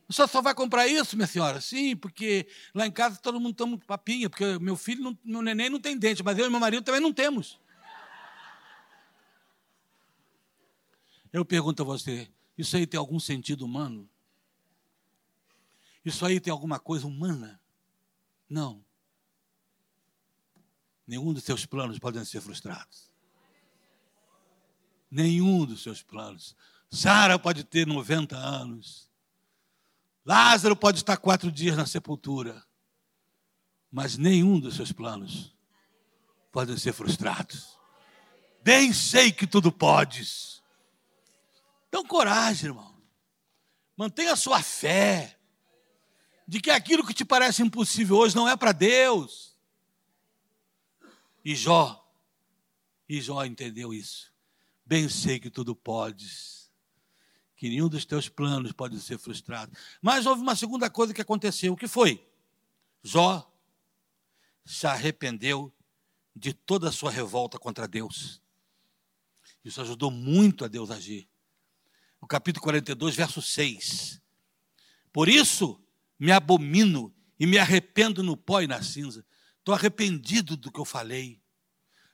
Você 0.09 0.27
só 0.29 0.43
vai 0.43 0.55
comprar 0.55 0.87
isso, 0.87 1.17
minha 1.17 1.27
senhora? 1.27 1.61
Sim, 1.61 1.97
porque 1.97 2.47
lá 2.75 2.87
em 2.87 2.91
casa 2.91 3.19
todo 3.19 3.41
mundo 3.41 3.55
toma 3.55 3.79
papinha, 3.79 4.29
porque 4.29 4.59
meu 4.59 4.77
filho, 4.77 5.03
não, 5.03 5.19
meu 5.25 5.43
neném 5.43 5.71
não 5.71 5.81
tem 5.81 5.99
dente, 5.99 6.23
mas 6.23 6.39
eu 6.39 6.47
e 6.47 6.51
meu 6.51 6.61
marido 6.61 6.85
também 6.85 7.01
não 7.01 7.13
temos. 7.13 7.59
Eu 11.33 11.45
pergunto 11.45 11.83
a 11.83 11.85
você, 11.85 12.31
isso 12.57 12.77
aí 12.77 12.87
tem 12.87 12.99
algum 12.99 13.19
sentido 13.19 13.65
humano? 13.65 14.09
Isso 16.05 16.25
aí 16.25 16.39
tem 16.39 16.53
alguma 16.53 16.79
coisa 16.79 17.07
humana? 17.07 17.61
Não. 18.49 18.85
Nenhum 21.07 21.33
dos 21.33 21.45
seus 21.45 21.65
planos 21.67 21.99
podem 21.99 22.25
ser 22.25 22.41
frustrados. 22.41 23.11
Nenhum 25.11 25.65
dos 25.65 25.83
seus 25.83 26.03
planos. 26.03 26.55
Sara 26.91 27.39
pode 27.39 27.65
ter 27.65 27.87
90 27.87 28.37
anos. 28.37 29.11
Lázaro 30.25 30.75
pode 30.75 30.99
estar 30.99 31.16
quatro 31.18 31.53
dias 31.53 31.77
na 31.77 31.85
sepultura, 31.85 32.64
mas 33.91 34.16
nenhum 34.16 34.59
dos 34.59 34.77
seus 34.77 34.91
planos 34.91 35.55
podem 36.51 36.77
ser 36.79 36.93
frustrados. 36.93 37.79
Bem 38.62 38.93
sei 38.93 39.31
que 39.31 39.47
tudo 39.47 39.70
podes. 39.70 40.62
Então, 41.89 42.05
coragem, 42.05 42.70
irmão. 42.70 42.95
Mantenha 43.97 44.33
a 44.33 44.37
sua 44.37 44.62
fé 44.62 45.39
de 46.49 46.61
que 46.61 46.70
aquilo 46.70 47.07
que 47.07 47.14
te 47.14 47.25
parece 47.25 47.62
impossível 47.62 48.16
hoje 48.16 48.35
não 48.35 48.49
é 48.49 48.57
para 48.57 48.72
Deus. 48.72 49.55
E 51.45 51.55
Jó, 51.55 52.11
e 53.07 53.20
Jó 53.20 53.45
entendeu 53.45 53.93
isso. 53.93 54.33
Bem 54.87 55.09
sei 55.09 55.39
que 55.39 55.51
tudo 55.51 55.77
podes 55.77 56.64
que 57.57 57.69
nenhum 57.69 57.89
dos 57.89 58.05
teus 58.05 58.29
planos 58.29 58.73
pode 58.73 58.99
ser 59.01 59.19
frustrado. 59.19 59.73
Mas 60.03 60.27
houve 60.27 60.43
uma 60.43 60.57
segunda 60.57 60.91
coisa 60.91 61.15
que 61.15 61.21
aconteceu. 61.21 61.73
O 61.73 61.77
que 61.77 61.87
foi? 61.87 62.27
Jó 63.03 63.51
se 64.65 64.87
arrependeu 64.87 65.73
de 66.35 66.53
toda 66.53 66.89
a 66.89 66.93
sua 66.93 67.11
revolta 67.11 67.59
contra 67.59 67.87
Deus. 67.87 68.43
Isso 69.65 69.81
ajudou 69.81 70.11
muito 70.11 70.65
a 70.65 70.69
Deus 70.69 70.91
agir. 70.91 71.29
O 72.21 72.27
capítulo 72.27 72.63
42, 72.63 73.15
verso 73.15 73.41
6. 73.41 74.21
Por 75.13 75.29
isso 75.29 75.81
me 76.19 76.33
abomino 76.33 77.15
e 77.39 77.47
me 77.47 77.59
arrependo 77.59 78.23
no 78.23 78.37
pó 78.37 78.63
e 78.63 78.67
na 78.67 78.83
cinza. 78.83 79.25
Estou 79.59 79.75
arrependido 79.75 80.57
do 80.57 80.73
que 80.73 80.81
eu 80.81 80.85
falei. 80.85 81.41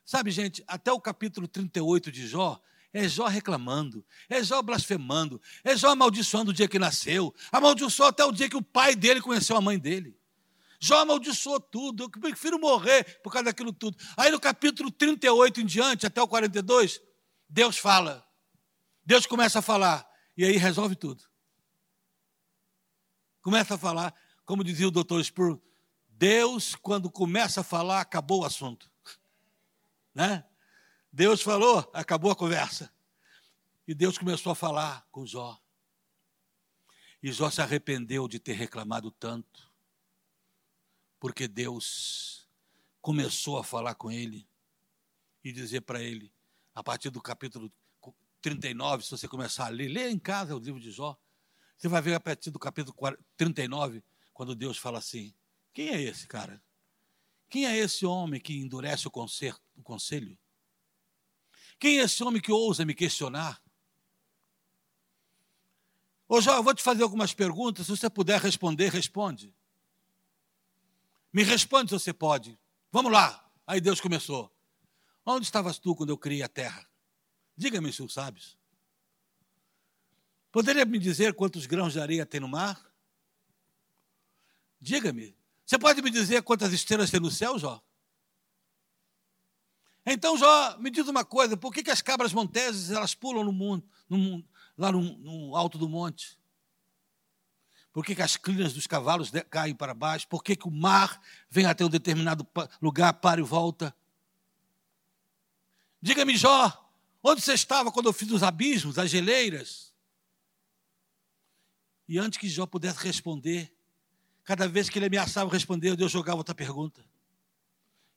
Sabe, 0.05 0.31
gente, 0.31 0.63
até 0.67 0.93
o 0.93 1.01
capítulo 1.01 1.47
38 1.47 2.11
de 2.11 2.27
Jó, 2.27 2.61
é 2.93 3.09
Jó 3.09 3.27
reclamando, 3.27 4.05
é 4.29 4.43
Jó 4.43 4.61
blasfemando, 4.63 5.41
é 5.63 5.77
Jó 5.77 5.91
amaldiçoando 5.91 6.51
o 6.51 6.55
dia 6.55 6.69
que 6.69 6.79
nasceu, 6.79 7.35
amaldiçoou 7.53 8.09
até 8.09 8.25
o 8.25 8.33
dia 8.33 8.49
que 8.49 8.57
o 8.57 8.63
pai 8.63 8.97
dele 8.97 9.21
conheceu 9.21 9.57
a 9.57 9.61
mãe 9.61 9.79
dele. 9.79 10.17
Jó 10.81 10.99
amaldiçoou 11.01 11.61
tudo, 11.61 12.05
eu 12.05 12.11
prefiro 12.11 12.59
morrer 12.59 13.21
por 13.23 13.33
causa 13.33 13.45
daquilo 13.45 13.73
tudo. 13.73 13.97
Aí 14.17 14.31
no 14.31 14.41
capítulo 14.41 14.91
38 14.91 15.61
em 15.61 15.67
diante, 15.67 16.07
até 16.07 16.21
o 16.21 16.27
42, 16.27 17.01
Deus 17.49 17.77
fala. 17.77 18.27
Deus 19.05 19.27
começa 19.27 19.59
a 19.59 19.63
falar, 19.63 20.09
e 20.37 20.45
aí 20.45 20.57
resolve 20.57 20.97
tudo. 20.97 21.23
Começa 23.43 23.75
a 23.75 23.79
falar, 23.79 24.15
como 24.45 24.65
dizia 24.65 24.89
o 24.89 24.91
doutor 24.91 25.23
Spur, 25.25 25.61
Deus, 26.09 26.75
quando 26.75 27.11
começa 27.11 27.61
a 27.61 27.65
falar, 27.65 28.01
acabou 28.01 28.43
o 28.43 28.45
assunto. 28.45 28.91
Né? 30.13 30.45
Deus 31.13 31.43
falou, 31.43 31.91
acabou 31.93 32.31
a 32.31 32.37
conversa. 32.37 32.93
E 33.87 33.95
Deus 33.95 34.17
começou 34.17 34.53
a 34.53 34.55
falar 34.55 35.07
com 35.11 35.27
Jó. 35.27 35.61
E 37.23 37.33
Jó 37.33 37.51
se 37.51 37.61
arrependeu 37.61 38.29
de 38.29 38.39
ter 38.39 38.53
reclamado 38.53 39.11
tanto, 39.11 39.71
porque 41.19 41.47
Deus 41.49 42.49
começou 43.01 43.59
a 43.59 43.65
falar 43.65 43.95
com 43.95 44.11
ele 44.11 44.49
e 45.43 45.53
dizer 45.53 45.83
para 45.83 46.03
ele, 46.03 46.33
a 46.75 46.83
partir 46.83 47.11
do 47.11 47.21
capítulo 47.21 47.73
39, 48.41 49.05
se 49.05 49.11
você 49.11 49.29
começar 49.29 49.67
a 49.67 49.69
ler, 49.69 49.89
lê 49.89 50.09
em 50.09 50.19
casa 50.19 50.55
o 50.55 50.59
livro 50.59 50.81
de 50.81 50.91
Jó, 50.91 51.19
você 51.77 51.89
vai 51.89 52.01
ver 52.01 52.15
a 52.15 52.21
partir 52.21 52.51
do 52.51 52.59
capítulo 52.59 52.97
39, 53.37 54.03
quando 54.33 54.55
Deus 54.55 54.79
fala 54.79 54.99
assim: 54.99 55.35
quem 55.73 55.89
é 55.89 56.01
esse 56.01 56.27
cara? 56.27 56.63
Quem 57.49 57.67
é 57.67 57.77
esse 57.77 58.07
homem 58.07 58.41
que 58.41 58.57
endurece 58.57 59.09
o, 59.09 59.11
o 59.11 59.83
conselho? 59.83 60.39
Quem 61.81 61.99
é 61.99 62.03
esse 62.03 62.23
homem 62.23 62.43
que 62.43 62.53
ousa 62.53 62.85
me 62.85 62.95
questionar? 62.95 63.61
Ô 66.29 66.39
Jó, 66.41 66.55
eu 66.57 66.63
vou 66.63 66.75
te 66.75 66.83
fazer 66.83 67.03
algumas 67.03 67.33
perguntas, 67.33 67.87
se 67.87 67.91
você 67.91 68.09
puder 68.11 68.39
responder, 68.39 68.91
responde. 68.91 69.53
Me 71.33 71.43
responde 71.43 71.89
se 71.89 71.99
você 71.99 72.13
pode. 72.13 72.59
Vamos 72.93 73.11
lá. 73.11 73.51
Aí 73.67 73.81
Deus 73.81 73.99
começou. 73.99 74.55
Onde 75.25 75.47
estavas 75.47 75.79
tu 75.79 75.97
quando 75.97 76.11
eu 76.11 76.19
criei 76.19 76.43
a 76.43 76.49
terra? 76.49 76.87
Diga-me 77.57 77.91
se 77.93 78.03
o 78.03 78.09
sabes. 78.09 78.59
Poderia 80.53 80.85
me 80.85 80.99
dizer 80.99 81.33
quantos 81.35 81.65
grãos 81.65 81.95
de 81.95 82.01
areia 82.01 82.27
tem 82.27 82.41
no 82.41 82.49
mar? 82.49 82.93
Diga-me. 84.79 85.35
Você 85.65 85.79
pode 85.79 86.03
me 86.03 86.11
dizer 86.11 86.43
quantas 86.43 86.73
estrelas 86.73 87.11
tem 87.11 87.21
no 87.21 87.31
céu, 87.31 87.59
Jó? 87.59 87.83
Então, 90.05 90.37
Jó, 90.37 90.77
me 90.79 90.91
diz 90.91 91.07
uma 91.09 91.25
coisa: 91.25 91.57
por 91.57 91.73
que, 91.73 91.83
que 91.83 91.91
as 91.91 92.03
cabras 92.03 92.33
monteses 92.33 92.91
elas 92.91 93.15
pulam 93.15 93.45
no 93.45 93.53
mundo, 93.53 93.85
no 94.09 94.45
lá 94.77 94.91
no, 94.91 95.03
no, 95.19 95.57
alto 95.57 95.77
do 95.77 95.89
monte? 95.89 96.39
Por 97.93 98.05
que, 98.05 98.15
que 98.15 98.23
as 98.23 98.37
crinas 98.37 98.73
dos 98.73 98.87
cavalos 98.87 99.31
caem 99.51 99.75
para 99.75 99.93
baixo? 99.93 100.27
Por 100.29 100.43
que, 100.43 100.57
que 100.57 100.67
o 100.67 100.71
mar 100.71 101.21
vem 101.51 101.67
até 101.67 101.85
um 101.85 101.89
determinado 101.89 102.47
lugar, 102.81 103.15
para 103.15 103.41
e 103.41 103.45
volta? 103.45 103.95
Diga-me, 106.01 106.37
Jó, 106.37 106.93
onde 107.23 107.43
você 107.43 107.53
estava 107.53 107.91
quando 107.93 108.07
eu 108.07 108.13
fiz 108.13 108.31
os 108.31 108.43
abismos, 108.43 108.99
as 108.99 109.11
geleiras? 109.11 109.93
E 112.09 112.17
antes 112.19 112.39
que 112.39 112.49
Jó 112.49 112.65
pudesse 112.65 113.05
responder, 113.05 113.73
cada 114.45 114.67
vez 114.67 114.89
que 114.89 114.99
ele 114.99 115.07
ameaçava 115.07 115.51
responder, 115.51 115.95
Deus 115.95 116.11
jogava 116.11 116.39
outra 116.39 116.55
pergunta. 116.55 117.05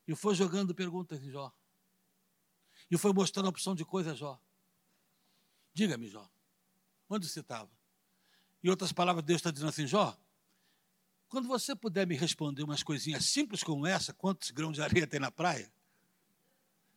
E 0.06 0.14
foi 0.14 0.34
jogando 0.34 0.74
perguntas 0.74 1.22
em 1.22 1.30
Jó. 1.30 1.52
E 2.90 2.98
foi 2.98 3.12
mostrando 3.12 3.46
a 3.46 3.48
opção 3.48 3.74
de 3.74 3.84
coisa 3.84 4.12
a 4.12 4.14
Jó. 4.14 4.38
Diga-me, 5.72 6.08
Jó, 6.08 6.28
onde 7.08 7.28
você 7.28 7.40
estava? 7.40 7.70
Em 8.62 8.68
outras 8.68 8.92
palavras, 8.92 9.24
Deus 9.24 9.38
está 9.38 9.50
dizendo 9.50 9.68
assim, 9.68 9.86
Jó, 9.86 10.16
quando 11.28 11.48
você 11.48 11.74
puder 11.74 12.06
me 12.06 12.14
responder 12.14 12.62
umas 12.62 12.82
coisinhas 12.82 13.26
simples 13.26 13.62
como 13.62 13.86
essa, 13.86 14.12
quantos 14.12 14.50
grãos 14.50 14.74
de 14.74 14.82
areia 14.82 15.06
tem 15.06 15.18
na 15.18 15.30
praia? 15.30 15.72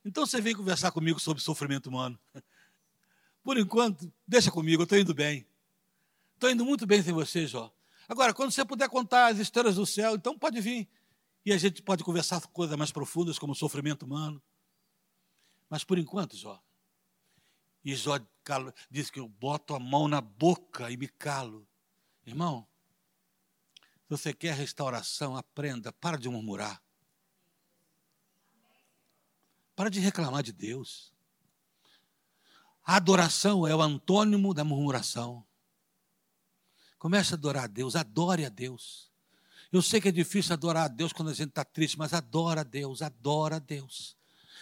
Então 0.06 0.26
você 0.26 0.40
vem 0.40 0.56
conversar 0.56 0.92
comigo 0.92 1.20
sobre 1.20 1.42
sofrimento 1.42 1.88
humano. 1.88 2.18
Por 3.44 3.58
enquanto, 3.58 4.12
deixa 4.28 4.52
comigo, 4.52 4.82
eu 4.82 4.86
estou 4.86 4.98
indo 4.98 5.14
bem. 5.14 5.46
Estou 6.36 6.52
indo 6.52 6.64
muito 6.64 6.86
bem 6.86 7.02
sem 7.02 7.14
você, 7.14 7.48
Jó. 7.48 7.74
Agora, 8.08 8.34
quando 8.34 8.52
você 8.52 8.64
puder 8.64 8.88
contar 8.90 9.28
as 9.28 9.40
estrelas 9.40 9.76
do 9.76 9.86
céu, 9.86 10.16
então 10.16 10.38
pode 10.38 10.62
vir. 10.62 10.88
E 11.46 11.52
a 11.52 11.58
gente 11.58 11.82
pode 11.82 12.04
conversar 12.04 12.40
coisas 12.48 12.78
mais 12.78 12.92
profundas, 12.92 13.40
como 13.40 13.56
sofrimento 13.56 14.04
humano. 14.04 14.42
Mas 15.70 15.84
por 15.84 15.98
enquanto, 15.98 16.36
Jó. 16.36 16.62
E 17.84 17.96
Jó 17.96 18.20
diz 18.90 19.10
que 19.10 19.20
eu 19.20 19.28
boto 19.28 19.74
a 19.74 19.80
mão 19.80 20.08
na 20.08 20.22
boca 20.22 20.92
e 20.92 20.98
me 20.98 21.08
calo. 21.08 21.68
Irmão, 22.26 22.68
se 23.76 24.10
você 24.10 24.34
quer 24.34 24.56
restauração, 24.56 25.36
aprenda, 25.36 25.92
para 25.94 26.18
de 26.18 26.30
murmurar. 26.30 26.82
Para 29.76 29.90
de 29.90 30.00
reclamar 30.00 30.44
de 30.44 30.52
Deus. 30.52 31.14
A 32.84 32.96
adoração 32.96 33.68
é 33.68 33.76
o 33.76 33.82
antônimo 33.82 34.54
da 34.54 34.64
murmuração. 34.64 35.46
Comece 36.98 37.34
a 37.34 37.38
adorar 37.38 37.66
a 37.66 37.68
Deus, 37.68 37.96
adore 37.96 38.46
a 38.46 38.50
Deus. 38.50 39.12
Eu 39.72 39.82
sei 39.82 40.02
que 40.02 40.08
é 40.08 40.12
difícil 40.12 40.54
adorar 40.54 40.86
a 40.86 40.88
Deus 40.88 41.14
quando 41.14 41.30
a 41.30 41.34
gente 41.34 41.50
está 41.50 41.64
triste, 41.64 41.98
mas 41.98 42.14
adora 42.14 42.62
a 42.62 42.64
Deus, 42.64 43.02
adora 43.02 43.58
a 43.58 43.60
Deus. 43.60 44.17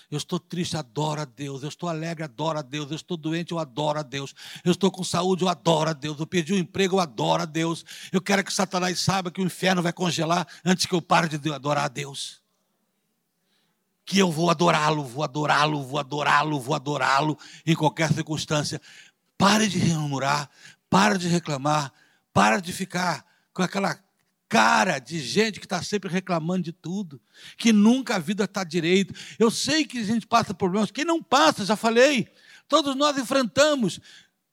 Eu 0.10 0.18
estou 0.18 0.40
triste, 0.40 0.78
adoro 0.78 1.22
a 1.22 1.26
Deus. 1.26 1.64
Eu 1.64 1.70
estou 1.70 1.90
alegre, 1.90 2.24
adoro 2.24 2.60
a 2.60 2.62
Deus. 2.62 2.90
Eu 2.90 2.96
estou 2.96 3.18
doente, 3.18 3.52
eu 3.52 3.60
adoro 3.60 4.00
a 4.00 4.04
Deus. 4.04 4.34
Eu 4.64 4.72
estou 4.72 4.92
com 4.92 5.04
saúde, 5.04 5.44
eu 5.44 5.50
adoro 5.50 5.90
a 5.90 5.94
Deus. 5.94 6.20
Eu 6.20 6.28
perdi 6.28 6.54
um 6.54 6.58
emprego, 6.58 6.96
eu 6.96 7.00
adoro 7.00 7.44
a 7.44 7.46
Deus. 7.46 7.84
Eu 8.12 8.22
quero 8.22 8.44
que 8.44 8.54
Satanás 8.54 9.00
saiba 9.00 9.32
que 9.32 9.42
o 9.42 9.46
inferno 9.46 9.82
vai 9.82 9.92
congelar 9.92 10.48
antes 10.64 10.86
que 10.86 10.94
eu 10.94 11.02
pare 11.02 11.28
de 11.28 11.52
adorar 11.52 11.86
a 11.86 11.88
Deus. 11.90 12.42
Que 14.06 14.20
eu 14.20 14.32
vou 14.32 14.52
adorá-lo, 14.52 15.04
vou 15.04 15.24
adorá-lo, 15.24 15.84
vou 15.84 16.00
adorá-lo, 16.00 16.60
vou 16.60 16.76
adorá-lo 16.76 17.38
em 17.66 17.76
qualquer 17.76 18.14
circunstância. 18.14 18.80
Pare 19.38 19.68
de 19.68 19.80
murmurar, 19.80 20.50
pare 20.90 21.18
de 21.18 21.28
reclamar, 21.28 21.92
pare 22.32 22.62
de 22.62 22.72
ficar 22.72 23.26
com 23.52 23.64
aquela 23.64 24.05
cara 24.48 25.00
de 25.00 25.20
gente 25.20 25.60
que 25.60 25.66
está 25.66 25.82
sempre 25.82 26.10
reclamando 26.10 26.64
de 26.64 26.72
tudo, 26.72 27.22
que 27.58 27.74
nunca 27.74 28.16
a 28.16 28.20
vida 28.20 28.46
está 28.46 28.64
direito. 28.64 29.14
Eu 29.40 29.50
sei 29.50 29.86
que 29.86 30.00
a 30.00 30.04
gente 30.04 30.28
passa 30.28 30.54
problemas, 30.54 30.92
quem 30.92 31.06
não 31.06 31.22
passa, 31.22 31.66
já 31.66 31.76
falei, 31.76 32.28
todos 32.68 32.96
nós 32.96 33.18
enfrentamos. 33.18 34.00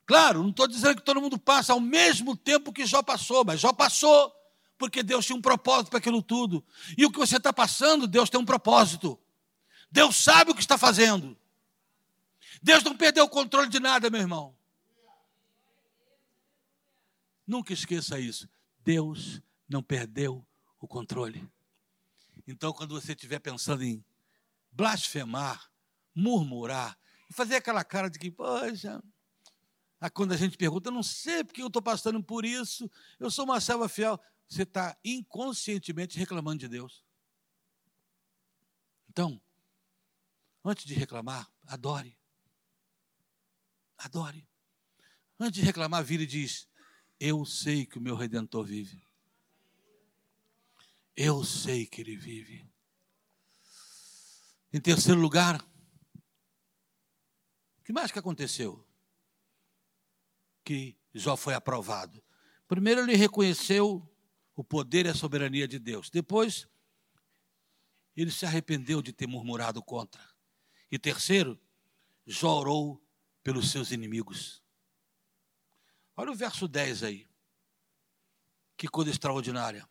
Claro, 0.05 0.41
não 0.43 0.49
estou 0.49 0.67
dizendo 0.67 0.97
que 0.97 1.03
todo 1.03 1.21
mundo 1.21 1.37
passa 1.37 1.73
ao 1.73 1.79
mesmo 1.79 2.35
tempo 2.35 2.73
que 2.73 2.85
Jó 2.85 3.01
passou, 3.01 3.45
mas 3.45 3.59
Jó 3.59 3.71
passou, 3.71 4.33
porque 4.77 5.01
Deus 5.01 5.25
tinha 5.25 5.35
um 5.35 5.41
propósito 5.41 5.89
para 5.89 5.99
aquilo 5.99 6.21
tudo. 6.21 6.63
E 6.97 7.05
o 7.05 7.11
que 7.11 7.19
você 7.19 7.37
está 7.37 7.53
passando, 7.53 8.07
Deus 8.07 8.29
tem 8.29 8.39
um 8.39 8.45
propósito. 8.45 9.17
Deus 9.89 10.17
sabe 10.17 10.51
o 10.51 10.55
que 10.55 10.61
está 10.61 10.77
fazendo. 10.77 11.37
Deus 12.61 12.83
não 12.83 12.95
perdeu 12.95 13.25
o 13.25 13.29
controle 13.29 13.69
de 13.69 13.79
nada, 13.79 14.09
meu 14.09 14.19
irmão. 14.19 14.55
Nunca 17.45 17.73
esqueça 17.73 18.19
isso. 18.19 18.49
Deus 18.83 19.41
não 19.67 19.81
perdeu 19.83 20.45
o 20.79 20.87
controle. 20.87 21.47
Então, 22.47 22.73
quando 22.73 22.99
você 22.99 23.13
estiver 23.13 23.39
pensando 23.39 23.83
em 23.83 24.03
blasfemar, 24.71 25.71
murmurar, 26.15 26.97
fazer 27.31 27.55
aquela 27.55 27.83
cara 27.83 28.09
de 28.09 28.19
que, 28.19 28.29
poxa, 28.29 29.01
quando 30.13 30.33
a 30.33 30.37
gente 30.37 30.57
pergunta, 30.57 30.89
eu 30.89 30.93
não 30.93 31.03
sei 31.03 31.43
porque 31.43 31.61
eu 31.61 31.67
estou 31.67 31.81
passando 31.81 32.21
por 32.21 32.45
isso, 32.45 32.89
eu 33.19 33.31
sou 33.31 33.45
uma 33.45 33.61
selva 33.61 33.87
fiel, 33.87 34.19
você 34.47 34.63
está 34.63 34.97
inconscientemente 35.03 36.17
reclamando 36.17 36.59
de 36.59 36.67
Deus. 36.67 37.03
Então, 39.09 39.41
antes 40.63 40.85
de 40.85 40.93
reclamar, 40.93 41.49
adore. 41.65 42.17
Adore. 43.97 44.47
Antes 45.39 45.61
de 45.61 45.65
reclamar, 45.65 46.03
vira 46.03 46.23
e 46.23 46.27
diz: 46.27 46.67
Eu 47.19 47.45
sei 47.45 47.85
que 47.85 47.97
o 47.97 48.01
meu 48.01 48.15
redentor 48.15 48.65
vive. 48.65 49.01
Eu 51.15 51.43
sei 51.43 51.85
que 51.85 52.01
ele 52.01 52.17
vive. 52.17 52.67
Em 54.71 54.81
terceiro 54.81 55.19
lugar, 55.19 55.61
o 57.77 57.83
que 57.83 57.93
mais 57.93 58.11
que 58.11 58.17
aconteceu? 58.17 58.87
Que 60.63 60.97
Jó 61.13 61.37
foi 61.37 61.53
aprovado. 61.53 62.23
Primeiro, 62.67 63.01
ele 63.01 63.15
reconheceu 63.15 64.09
o 64.55 64.63
poder 64.63 65.05
e 65.05 65.09
a 65.09 65.13
soberania 65.13 65.67
de 65.67 65.77
Deus. 65.77 66.09
Depois, 66.09 66.67
ele 68.15 68.31
se 68.31 68.45
arrependeu 68.45 69.01
de 69.01 69.13
ter 69.13 69.27
murmurado 69.27 69.83
contra. 69.83 70.27
E 70.91 70.97
terceiro, 70.97 71.59
Jó 72.25 72.59
orou 72.59 73.05
pelos 73.43 73.69
seus 73.69 73.91
inimigos. 73.91 74.63
Olha 76.15 76.31
o 76.31 76.35
verso 76.35 76.67
10 76.67 77.03
aí. 77.03 77.27
Que 78.75 78.87
coisa 78.87 79.11
extraordinária. 79.11 79.87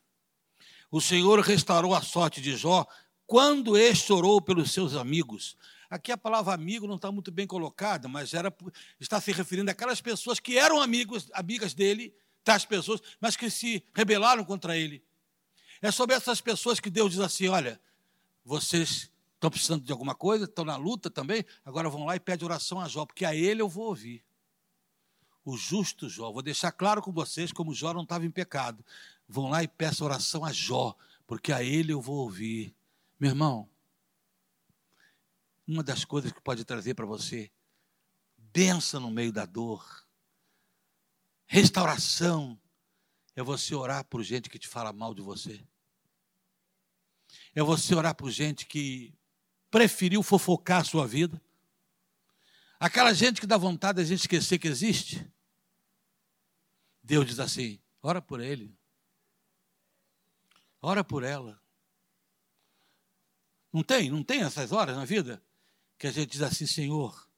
O 0.92 1.00
Senhor 1.00 1.40
restaurou 1.40 1.94
a 1.94 2.02
sorte 2.02 2.38
de 2.42 2.54
Jó 2.54 2.86
quando 3.26 3.78
este 3.78 4.12
orou 4.12 4.42
pelos 4.42 4.72
seus 4.72 4.94
amigos. 4.94 5.56
Aqui 5.88 6.12
a 6.12 6.18
palavra 6.18 6.52
amigo 6.52 6.86
não 6.86 6.96
está 6.96 7.10
muito 7.10 7.32
bem 7.32 7.46
colocada, 7.46 8.08
mas 8.08 8.34
era, 8.34 8.54
está 9.00 9.18
se 9.18 9.32
referindo 9.32 9.70
àquelas 9.70 10.02
pessoas 10.02 10.38
que 10.38 10.58
eram 10.58 10.82
amigos, 10.82 11.30
amigas 11.32 11.72
dele, 11.72 12.14
tais 12.44 12.66
pessoas, 12.66 13.00
mas 13.18 13.36
que 13.36 13.48
se 13.48 13.82
rebelaram 13.94 14.44
contra 14.44 14.76
ele. 14.76 15.02
É 15.80 15.90
sobre 15.90 16.14
essas 16.14 16.42
pessoas 16.42 16.78
que 16.78 16.90
Deus 16.90 17.12
diz 17.12 17.20
assim: 17.20 17.48
olha, 17.48 17.80
vocês 18.44 19.10
estão 19.32 19.50
precisando 19.50 19.82
de 19.82 19.92
alguma 19.92 20.14
coisa, 20.14 20.44
estão 20.44 20.64
na 20.64 20.76
luta 20.76 21.08
também, 21.08 21.42
agora 21.64 21.88
vão 21.88 22.04
lá 22.04 22.16
e 22.16 22.20
pede 22.20 22.44
oração 22.44 22.78
a 22.78 22.86
Jó, 22.86 23.06
porque 23.06 23.24
a 23.24 23.34
ele 23.34 23.62
eu 23.62 23.68
vou 23.68 23.86
ouvir. 23.86 24.22
O 25.44 25.56
justo 25.56 26.08
Jó, 26.08 26.30
vou 26.30 26.42
deixar 26.42 26.70
claro 26.72 27.02
com 27.02 27.12
vocês 27.12 27.52
como 27.52 27.74
Jó 27.74 27.92
não 27.92 28.02
estava 28.02 28.24
em 28.24 28.30
pecado 28.30 28.84
vão 29.32 29.48
lá 29.48 29.62
e 29.62 29.68
peçam 29.68 30.06
oração 30.06 30.44
a 30.44 30.52
Jó, 30.52 30.94
porque 31.26 31.52
a 31.52 31.62
ele 31.62 31.92
eu 31.92 32.00
vou 32.00 32.16
ouvir. 32.16 32.74
Meu 33.18 33.30
irmão, 33.30 33.68
uma 35.66 35.82
das 35.82 36.04
coisas 36.04 36.30
que 36.30 36.40
pode 36.40 36.64
trazer 36.64 36.94
para 36.94 37.06
você 37.06 37.50
benção 38.36 39.00
no 39.00 39.10
meio 39.10 39.32
da 39.32 39.46
dor, 39.46 40.06
restauração, 41.46 42.60
é 43.34 43.42
você 43.42 43.74
orar 43.74 44.04
por 44.04 44.22
gente 44.22 44.50
que 44.50 44.58
te 44.58 44.68
fala 44.68 44.92
mal 44.92 45.14
de 45.14 45.22
você. 45.22 45.64
É 47.54 47.62
você 47.62 47.94
orar 47.94 48.14
por 48.14 48.30
gente 48.30 48.66
que 48.66 49.14
preferiu 49.70 50.22
fofocar 50.22 50.82
a 50.82 50.84
sua 50.84 51.06
vida. 51.06 51.40
Aquela 52.82 53.14
gente 53.14 53.40
que 53.40 53.46
dá 53.46 53.56
vontade 53.56 53.98
de 53.98 54.02
a 54.02 54.04
gente 54.04 54.22
esquecer 54.22 54.58
que 54.58 54.66
existe. 54.66 55.24
Deus 57.00 57.24
diz 57.24 57.38
assim: 57.38 57.80
ora 58.02 58.20
por 58.20 58.40
ele. 58.40 58.76
Ora 60.80 61.04
por 61.04 61.22
ela. 61.22 61.62
Não 63.72 63.84
tem? 63.84 64.10
Não 64.10 64.24
tem 64.24 64.42
essas 64.42 64.72
horas 64.72 64.96
na 64.96 65.04
vida? 65.04 65.40
Que 65.96 66.08
a 66.08 66.10
gente 66.10 66.32
diz 66.32 66.42
assim, 66.42 66.66
Senhor, 66.66 67.30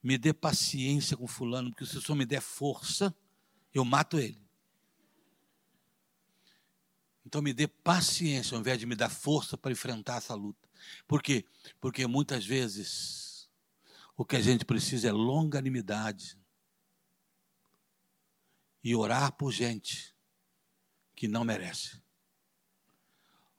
me 0.00 0.16
dê 0.16 0.32
paciência 0.32 1.16
com 1.16 1.26
fulano, 1.26 1.70
porque 1.70 1.84
se 1.84 1.98
o 1.98 2.00
Senhor 2.00 2.16
me 2.16 2.24
der 2.24 2.40
força, 2.40 3.12
eu 3.74 3.84
mato 3.84 4.16
ele. 4.16 4.40
Então 7.26 7.42
me 7.42 7.52
dê 7.52 7.66
paciência 7.66 8.54
ao 8.54 8.60
invés 8.60 8.78
de 8.78 8.86
me 8.86 8.94
dar 8.94 9.10
força 9.10 9.58
para 9.58 9.72
enfrentar 9.72 10.18
essa 10.18 10.36
luta. 10.36 10.68
Por 11.08 11.20
quê? 11.20 11.44
Porque 11.80 12.06
muitas 12.06 12.46
vezes 12.46 13.27
o 14.18 14.24
que 14.24 14.34
a 14.34 14.40
gente 14.40 14.64
precisa 14.64 15.08
é 15.08 15.12
longanimidade 15.12 16.36
e 18.82 18.96
orar 18.96 19.30
por 19.30 19.52
gente 19.52 20.12
que 21.14 21.28
não 21.28 21.44
merece. 21.44 22.02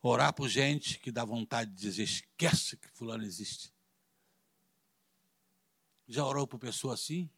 Orar 0.02 0.34
por 0.34 0.50
gente 0.50 0.98
que 0.98 1.10
dá 1.10 1.24
vontade 1.24 1.70
de 1.70 1.80
dizer, 1.80 2.02
esquece 2.02 2.76
que 2.76 2.90
fulano 2.90 3.24
existe. 3.24 3.72
Já 6.06 6.26
orou 6.26 6.46
por 6.46 6.58
pessoa 6.58 6.92
assim? 6.92 7.30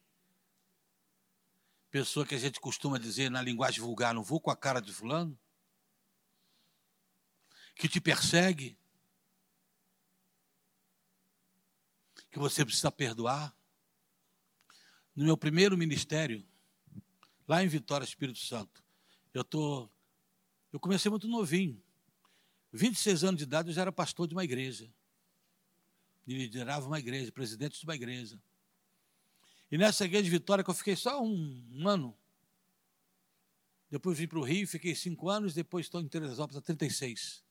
Pessoa 1.93 2.27
que 2.27 2.35
a 2.35 2.39
gente 2.39 2.59
costuma 2.59 2.99
dizer 2.99 3.31
na 3.31 3.41
linguagem 3.41 3.81
vulgar, 3.81 4.13
não 4.13 4.25
vou 4.25 4.41
com 4.41 4.51
a 4.51 4.57
cara 4.57 4.81
de 4.81 4.93
fulano? 4.93 5.39
Que 7.77 7.89
te 7.89 8.01
persegue? 8.01 8.77
Que 12.33 12.39
você 12.39 12.65
precisa 12.65 12.91
perdoar? 12.91 13.55
No 15.15 15.25
meu 15.25 15.37
primeiro 15.37 15.77
ministério, 15.77 16.43
lá 17.47 17.63
em 17.63 17.69
Vitória, 17.69 18.05
Espírito 18.05 18.39
Santo, 18.39 18.83
eu 19.35 19.45
tô, 19.45 19.89
eu 20.73 20.81
comecei 20.81 21.11
muito 21.11 21.29
novinho. 21.29 21.81
26 22.73 23.25
anos 23.25 23.39
de 23.39 23.45
idade, 23.45 23.69
eu 23.69 23.75
já 23.75 23.83
era 23.83 23.93
pastor 23.93 24.27
de 24.27 24.35
uma 24.35 24.43
igreja. 24.43 24.91
Liderava 26.27 26.87
uma 26.87 26.99
igreja, 26.99 27.31
presidente 27.31 27.79
de 27.79 27.85
uma 27.85 27.95
igreja. 27.95 28.41
E 29.71 29.77
nessa 29.77 30.07
igreja 30.07 30.25
de 30.25 30.31
Vitória, 30.31 30.65
que 30.65 30.71
eu 30.71 30.75
fiquei 30.75 30.97
só 30.97 31.23
um, 31.23 31.69
um 31.71 31.87
ano. 31.87 32.17
Depois 33.91 34.17
vim 34.17 34.27
para 34.27 34.39
o 34.39 34.43
Rio, 34.43 34.67
fiquei 34.67 34.95
cinco 34.95 35.29
anos, 35.29 35.53
depois 35.53 35.85
estou 35.85 36.01
em 36.01 36.09
Teresópolis 36.09 36.57
há 36.57 36.63
36. 36.63 37.45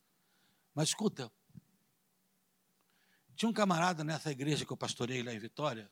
Mas 0.73 0.89
escuta, 0.89 1.31
tinha 3.41 3.49
um 3.49 3.53
camarada 3.53 4.03
nessa 4.03 4.29
igreja 4.29 4.63
que 4.63 4.71
eu 4.71 4.77
pastorei 4.77 5.23
lá 5.23 5.33
em 5.33 5.39
Vitória, 5.39 5.91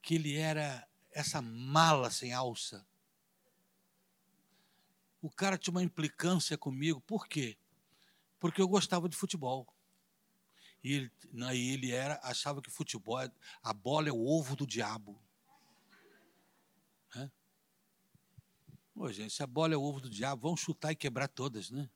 que 0.00 0.14
ele 0.14 0.34
era 0.34 0.88
essa 1.12 1.42
mala 1.42 2.10
sem 2.10 2.32
alça. 2.32 2.86
O 5.20 5.28
cara 5.28 5.58
tinha 5.58 5.72
uma 5.72 5.82
implicância 5.82 6.56
comigo, 6.56 7.02
por 7.02 7.28
quê? 7.28 7.58
Porque 8.40 8.62
eu 8.62 8.66
gostava 8.66 9.10
de 9.10 9.14
futebol. 9.14 9.68
E 10.82 10.94
ele, 10.94 11.12
aí 11.44 11.74
ele 11.74 11.92
era, 11.92 12.18
achava 12.22 12.62
que 12.62 12.70
futebol, 12.70 13.18
a 13.62 13.72
bola 13.74 14.08
é 14.08 14.12
o 14.12 14.26
ovo 14.26 14.56
do 14.56 14.66
diabo. 14.66 15.22
É? 17.14 17.30
Pô, 18.94 19.12
gente, 19.12 19.34
se 19.34 19.42
a 19.42 19.46
bola 19.46 19.74
é 19.74 19.76
o 19.76 19.82
ovo 19.82 20.00
do 20.00 20.08
diabo, 20.08 20.48
vão 20.48 20.56
chutar 20.56 20.92
e 20.92 20.96
quebrar 20.96 21.28
todas, 21.28 21.70
né? 21.70 21.90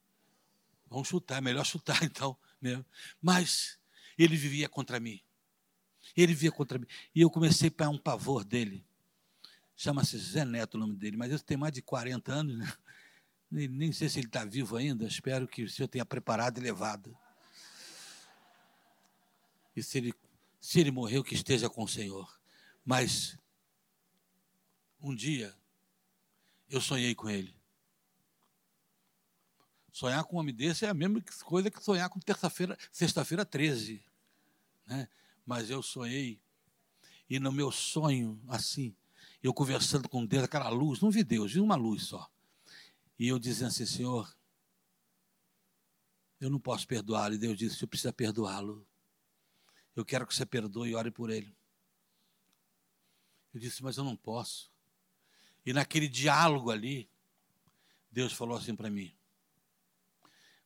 Vão 0.89 1.05
chutar, 1.05 1.39
é 1.39 1.41
melhor 1.41 1.65
chutar 1.65 2.03
então 2.05 2.37
mesmo. 2.61 2.85
Mas 3.21 3.79
ele 4.19 4.37
vivia 4.37 4.69
contra 4.69 4.99
mim. 4.99 5.21
Ele 6.17 6.33
vivia 6.33 6.51
contra 6.51 6.79
mim. 6.79 6.87
E 7.15 7.21
eu 7.21 7.31
comecei 7.31 7.69
a 7.69 7.71
pegar 7.71 7.91
um 7.91 7.99
pavor 7.99 8.45
dele. 8.45 8.85
Chama-se 9.77 10.19
Zé 10.19 10.45
Neto 10.45 10.75
o 10.75 10.79
nome 10.79 10.97
dele, 10.97 11.17
mas 11.17 11.31
ele 11.31 11.41
tem 11.41 11.57
mais 11.57 11.73
de 11.73 11.81
40 11.83 12.33
anos, 12.33 12.59
né? 12.59 12.73
Nem 13.51 13.93
sei 13.93 14.09
se 14.09 14.19
ele 14.19 14.27
está 14.27 14.45
vivo 14.45 14.77
ainda. 14.77 15.07
Espero 15.07 15.47
que 15.47 15.63
o 15.63 15.71
senhor 15.71 15.89
tenha 15.89 16.05
preparado 16.05 16.59
e 16.59 16.61
levado. 16.61 17.17
E 19.75 19.83
se 19.83 19.99
ele, 19.99 20.15
se 20.61 20.81
ele 20.81 20.91
morreu, 20.91 21.23
que 21.23 21.35
esteja 21.35 21.71
com 21.71 21.85
o 21.85 21.89
Senhor. 21.89 22.29
Mas 22.85 23.39
um 25.01 25.15
dia 25.15 25.55
eu 26.69 26.81
sonhei 26.81 27.15
com 27.15 27.31
ele. 27.31 27.58
Sonhar 29.99 30.23
com 30.23 30.37
um 30.37 30.39
homem 30.39 30.55
desse 30.55 30.85
é 30.85 30.89
a 30.89 30.95
mesma 30.95 31.21
coisa 31.43 31.69
que 31.69 31.83
sonhar 31.83 32.09
com 32.09 32.21
terça-feira, 32.21 32.79
sexta-feira 32.93 33.45
13. 33.45 34.01
Né? 34.87 35.09
Mas 35.45 35.71
eu 35.71 35.83
sonhei, 35.83 36.41
e 37.29 37.41
no 37.41 37.51
meu 37.51 37.73
sonho, 37.73 38.41
assim, 38.47 38.95
eu 39.43 39.53
conversando 39.53 40.09
com 40.09 40.25
Deus, 40.25 40.45
aquela 40.45 40.69
luz, 40.69 41.01
não 41.01 41.11
vi 41.11 41.25
Deus, 41.25 41.53
vi 41.53 41.59
uma 41.59 41.75
luz 41.75 42.05
só. 42.05 42.31
E 43.19 43.27
eu 43.27 43.41
dizendo 43.41 43.71
assim, 43.71 43.87
Senhor, 43.87 44.33
eu 46.41 46.49
não 46.49 46.61
posso 46.61 46.87
perdoá-lo. 46.87 47.35
E 47.35 47.39
Deus 47.39 47.59
disse, 47.59 47.83
eu 47.83 47.89
preciso 47.89 48.13
perdoá-lo. 48.13 48.87
Eu 49.97 50.05
quero 50.05 50.29
que 50.29 50.33
você 50.33 50.47
perdoe 50.47 50.91
e 50.91 50.95
ore 50.95 51.11
por 51.11 51.29
ele. 51.29 51.53
Eu 53.53 53.59
disse, 53.59 53.83
mas 53.83 53.97
eu 53.97 54.05
não 54.05 54.15
posso. 54.15 54.71
E 55.67 55.73
naquele 55.73 56.07
diálogo 56.07 56.71
ali, 56.71 57.11
Deus 58.13 58.33
falou 58.33 58.57
assim 58.57 58.77
para 58.77 58.89
mim: 58.89 59.18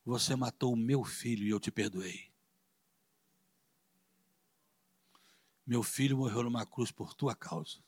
Você 0.05 0.35
matou 0.35 0.73
o 0.73 0.77
meu 0.77 1.03
filho 1.03 1.45
e 1.45 1.49
eu 1.49 1.59
te 1.59 1.71
perdoei. 1.71 2.31
Meu 5.65 5.81
filho 5.81 6.17
morreu 6.17 6.43
numa 6.43 6.65
cruz 6.65 6.91
por 6.91 7.13
tua 7.13 7.33
causa. 7.33 7.81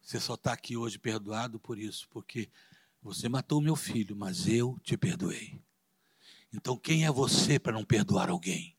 Você 0.00 0.18
só 0.18 0.34
está 0.34 0.52
aqui 0.52 0.76
hoje 0.76 0.98
perdoado 0.98 1.60
por 1.60 1.78
isso, 1.78 2.08
porque 2.08 2.50
você 3.02 3.28
matou 3.28 3.60
meu 3.60 3.76
filho, 3.76 4.16
mas 4.16 4.46
eu 4.46 4.78
te 4.82 4.96
perdoei. 4.96 5.62
Então, 6.52 6.76
quem 6.76 7.04
é 7.04 7.10
você 7.10 7.58
para 7.58 7.72
não 7.72 7.84
perdoar 7.84 8.30
alguém? 8.30 8.76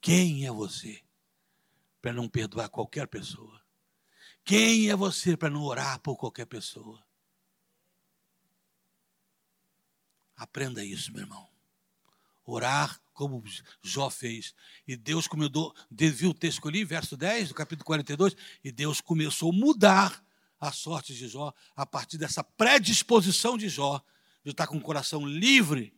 Quem 0.00 0.46
é 0.46 0.50
você 0.50 1.02
para 2.00 2.12
não 2.12 2.28
perdoar 2.28 2.68
qualquer 2.68 3.08
pessoa? 3.08 3.62
Quem 4.44 4.90
é 4.90 4.96
você 4.96 5.36
para 5.36 5.50
não 5.50 5.62
orar 5.62 5.98
por 6.00 6.16
qualquer 6.16 6.46
pessoa? 6.46 7.02
Aprenda 10.36 10.84
isso, 10.84 11.12
meu 11.12 11.22
irmão. 11.22 11.48
Orar 12.44 13.00
como 13.12 13.42
Jó 13.82 14.10
fez. 14.10 14.54
E 14.86 14.96
Deus 14.96 15.26
começou, 15.26 15.74
viu 15.90 16.30
o 16.30 16.34
texto 16.34 16.60
que 16.60 16.66
eu 16.66 16.70
li, 16.72 16.84
verso 16.84 17.16
10 17.16 17.48
do 17.48 17.54
capítulo 17.54 17.86
42, 17.86 18.36
e 18.62 18.70
Deus 18.70 19.00
começou 19.00 19.50
a 19.50 19.54
mudar 19.54 20.24
a 20.60 20.72
sorte 20.72 21.14
de 21.14 21.28
Jó 21.28 21.52
a 21.76 21.86
partir 21.86 22.18
dessa 22.18 22.42
predisposição 22.42 23.56
de 23.56 23.68
Jó 23.68 24.02
de 24.42 24.50
estar 24.50 24.66
com 24.66 24.76
o 24.76 24.82
coração 24.82 25.26
livre 25.26 25.96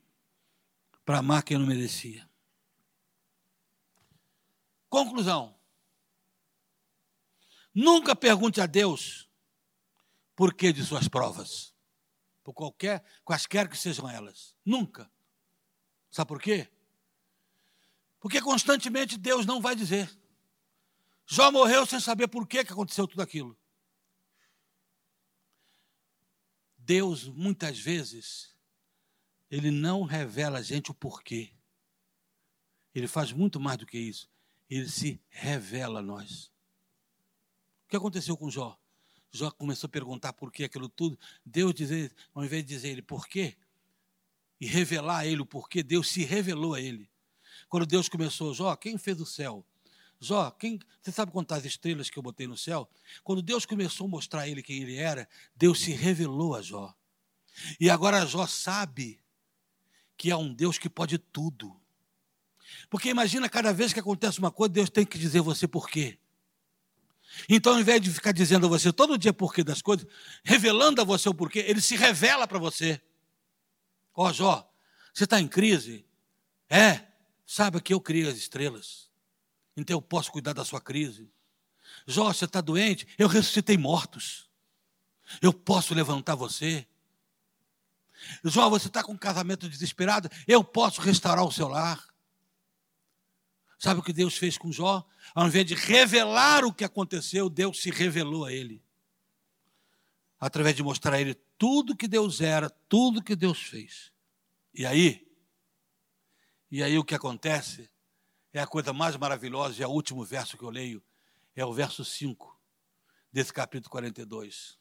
para 1.04 1.18
amar 1.18 1.42
quem 1.42 1.58
não 1.58 1.66
merecia. 1.66 2.28
Conclusão. 4.88 5.56
Nunca 7.74 8.14
pergunte 8.14 8.60
a 8.60 8.66
Deus 8.66 9.28
por 10.34 10.54
que 10.54 10.72
de 10.72 10.84
suas 10.84 11.08
provas. 11.08 11.75
Por 12.46 12.54
qualquer, 12.54 13.04
quaisquer 13.24 13.68
que 13.68 13.76
sejam 13.76 14.08
elas. 14.08 14.54
Nunca. 14.64 15.10
Sabe 16.08 16.28
por 16.28 16.40
quê? 16.40 16.70
Porque 18.20 18.40
constantemente 18.40 19.18
Deus 19.18 19.44
não 19.44 19.60
vai 19.60 19.74
dizer. 19.74 20.08
Jó 21.26 21.50
morreu 21.50 21.84
sem 21.84 21.98
saber 21.98 22.28
por 22.28 22.46
que, 22.46 22.64
que 22.64 22.72
aconteceu 22.72 23.08
tudo 23.08 23.20
aquilo. 23.20 23.58
Deus, 26.78 27.24
muitas 27.24 27.80
vezes, 27.80 28.56
ele 29.50 29.72
não 29.72 30.04
revela 30.04 30.58
a 30.58 30.62
gente 30.62 30.92
o 30.92 30.94
porquê. 30.94 31.52
Ele 32.94 33.08
faz 33.08 33.32
muito 33.32 33.58
mais 33.58 33.76
do 33.76 33.86
que 33.86 33.98
isso. 33.98 34.30
Ele 34.70 34.88
se 34.88 35.20
revela 35.28 35.98
a 35.98 36.02
nós. 36.02 36.44
O 37.86 37.88
que 37.88 37.96
aconteceu 37.96 38.36
com 38.36 38.48
Jó? 38.48 38.78
Jó 39.30 39.50
começou 39.50 39.88
a 39.88 39.90
perguntar 39.90 40.32
por 40.32 40.52
que 40.52 40.64
aquilo 40.64 40.88
tudo. 40.88 41.18
Deus, 41.44 41.74
dizer, 41.74 42.14
ao 42.34 42.44
invés 42.44 42.64
de 42.64 42.68
dizer 42.68 42.88
ele 42.88 43.02
por 43.02 43.28
quê, 43.28 43.56
e 44.60 44.66
revelar 44.66 45.18
a 45.18 45.26
ele 45.26 45.42
o 45.42 45.46
porquê, 45.46 45.82
Deus 45.82 46.08
se 46.08 46.24
revelou 46.24 46.74
a 46.74 46.80
ele. 46.80 47.10
Quando 47.68 47.86
Deus 47.86 48.08
começou, 48.08 48.54
Jó, 48.54 48.74
quem 48.76 48.96
fez 48.96 49.20
o 49.20 49.26
céu? 49.26 49.64
Jó, 50.18 50.50
quem, 50.50 50.78
você 51.02 51.12
sabe 51.12 51.30
quantas 51.30 51.64
estrelas 51.64 52.08
que 52.08 52.18
eu 52.18 52.22
botei 52.22 52.46
no 52.46 52.56
céu? 52.56 52.88
Quando 53.22 53.42
Deus 53.42 53.66
começou 53.66 54.06
a 54.06 54.10
mostrar 54.10 54.42
a 54.42 54.48
ele 54.48 54.62
quem 54.62 54.80
ele 54.82 54.96
era, 54.96 55.28
Deus 55.54 55.80
se 55.80 55.92
revelou 55.92 56.54
a 56.54 56.62
Jó. 56.62 56.94
E 57.78 57.90
agora 57.90 58.24
Jó 58.24 58.46
sabe 58.46 59.20
que 60.16 60.30
é 60.30 60.36
um 60.36 60.52
Deus 60.52 60.78
que 60.78 60.88
pode 60.88 61.18
tudo. 61.18 61.78
Porque 62.88 63.10
imagina 63.10 63.48
cada 63.48 63.72
vez 63.72 63.92
que 63.92 64.00
acontece 64.00 64.38
uma 64.38 64.50
coisa, 64.50 64.72
Deus 64.72 64.90
tem 64.90 65.04
que 65.04 65.18
dizer 65.18 65.40
você 65.40 65.68
por 65.68 65.88
quê. 65.88 66.18
Então, 67.48 67.74
ao 67.74 67.80
invés 67.80 68.00
de 68.00 68.10
ficar 68.10 68.32
dizendo 68.32 68.66
a 68.66 68.68
você 68.68 68.92
todo 68.92 69.18
dia 69.18 69.32
porquê 69.32 69.62
das 69.62 69.82
coisas, 69.82 70.06
revelando 70.44 71.00
a 71.00 71.04
você 71.04 71.28
o 71.28 71.34
porquê, 71.34 71.60
ele 71.60 71.80
se 71.80 71.96
revela 71.96 72.46
para 72.46 72.58
você. 72.58 73.00
Ó, 74.14 74.28
oh, 74.28 74.32
Jó, 74.32 74.72
você 75.12 75.24
está 75.24 75.40
em 75.40 75.48
crise? 75.48 76.06
É, 76.68 77.06
Saiba 77.46 77.80
que 77.80 77.94
eu 77.94 78.00
criei 78.00 78.28
as 78.28 78.36
estrelas. 78.36 79.08
Então 79.76 79.96
eu 79.96 80.02
posso 80.02 80.32
cuidar 80.32 80.52
da 80.52 80.64
sua 80.64 80.80
crise. 80.80 81.30
Jó, 82.04 82.32
você 82.32 82.44
está 82.44 82.60
doente? 82.60 83.06
Eu 83.16 83.28
ressuscitei 83.28 83.78
mortos. 83.78 84.50
Eu 85.40 85.52
posso 85.52 85.94
levantar 85.94 86.34
você. 86.34 86.86
Jó, 88.42 88.68
você 88.68 88.88
está 88.88 89.04
com 89.04 89.12
um 89.12 89.16
casamento 89.16 89.68
desesperado? 89.68 90.28
Eu 90.48 90.64
posso 90.64 91.00
restaurar 91.00 91.44
o 91.44 91.52
seu 91.52 91.68
lar. 91.68 92.04
Sabe 93.78 94.00
o 94.00 94.02
que 94.02 94.12
Deus 94.12 94.36
fez 94.36 94.56
com 94.56 94.72
Jó? 94.72 95.06
Ao 95.34 95.46
invés 95.46 95.66
de 95.66 95.74
revelar 95.74 96.64
o 96.64 96.72
que 96.72 96.84
aconteceu, 96.84 97.50
Deus 97.50 97.82
se 97.82 97.90
revelou 97.90 98.44
a 98.44 98.52
ele. 98.52 98.82
Através 100.38 100.74
de 100.74 100.82
mostrar 100.82 101.14
a 101.14 101.20
ele 101.20 101.34
tudo 101.58 101.96
que 101.96 102.08
Deus 102.08 102.40
era, 102.40 102.70
tudo 102.88 103.22
que 103.22 103.36
Deus 103.36 103.60
fez. 103.62 104.12
E 104.72 104.84
aí, 104.86 105.26
e 106.70 106.82
aí 106.82 106.98
o 106.98 107.04
que 107.04 107.14
acontece 107.14 107.90
é 108.52 108.60
a 108.60 108.66
coisa 108.66 108.92
mais 108.92 109.16
maravilhosa, 109.16 109.80
e 109.80 109.84
é 109.84 109.86
o 109.86 109.90
último 109.90 110.24
verso 110.24 110.56
que 110.56 110.64
eu 110.64 110.70
leio, 110.70 111.02
é 111.54 111.64
o 111.64 111.72
verso 111.72 112.04
5 112.04 112.58
desse 113.30 113.52
capítulo 113.52 113.90
42. 113.90 114.78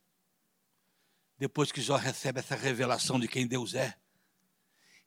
Depois 1.38 1.72
que 1.72 1.82
Jó 1.82 1.98
recebe 1.98 2.39
essa 2.39 2.56
revelação 2.56 3.20
de 3.20 3.28
quem 3.28 3.46
Deus 3.46 3.74
é 3.74 3.98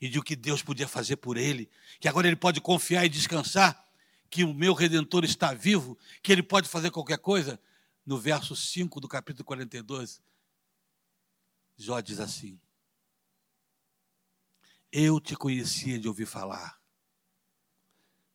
e 0.01 0.09
de 0.09 0.19
o 0.19 0.23
que 0.23 0.37
Deus 0.37 0.63
podia 0.63 0.87
fazer 0.87 1.17
por 1.17 1.37
ele, 1.37 1.71
que 2.01 2.09
agora 2.09 2.27
ele 2.27 2.37
pode 2.37 2.61
confiar 2.61 3.05
e 3.05 3.09
descansar 3.09 3.85
que 4.31 4.45
o 4.45 4.55
meu 4.55 4.75
redentor 4.75 5.25
está 5.25 5.55
vivo, 5.55 5.99
que 6.23 6.31
ele 6.31 6.43
pode 6.43 6.69
fazer 6.69 6.91
qualquer 6.91 7.19
coisa, 7.19 7.61
no 8.05 8.19
verso 8.19 8.55
5 8.55 9.01
do 9.01 9.09
capítulo 9.09 9.45
42, 9.45 10.21
Jó 11.77 12.01
diz 12.01 12.21
assim: 12.21 12.59
eu 14.91 15.21
te 15.21 15.37
conhecia 15.37 15.99
de 15.99 16.09
ouvir 16.09 16.27
falar, 16.27 16.81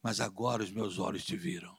mas 0.01 0.19
agora 0.19 0.63
os 0.63 0.71
meus 0.71 0.99
olhos 0.99 1.25
te 1.25 1.35
viram. 1.35 1.73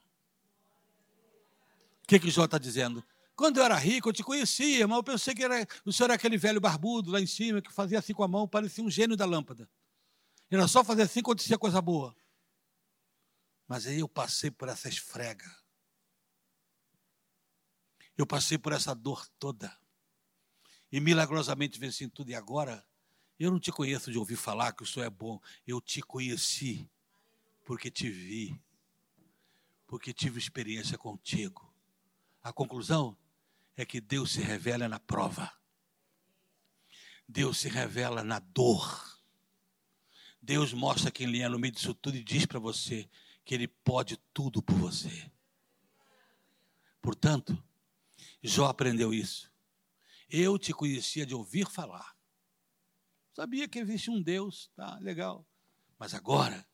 O 2.03 2.07
que, 2.07 2.19
que 2.19 2.31
Jó 2.31 2.45
está 2.45 2.59
dizendo? 2.59 3.05
Quando 3.37 3.59
eu 3.59 3.65
era 3.65 3.77
rico, 3.77 4.09
eu 4.09 4.13
te 4.13 4.23
conhecia, 4.23 4.87
mas 4.87 4.97
eu 4.97 5.03
pensei 5.03 5.35
que 5.35 5.43
era, 5.43 5.67
o 5.85 5.93
senhor 5.93 6.07
era 6.07 6.15
aquele 6.15 6.39
velho 6.39 6.61
barbudo 6.61 7.11
lá 7.11 7.21
em 7.21 7.27
cima, 7.27 7.61
que 7.61 7.73
fazia 7.73 7.99
assim 7.99 8.13
com 8.13 8.23
a 8.23 8.29
mão, 8.29 8.47
parecia 8.47 8.83
um 8.83 8.91
gênio 8.91 9.17
da 9.17 9.27
lâmpada. 9.27 9.69
Era 10.51 10.69
só 10.69 10.85
fazer 10.85 11.03
assim 11.03 11.21
acontecia 11.21 11.59
coisa 11.59 11.81
boa. 11.81 12.15
Mas 13.67 13.87
aí 13.87 13.99
eu 13.99 14.09
passei 14.09 14.51
por 14.51 14.69
essa 14.69 14.89
esfrega. 14.89 15.51
Eu 18.17 18.27
passei 18.27 18.57
por 18.57 18.73
essa 18.73 18.95
dor 18.95 19.27
toda. 19.39 19.77
E 20.93 21.01
milagrosamente 21.01 21.81
venci 21.81 22.09
tudo. 22.09 22.31
E 22.31 22.37
agora, 22.37 22.87
eu 23.39 23.51
não 23.51 23.59
te 23.59 23.73
conheço 23.73 24.13
de 24.13 24.19
ouvir 24.19 24.37
falar 24.37 24.73
que 24.73 24.85
o 24.85 24.87
Senhor 24.87 25.07
é 25.07 25.11
bom. 25.11 25.41
Eu 25.67 25.81
te 25.81 26.01
conheci 26.01 26.89
porque 27.65 27.91
te 27.91 28.09
vi. 28.09 28.61
Porque 29.89 30.13
tive 30.13 30.39
experiência 30.39 30.97
contigo. 30.97 31.75
A 32.41 32.53
conclusão 32.53 33.17
é 33.77 33.85
que 33.85 34.01
Deus 34.01 34.33
se 34.33 34.41
revela 34.41 34.89
na 34.89 35.01
prova. 35.01 35.53
Deus 37.29 37.59
se 37.59 37.69
revela 37.69 38.23
na 38.23 38.39
dor. 38.39 39.23
Deus 40.41 40.73
mostra 40.73 41.11
quem 41.11 41.27
Ele 41.27 41.41
é 41.41 41.49
no 41.49 41.59
meio 41.59 41.73
disso 41.73 41.95
tudo 41.95 42.17
e 42.17 42.23
diz 42.23 42.47
para 42.47 42.59
você 42.59 43.09
que 43.45 43.55
Ele 43.55 43.67
pode 43.67 44.17
tudo 44.33 44.63
por 44.63 44.77
você. 44.77 45.31
Portanto, 47.01 47.63
Jó 48.43 48.67
aprendeu 48.67 49.13
isso. 49.13 49.51
Eu 50.29 50.59
te 50.59 50.73
conhecia 50.73 51.25
de 51.25 51.35
ouvir 51.35 51.69
falar. 51.69 52.15
Sabia 53.33 53.69
que 53.69 53.79
existe 53.79 54.11
um 54.11 54.23
Deus, 54.23 54.71
tá 54.77 54.99
legal. 54.99 55.47
Mas 55.99 56.15
agora, 56.15 56.67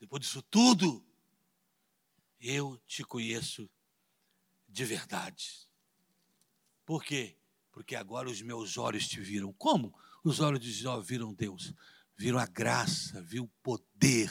depois 0.00 0.22
disso 0.22 0.42
tudo, 0.42 1.06
eu 2.40 2.76
te 2.86 3.04
conheço 3.04 3.70
de 4.68 4.84
verdade. 4.84 5.68
Por 6.92 7.02
quê? 7.02 7.34
Porque 7.70 7.96
agora 7.96 8.28
os 8.28 8.42
meus 8.42 8.76
olhos 8.76 9.08
te 9.08 9.18
viram. 9.18 9.50
Como? 9.54 9.98
Os 10.22 10.40
olhos 10.40 10.60
de 10.60 10.70
Jó 10.70 11.00
viram 11.00 11.32
Deus. 11.32 11.72
Viram 12.18 12.38
a 12.38 12.44
graça, 12.44 13.22
viu 13.22 13.44
o 13.44 13.50
poder, 13.62 14.30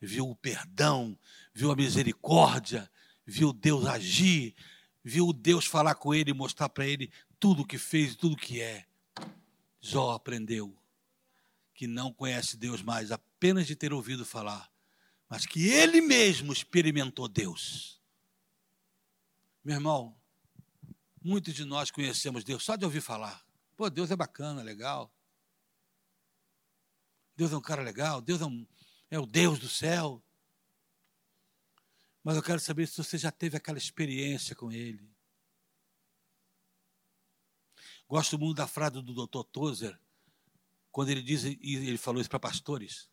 viu 0.00 0.30
o 0.30 0.34
perdão, 0.34 1.14
viu 1.52 1.70
a 1.70 1.76
misericórdia, 1.76 2.90
viu 3.26 3.52
Deus 3.52 3.84
agir, 3.84 4.54
viu 5.04 5.34
Deus 5.34 5.66
falar 5.66 5.94
com 5.96 6.14
ele 6.14 6.30
e 6.30 6.34
mostrar 6.34 6.70
para 6.70 6.86
ele 6.86 7.12
tudo 7.38 7.60
o 7.60 7.66
que 7.66 7.76
fez 7.76 8.16
tudo 8.16 8.36
o 8.36 8.38
que 8.38 8.62
é. 8.62 8.86
Jó 9.78 10.12
aprendeu 10.12 10.74
que 11.74 11.86
não 11.86 12.10
conhece 12.10 12.56
Deus 12.56 12.80
mais 12.80 13.12
apenas 13.12 13.66
de 13.66 13.76
ter 13.76 13.92
ouvido 13.92 14.24
falar, 14.24 14.72
mas 15.28 15.44
que 15.44 15.68
ele 15.68 16.00
mesmo 16.00 16.54
experimentou 16.54 17.28
Deus. 17.28 18.00
Meu 19.62 19.74
irmão, 19.74 20.16
muitos 21.24 21.54
de 21.54 21.64
nós 21.64 21.90
conhecemos 21.90 22.44
Deus 22.44 22.64
só 22.64 22.76
de 22.76 22.84
ouvir 22.84 23.00
falar. 23.00 23.44
Pô, 23.76 23.88
Deus 23.88 24.10
é 24.10 24.16
bacana, 24.16 24.62
legal. 24.62 25.12
Deus 27.36 27.52
é 27.52 27.56
um 27.56 27.60
cara 27.62 27.82
legal, 27.82 28.20
Deus 28.20 28.40
é, 28.40 28.46
um, 28.46 28.66
é 29.10 29.18
o 29.18 29.26
Deus 29.26 29.58
do 29.58 29.68
céu. 29.68 30.22
Mas 32.22 32.36
eu 32.36 32.42
quero 32.42 32.60
saber 32.60 32.86
se 32.86 33.02
você 33.02 33.18
já 33.18 33.32
teve 33.32 33.56
aquela 33.56 33.78
experiência 33.78 34.54
com 34.54 34.70
Ele. 34.70 35.10
Gosto 38.08 38.38
muito 38.38 38.58
da 38.58 38.66
frase 38.66 39.00
do 39.00 39.26
Dr. 39.26 39.42
Tozer, 39.50 39.98
quando 40.90 41.08
ele 41.08 41.22
diz, 41.22 41.44
e 41.44 41.58
ele 41.62 41.96
falou 41.96 42.20
isso 42.20 42.28
para 42.28 42.38
pastores. 42.38 43.10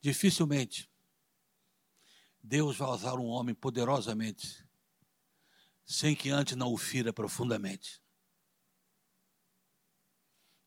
Dificilmente 0.00 0.88
Deus 2.40 2.76
vai 2.76 2.88
usar 2.90 3.14
um 3.14 3.26
homem 3.26 3.54
poderosamente, 3.54 4.63
sem 5.84 6.14
que 6.16 6.30
antes 6.30 6.56
não 6.56 6.72
o 6.72 6.76
fira 6.76 7.12
profundamente. 7.12 8.02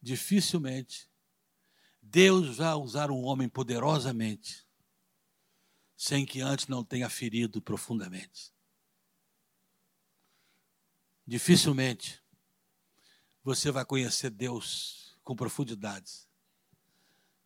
Dificilmente 0.02 1.10
Deus 2.02 2.58
vai 2.58 2.74
usar 2.74 3.12
um 3.12 3.24
homem 3.26 3.50
poderosamente, 3.50 4.66
sem 5.96 6.26
que 6.26 6.40
antes 6.40 6.68
não 6.68 6.84
tenha 6.84 7.10
ferido 7.10 7.62
profundamente. 7.62 8.54
Dificilmente 11.26 12.24
você 13.44 13.72
vai 13.72 13.84
conhecer 13.84 14.30
Deus 14.30 15.18
com 15.24 15.36
profundidades, 15.36 16.30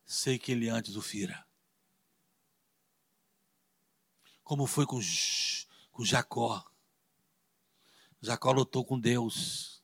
sem 0.05 0.37
que 0.37 0.51
Ele 0.51 0.69
antes 0.69 0.95
o 0.95 1.01
fira. 1.01 1.47
Como 4.43 4.67
foi 4.67 4.85
com, 4.85 4.99
com 5.91 6.05
Jacó. 6.05 6.70
Jacó 8.21 8.51
lutou 8.51 8.85
com 8.85 8.99
Deus, 8.99 9.83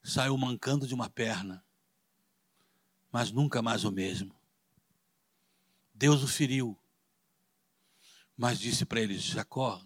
saiu 0.00 0.36
mancando 0.38 0.86
de 0.86 0.94
uma 0.94 1.10
perna, 1.10 1.64
mas 3.10 3.32
nunca 3.32 3.60
mais 3.60 3.84
o 3.84 3.90
mesmo. 3.90 4.32
Deus 5.92 6.22
o 6.22 6.28
feriu, 6.28 6.78
mas 8.36 8.60
disse 8.60 8.84
para 8.84 9.00
ele: 9.00 9.18
Jacó, 9.18 9.84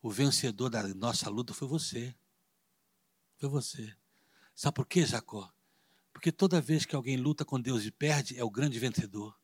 o 0.00 0.10
vencedor 0.10 0.70
da 0.70 0.82
nossa 0.94 1.28
luta 1.28 1.52
foi 1.52 1.68
você. 1.68 2.16
Foi 3.36 3.48
você. 3.50 3.94
Sabe 4.54 4.76
por 4.76 4.86
quê, 4.86 5.04
Jacó? 5.04 5.52
Porque 6.10 6.32
toda 6.32 6.60
vez 6.60 6.86
que 6.86 6.96
alguém 6.96 7.18
luta 7.18 7.44
com 7.44 7.60
Deus 7.60 7.84
e 7.84 7.90
perde, 7.90 8.38
é 8.38 8.42
o 8.42 8.50
grande 8.50 8.78
vencedor. 8.78 9.38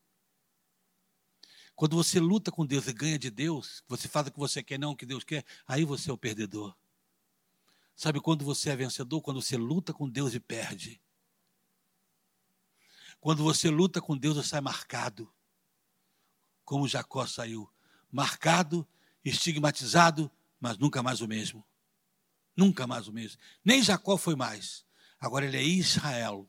Quando 1.74 1.96
você 1.96 2.18
luta 2.18 2.50
com 2.50 2.64
Deus 2.64 2.86
e 2.86 2.92
ganha 2.92 3.18
de 3.18 3.30
Deus, 3.30 3.82
você 3.86 4.08
faz 4.08 4.28
o 4.28 4.32
que 4.32 4.38
você 4.38 4.62
quer, 4.62 4.78
não 4.78 4.92
o 4.92 4.96
que 4.96 5.04
Deus 5.04 5.24
quer, 5.24 5.44
aí 5.66 5.84
você 5.84 6.10
é 6.10 6.12
o 6.12 6.18
perdedor. 6.18 6.74
Sabe 7.95 8.20
quando 8.20 8.45
você 8.45 8.70
é 8.70 8.76
vencedor? 8.76 9.20
Quando 9.20 9.40
você 9.40 9.57
luta 9.57 9.93
com 9.93 10.09
Deus 10.09 10.34
e 10.34 10.40
perde. 10.40 11.01
Quando 13.20 13.43
você 13.45 13.70
luta 13.70 14.01
com 14.01 14.16
Deus, 14.16 14.36
você 14.36 14.49
sai 14.49 14.61
marcado. 14.61 15.32
Como 16.64 16.88
Jacó 16.88 17.26
saiu 17.26 17.70
marcado, 18.11 18.86
estigmatizado, 19.24 20.30
mas 20.61 20.76
nunca 20.76 21.03
mais 21.03 21.20
o 21.20 21.28
mesmo. 21.28 21.64
Nunca 22.57 22.86
mais 22.86 23.09
o 23.09 23.12
mesmo. 23.12 23.40
Nem 23.64 23.82
Jacó 23.82 24.16
foi 24.16 24.36
mais. 24.36 24.84
Agora 25.18 25.47
ele 25.47 25.57
é 25.57 25.62
Israel, 25.62 26.49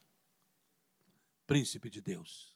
príncipe 1.46 1.90
de 1.90 2.02
Deus. 2.02 2.53